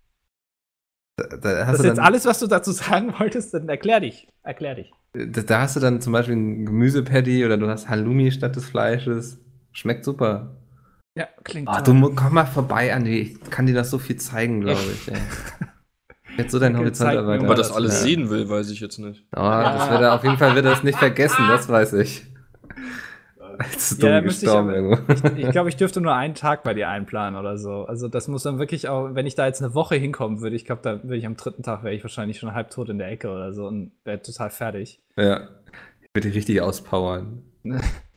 [1.18, 4.00] Da, da, Das hast ist du jetzt alles, was du dazu sagen wolltest, dann erklär
[4.00, 4.26] dich.
[4.42, 4.90] Erklär dich.
[5.12, 8.64] da, da hast du dann zum Beispiel ein Gemüsepatty oder du hast Halloumi statt des
[8.64, 9.38] Fleisches.
[9.72, 10.56] Schmeckt super.
[11.20, 13.36] Ja, klingt Oh, du komm mal vorbei, Andi.
[13.42, 15.08] Ich kann dir das so viel zeigen, glaube ich.
[15.12, 15.18] Ey.
[16.38, 17.44] Jetzt so dein Horizont erweitern.
[17.44, 17.98] Ob er das alles Ja.
[18.06, 19.26] sehen will, weiß ich jetzt nicht.
[19.36, 22.24] Oh, das wird er, auf jeden Fall wird er es nicht vergessen, das weiß ich.
[23.72, 25.38] Jetzt ist Ja, da dumm ich gestorben aber- irgendwo.
[25.38, 27.84] Ich glaube, ich dürfte nur einen Tag bei dir einplanen oder so.
[27.84, 30.64] Also das muss dann wirklich auch, wenn ich da jetzt eine Woche hinkommen würde, ich
[30.64, 33.28] glaube, da würde ich am dritten Tag wäre ich wahrscheinlich schon halbtot in der Ecke
[33.28, 35.02] oder so und wäre total fertig.
[35.16, 35.48] Ja.
[36.00, 37.42] Ich würde dich richtig auspowern.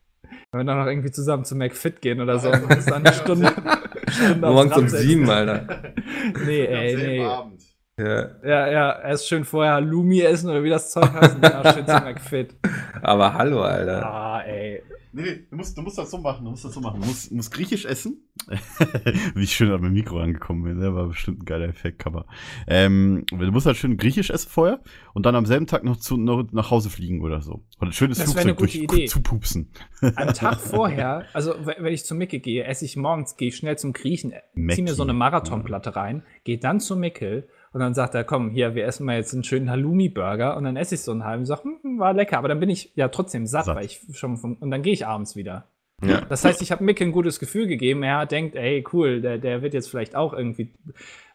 [0.53, 3.11] Wenn wir dann noch irgendwie zusammen zu McFit gehen oder so, und uns dann eine
[3.11, 3.51] Stunde,
[4.07, 5.65] Stunde Morgens um sieben, Alter.
[6.45, 7.25] Nee, ey, nee.
[7.25, 7.63] Abend.
[7.97, 8.29] Ja.
[8.43, 11.73] Ja, ja, erst schön vorher Lumi essen oder wie das Zeug heißt und dann auch
[11.73, 12.55] schön zu McFit.
[13.01, 14.05] Aber hallo, Alter.
[14.05, 14.83] Ah, ey.
[15.15, 16.99] Nee, nee, du musst, du musst das so machen, du musst das so machen.
[16.99, 18.23] Du musst, du musst griechisch essen.
[19.35, 22.25] Wie ich schön an mein Mikro angekommen bin, der war bestimmt ein geiler Effekt, Cover.
[22.65, 24.79] Ähm, du musst halt schön griechisch essen vorher
[25.13, 27.63] und dann am selben Tag noch, zu, noch nach Hause fliegen oder so.
[27.77, 29.05] Und ein schönes Das Flugzeug gute Idee.
[29.05, 29.69] zu pupsen.
[30.01, 33.77] Am Tag vorher, also wenn ich zu Micke gehe, esse ich morgens, gehe ich schnell
[33.77, 34.81] zum Griechen, zieh Mäcki.
[34.81, 38.75] mir so eine Marathonplatte rein, gehe dann zu Mickel und dann sagt er, komm, hier,
[38.75, 41.47] wir essen mal jetzt einen schönen Halloumi-Burger und dann esse ich so einen halben und
[41.47, 43.75] sag, hm, war lecker, aber dann bin ich ja trotzdem satt, Satt.
[43.75, 45.65] weil ich schon vom, und dann gehe ich abends wieder.
[46.05, 46.21] Ja.
[46.21, 48.03] Das heißt, ich habe Micke ein gutes Gefühl gegeben.
[48.03, 50.73] Er denkt, ey, cool, der, der wird jetzt vielleicht auch irgendwie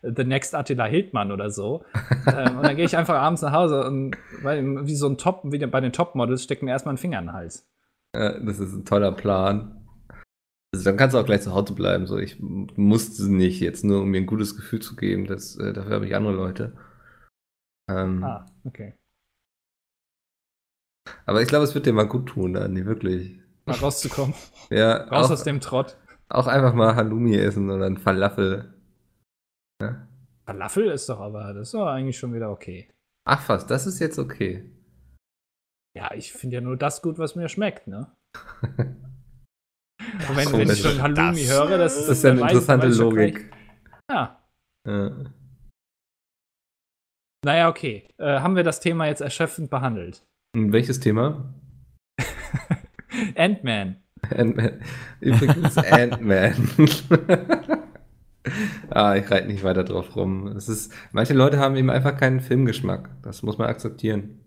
[0.02, 1.84] the next Attila Hildmann oder so.
[2.26, 5.40] ähm, und dann gehe ich einfach abends nach Hause und weil wie so ein Top,
[5.44, 7.66] wie bei den Topmodels, steckt mir erstmal ein Finger in den Hals.
[8.14, 9.77] Ja, das ist ein toller Plan.
[10.74, 12.06] Also dann kannst du auch gleich zu Hause bleiben.
[12.06, 15.26] So, ich musste nicht jetzt nur, um mir ein gutes Gefühl zu geben.
[15.26, 16.76] Das, äh, dafür habe ich andere Leute.
[17.90, 18.94] Ähm, Ah, okay.
[21.24, 23.40] Aber ich glaube, es wird dir mal gut tun, Andi, wirklich.
[23.66, 24.34] Mal rauszukommen.
[24.70, 25.96] Ja, Raus auch, aus dem Trott.
[26.28, 28.74] auch einfach mal Halloumi essen oder ein Falafel.
[29.80, 30.06] Ja.
[30.44, 32.90] Falafel ist doch aber, das ist doch eigentlich schon wieder okay.
[33.26, 34.70] Ach was, das ist jetzt okay.
[35.96, 38.14] Ja, ich finde ja nur das gut, was mir schmeckt, ne?
[40.28, 42.48] Und wenn, wenn das ich schon Halloumi das- höre, das, Das ist ja eine weiß-
[42.50, 43.50] interessante weiß Logik.
[44.10, 44.40] Ja.
[44.86, 45.10] Ja.
[47.44, 48.08] Naja, okay.
[48.18, 50.24] Äh, haben wir das Thema jetzt erschöpfend behandelt?
[50.54, 51.54] Und welches Thema?
[53.36, 53.96] Ant-Man.
[54.30, 54.80] Ant-Man.
[55.20, 56.54] Übrigens Ant-Man.
[58.90, 60.48] ah, ich reite nicht weiter drauf rum.
[60.48, 63.10] Es ist, manche Leute haben eben einfach keinen Filmgeschmack.
[63.22, 64.40] Das muss man akzeptieren.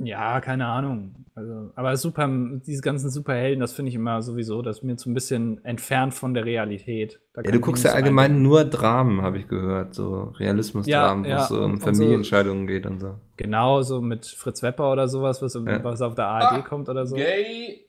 [0.00, 1.26] Ja, keine Ahnung.
[1.34, 2.28] Also, aber super,
[2.66, 6.14] diese ganzen Superhelden, das finde ich immer sowieso, das ist mir so ein bisschen entfernt
[6.14, 7.20] von der Realität.
[7.34, 9.94] Da Ja, du guckst ja allgemein nur Dramen, habe ich gehört.
[9.94, 13.16] So Realismus-Dramen, Ja, wo ja, es so um und so- Familienentscheidungen geht und so.
[13.36, 15.84] Genau, so mit Fritz Wepper oder sowas, was, Ja.
[15.84, 17.16] was auf der ARD kommt oder so.
[17.16, 17.86] Gay.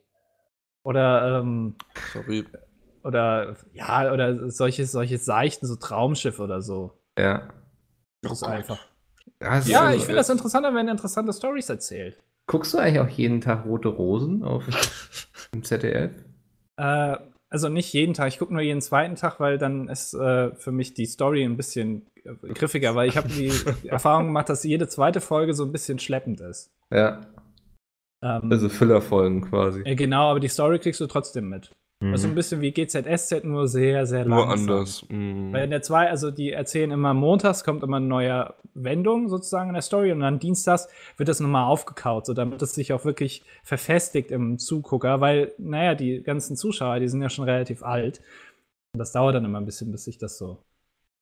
[0.84, 1.76] Oder, ähm,
[2.12, 2.46] Sorry.
[3.04, 6.92] oder, ja, oder solche, solche seichten, so Traumschiff oder so.
[7.18, 7.48] Ja.
[8.22, 8.80] Das ist einfach.
[9.44, 12.18] Das ist Ja, so- ich finde das interessanter, wenn er interessante Stories erzählt.
[12.48, 14.64] Guckst du eigentlich auch jeden Tag Rote Rosen auf
[15.54, 16.12] im ZDF?
[16.78, 17.18] Äh,
[17.50, 20.72] also nicht jeden Tag, ich gucke nur jeden zweiten Tag, weil dann ist äh, für
[20.72, 23.52] mich die Story ein bisschen äh, griffiger, weil ich habe die
[23.88, 26.72] Erfahrung gemacht, dass jede zweite Folge so ein bisschen schleppend ist.
[26.92, 27.22] Ja,
[28.24, 29.82] Ähm, also Füllerfolgen quasi.
[29.86, 31.72] äh, genau, aber die Story kriegst du trotzdem mit.
[32.12, 32.36] Also ein Mhm.
[32.36, 34.60] bisschen wie GZSZ, nur sehr, sehr Nur langsam.
[34.70, 35.06] anders.
[35.10, 35.54] Mhm.
[35.54, 39.70] Weil in der 2, also die erzählen immer montags kommt immer eine neue Wendung sozusagen
[39.70, 40.88] in der Story und dann dienstags
[41.18, 45.96] wird das nochmal aufgekaut, so damit es sich auch wirklich verfestigt im Zugucker, weil, naja,
[45.96, 48.20] die ganzen Zuschauer, die sind ja schon relativ alt.
[48.94, 50.58] Und das dauert dann immer ein bisschen, bis sich das so.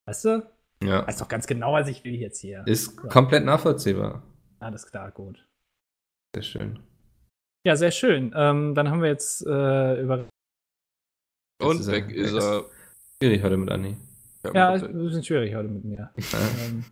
[0.07, 0.43] Weißt du?
[0.83, 1.05] Ja.
[1.07, 2.63] Weiß doch ganz genau, was ich will jetzt hier.
[2.65, 4.23] Ist komplett nachvollziehbar.
[4.59, 5.45] Alles klar, gut.
[6.35, 6.79] Sehr schön.
[7.65, 8.33] Ja, sehr schön.
[8.35, 10.25] Ähm, dann haben wir jetzt äh, über.
[11.61, 12.65] Und Jetzt weg ist er.
[13.21, 13.97] Schwierig heute mit Anni.
[14.53, 16.09] Ja, ein bisschen schwierig heute mit mir.
[16.17, 16.83] ähm,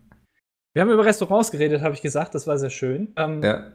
[0.72, 2.34] wir haben über Restaurants geredet, habe ich gesagt.
[2.34, 3.12] Das war sehr schön.
[3.16, 3.72] Ähm, Ja,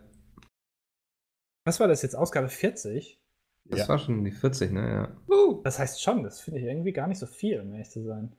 [1.66, 2.16] Was war das jetzt?
[2.16, 3.20] Ausgabe 40?
[3.68, 3.90] das Ja.
[3.90, 4.88] war schon die 40, ne?
[5.28, 5.58] Ja.
[5.64, 8.36] Das heißt schon, das finde ich irgendwie gar nicht so viel, um ehrlich zu sein.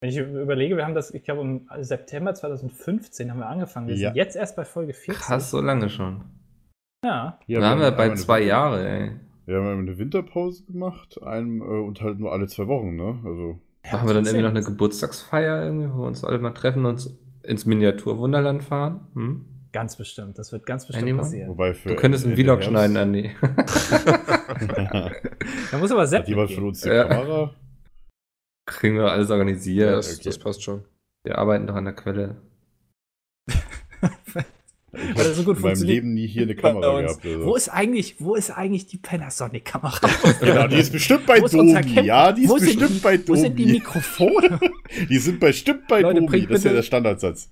[0.00, 3.86] Wenn ich überlege, wir haben das, ich glaube, im September 2015 haben wir angefangen.
[3.88, 4.08] Wir Ja.
[4.08, 5.22] sind jetzt erst bei Folge 40.
[5.22, 6.24] Krass, so lange schon.
[7.04, 7.38] Ja.
[7.46, 9.20] Ja, da haben wir bei zwei Winter- Jahre, ey.
[9.50, 13.18] Wir haben eine Winterpause gemacht einem, äh, und halt nur alle zwei Wochen, ne?
[13.24, 13.58] Also.
[13.90, 17.10] Machen wir dann irgendwie noch eine Geburtstagsfeier, irgendwie, wo wir uns alle mal treffen und
[17.42, 19.08] ins Miniaturwunderland fahren?
[19.14, 19.44] Hm?
[19.72, 20.38] Ganz bestimmt.
[20.38, 21.22] Das wird ganz bestimmt Anyone?
[21.22, 21.48] passieren.
[21.48, 23.30] Wobei für Du könntest einen Vlog schneiden, Andi.
[25.70, 27.04] Da muss aber Sepp Hat jemand von uns eine Ja.
[27.04, 27.54] Kamera?
[28.66, 29.92] Kriegen wir alles Ja, organisiert.
[29.94, 30.22] das, okay.
[30.26, 30.84] das passt schon.
[31.24, 32.36] Wir arbeiten doch an der Quelle.
[34.92, 35.82] Ich das so gut in meinem.
[35.82, 37.24] Leben nie hier eine Kamera gehabt.
[37.24, 37.44] Also.
[37.44, 40.08] Wo ist eigentlich, wo ist eigentlich die Panasonic-Kamera?
[40.40, 41.72] genau, die ist bestimmt bei Domi.
[42.02, 43.72] Ja, die ist wo sind bestimmt die- bei Wo sind die Domi.
[43.74, 44.60] Mikrofone?
[45.08, 46.46] Die sind bestimmt bei Leute, Domi.
[46.46, 47.48] Das ist ja der Standardsatz.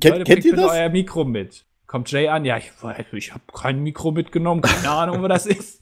[0.00, 0.70] Kennt, Leute, kennt ihr das?
[0.72, 1.64] euer Mikro mit.
[1.86, 2.44] Kommt Jay an?
[2.44, 2.70] Ja, ich,
[3.12, 4.60] ich habe kein Mikro mitgenommen.
[4.60, 5.80] Keine Ahnung, wo das ist.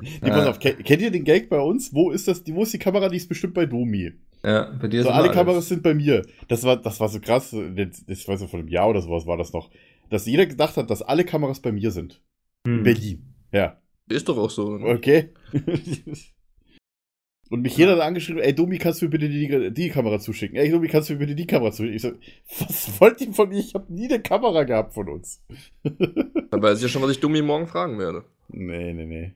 [0.00, 1.92] Nee, pass auf, kennt, kennt ihr den Gag bei uns?
[1.94, 2.44] Wo ist das?
[2.44, 3.08] Die, wo ist die Kamera?
[3.08, 4.12] Die ist bestimmt bei Domi.
[4.44, 5.34] Ja, bei dir ist So, alle alles.
[5.34, 6.24] Kameras sind bei mir.
[6.48, 7.50] Das war, das war so krass.
[7.50, 9.70] Das, ich weiß nicht, vor einem Jahr oder sowas war das noch.
[10.10, 12.20] Dass jeder gedacht hat, dass alle Kameras bei mir sind.
[12.66, 12.82] In Hm.
[12.82, 13.34] Berlin.
[13.52, 13.80] Ja.
[14.08, 14.76] Ist doch auch so.
[14.76, 14.86] Ne?
[14.88, 15.30] Okay.
[17.48, 20.56] Und mich jeder hat angeschrieben, ey Domi, kannst du mir bitte die, die Kamera zuschicken?
[20.56, 21.96] Ey Domi, kannst du mir bitte die Kamera zuschicken?
[21.96, 22.12] Ich so,
[22.60, 23.58] was wollt ihr von mir?
[23.58, 25.42] Ich habe nie eine Kamera gehabt von uns.
[25.82, 28.24] Dann weiß ich ja schon, was ich Dummi morgen fragen werde.
[28.48, 29.32] Nee, nee, nee.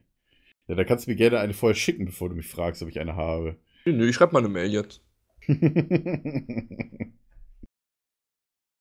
[0.68, 3.00] Ja, da kannst du mir gerne eine vorher schicken, bevor du mich fragst, ob ich
[3.00, 3.56] eine habe.
[3.84, 5.02] Nö, ich schreibe mal eine Mail jetzt.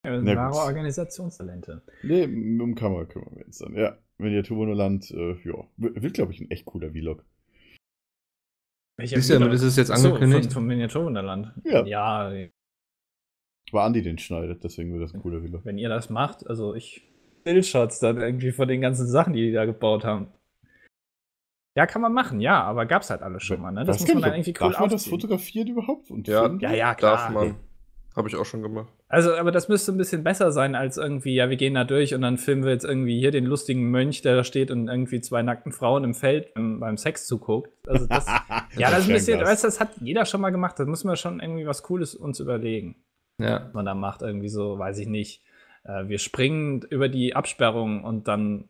[0.06, 0.68] Ja, wir sind wahre.
[0.68, 1.82] Organisationstalente.
[2.04, 3.76] nee, um Kamera kümmern wir uns dann.
[3.76, 5.66] Ja, Miniaturwunderland, äh, ja.
[5.78, 7.24] Wird, glaube ich, ein echt cooler Vlog.
[8.98, 9.40] Vlog?
[9.40, 10.46] damit ist jetzt angekündigt.
[10.46, 11.54] Von, vom Miniaturwunderland.
[11.64, 11.86] Ja.
[11.86, 12.48] ja,
[13.72, 15.66] War Andi den schneidet, deswegen wird das ein cooler Vlog.
[15.66, 17.10] wenn ihr das macht, also ich
[17.44, 20.28] Bildschatz dann irgendwie von den ganzen Sachen, die die da gebaut haben.
[21.76, 23.84] Ja, kann man machen, ja, aber gab's halt alles schon mal, ne?
[23.84, 25.12] Das Weiß muss man dann irgendwie cool Darf man das aufziehen.
[25.12, 26.12] fotografieren überhaupt?
[26.12, 26.56] Und Ja?
[26.60, 27.18] Ja, ja, klar.
[27.18, 27.56] Darf man.
[28.16, 28.94] Habe ich auch schon gemacht.
[29.14, 32.16] Also, aber das müsste ein bisschen besser sein als irgendwie, ja, wir gehen da durch
[32.16, 35.22] und dann filmen wir jetzt irgendwie hier den lustigen Mönch, der da steht und irgendwie
[35.22, 37.70] zwei nackten Frauen im Feld beim, beim Sex zuguckt.
[37.88, 38.26] Also das,
[38.76, 40.80] ja, das ist ein bisschen, weißt du, das hat jeder schon mal gemacht.
[40.80, 42.96] Da müssen wir schon irgendwie was Cooles uns überlegen.
[43.38, 43.68] Ja.
[43.68, 45.44] Was man da macht, irgendwie so, weiß ich nicht.
[45.84, 48.68] Äh, wir springen über die Absperrung und dann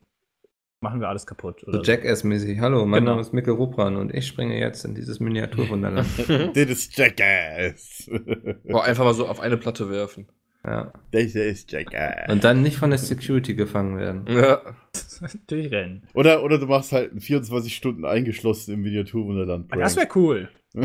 [0.84, 1.61] machen wir alles kaputt.
[1.61, 1.91] So Oder so.
[1.91, 2.59] Jackass-mäßig.
[2.59, 3.11] Hallo, mein Genau.
[3.11, 6.07] Name ist Mikkel Rupran und ich springe jetzt in dieses Miniaturwunderland.
[6.55, 8.09] das ist Jackass.
[8.65, 10.27] Boah, einfach mal so auf eine Platte werfen.
[10.65, 10.93] ja.
[11.11, 12.29] das ist Jackass.
[12.31, 14.25] Und dann nicht von der Security gefangen werden.
[14.29, 14.61] Ja.
[15.47, 16.03] durchrennen.
[16.13, 19.71] Oder, oder du machst halt 24 Stunden eingeschlossen im Miniaturwunderland.
[19.75, 20.49] Das wäre cool.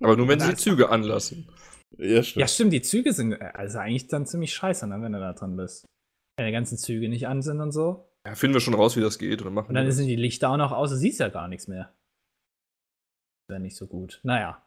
[0.00, 1.48] Aber nur wenn sie die Züge anlassen.
[1.98, 2.40] ja, stimmt.
[2.40, 5.32] Ja, stimmt, die Züge sind äh, also eigentlich dann ziemlich scheiße, ne, wenn du da
[5.32, 5.84] dran bist.
[6.36, 8.07] Wenn die ganzen Züge nicht an sind und so.
[8.28, 9.40] Ja, finden wir schon raus, wie das geht.
[9.40, 11.66] Oder machen Und dann sind die Lichter auch noch aus, du siehst ja gar nichts
[11.66, 11.90] mehr.
[13.48, 14.20] Wäre nicht so gut.
[14.22, 14.62] Naja.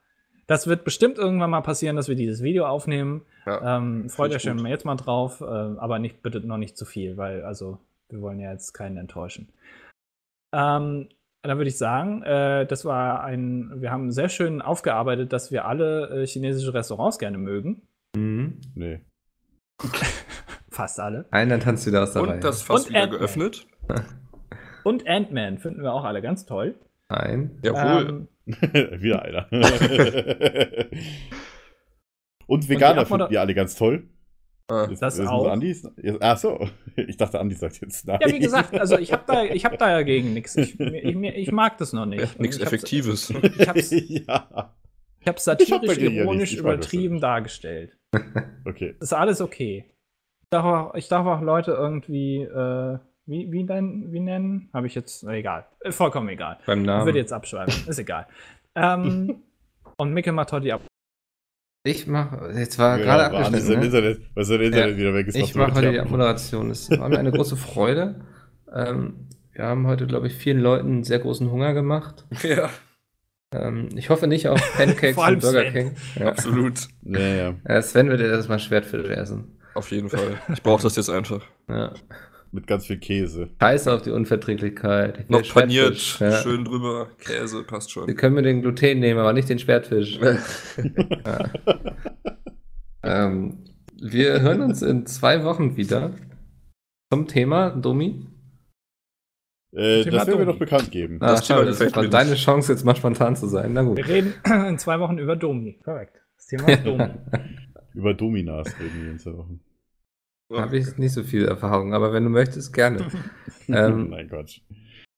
[0.47, 3.21] Das wird bestimmt irgendwann mal passieren, dass wir dieses Video aufnehmen.
[3.45, 3.77] Ja.
[3.77, 7.17] Ähm, freut euch schon jetzt mal drauf, äh, aber nicht, bitte noch nicht zu viel,
[7.17, 7.77] weil also
[8.09, 9.49] wir wollen ja jetzt keinen enttäuschen.
[10.53, 11.07] Ähm,
[11.43, 15.65] dann würde ich sagen, äh, das war ein, wir haben sehr schön aufgearbeitet, dass wir
[15.65, 17.83] alle äh, chinesische Restaurants gerne mögen.
[18.15, 18.59] Mhm.
[18.73, 19.01] Nee.
[20.71, 21.25] Fast alle.
[21.31, 22.33] Einer tanzt wieder aus der Reihe.
[22.35, 23.67] Und das Fass Und wieder geöffnet.
[24.83, 26.79] Und Ant-Man finden wir auch alle ganz toll.
[27.09, 27.59] Nein.
[27.63, 28.09] Jawohl.
[28.09, 28.27] Ähm,
[29.01, 29.47] Wieder einer.
[32.47, 34.09] Und Veganer Abmoder- finden wir alle ganz toll.
[34.69, 34.87] ah.
[34.87, 35.47] Das ist auch.
[35.47, 35.87] Andis?
[36.21, 36.67] Ach so.
[36.95, 38.19] Ich dachte, Andi sagt jetzt nein.
[38.21, 40.55] ja, wie gesagt, also ich habe da, ich hab da dagegen nichts.
[40.57, 42.21] Ich, ich, ich mag das noch nicht.
[42.21, 43.29] Ja, Und Nichts Effektives.
[43.29, 45.35] Ich habe es ja.
[45.37, 47.97] satirisch, ironisch, das übertrieben dargestellt.
[48.65, 48.95] Okay.
[48.99, 49.85] Ist alles okay.
[50.53, 54.69] Ich darf auch, ich darf auch Leute irgendwie, äh, wie, wie, denn, wie nennen?
[54.73, 55.65] Habe ich jetzt, egal.
[55.79, 56.57] Äh, Vollkommen egal.
[56.65, 57.05] Beim Ich Namen.
[57.05, 57.73] würde jetzt abschreiben.
[57.87, 58.27] Ist egal.
[58.75, 59.43] Ähm,
[59.97, 60.81] und Micke macht heute die Ab.
[61.85, 63.79] Ich mache, jetzt war Ja, gerade abgeschnitten.
[63.79, 63.85] Ne?
[63.85, 64.97] Internet, weil sein Internet Ja.
[64.97, 65.35] wieder weg ist.
[65.37, 66.69] Ich mache heute die Abmoderation.
[66.69, 68.19] Es war mir eine große Freude.
[68.73, 72.25] Ähm, wir haben heute, glaube ich, vielen Leuten einen sehr großen Hunger gemacht.
[72.43, 72.69] Ja,
[73.53, 75.71] Ähm, ich hoffe nicht auf Pancakes und Burger Sven.
[75.73, 75.91] King.
[76.19, 76.27] Ja.
[76.27, 76.89] absolut.
[77.03, 79.57] Naja, Äh, Sven wird jetzt erstmal Schwertfisch essen.
[79.73, 80.39] Auf jeden Fall.
[80.53, 81.41] Ich brauche das jetzt einfach.
[81.69, 81.93] Ja.
[82.51, 83.49] mit ganz viel Käse.
[83.61, 85.29] Scheiße auf die Unverträglichkeit.
[85.29, 86.41] Noch paniert, ja.
[86.41, 87.09] schön drüber.
[87.19, 88.13] Käse, passt schon.
[88.15, 90.19] können mir den Gluten nehmen, aber nicht den Schwertfisch.
[91.25, 91.49] ja.
[93.03, 93.63] ähm,
[94.01, 96.11] wir hören uns in zwei Wochen wieder
[97.11, 98.27] zum Thema Domi.
[99.73, 101.17] Äh, Thema das werden wir doch bekannt geben.
[101.21, 102.35] Ah, Das Thema schade, das war deine.
[102.35, 103.71] Chance, jetzt mal spontan zu sein.
[103.73, 103.97] Na gut.
[103.97, 104.33] Wir reden
[104.67, 105.79] in zwei Wochen über Domi.
[105.83, 106.21] Korrekt.
[106.35, 107.05] Das Thema ist Domi.
[107.93, 109.59] Über Dominas reden wir in zwei Wochen.
[110.53, 113.07] Habe ich nicht so viel Erfahrung, aber wenn du möchtest, gerne.
[113.69, 114.59] ähm, Nein, Quatsch.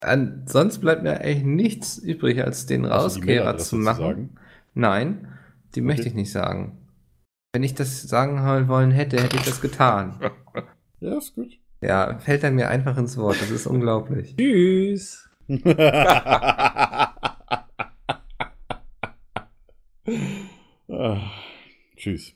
[0.02, 4.02] an, sonst bleibt mir eigentlich nichts übrig, als den Rauskehrer zu machen.
[4.04, 4.36] sagen?
[4.76, 5.28] Nein,
[5.76, 5.88] die Okay.
[5.88, 6.78] möchte ich nicht sagen.
[7.54, 10.20] Wenn ich das sagen wollen hätte, hätte ich das getan.
[11.00, 11.58] Ja, ist gut.
[11.82, 13.42] Ja, fällt er mir einfach ins Wort.
[13.42, 14.36] Das ist unglaublich.
[14.40, 15.30] Tschüss.
[20.90, 21.32] ah,
[21.96, 22.34] tschüss.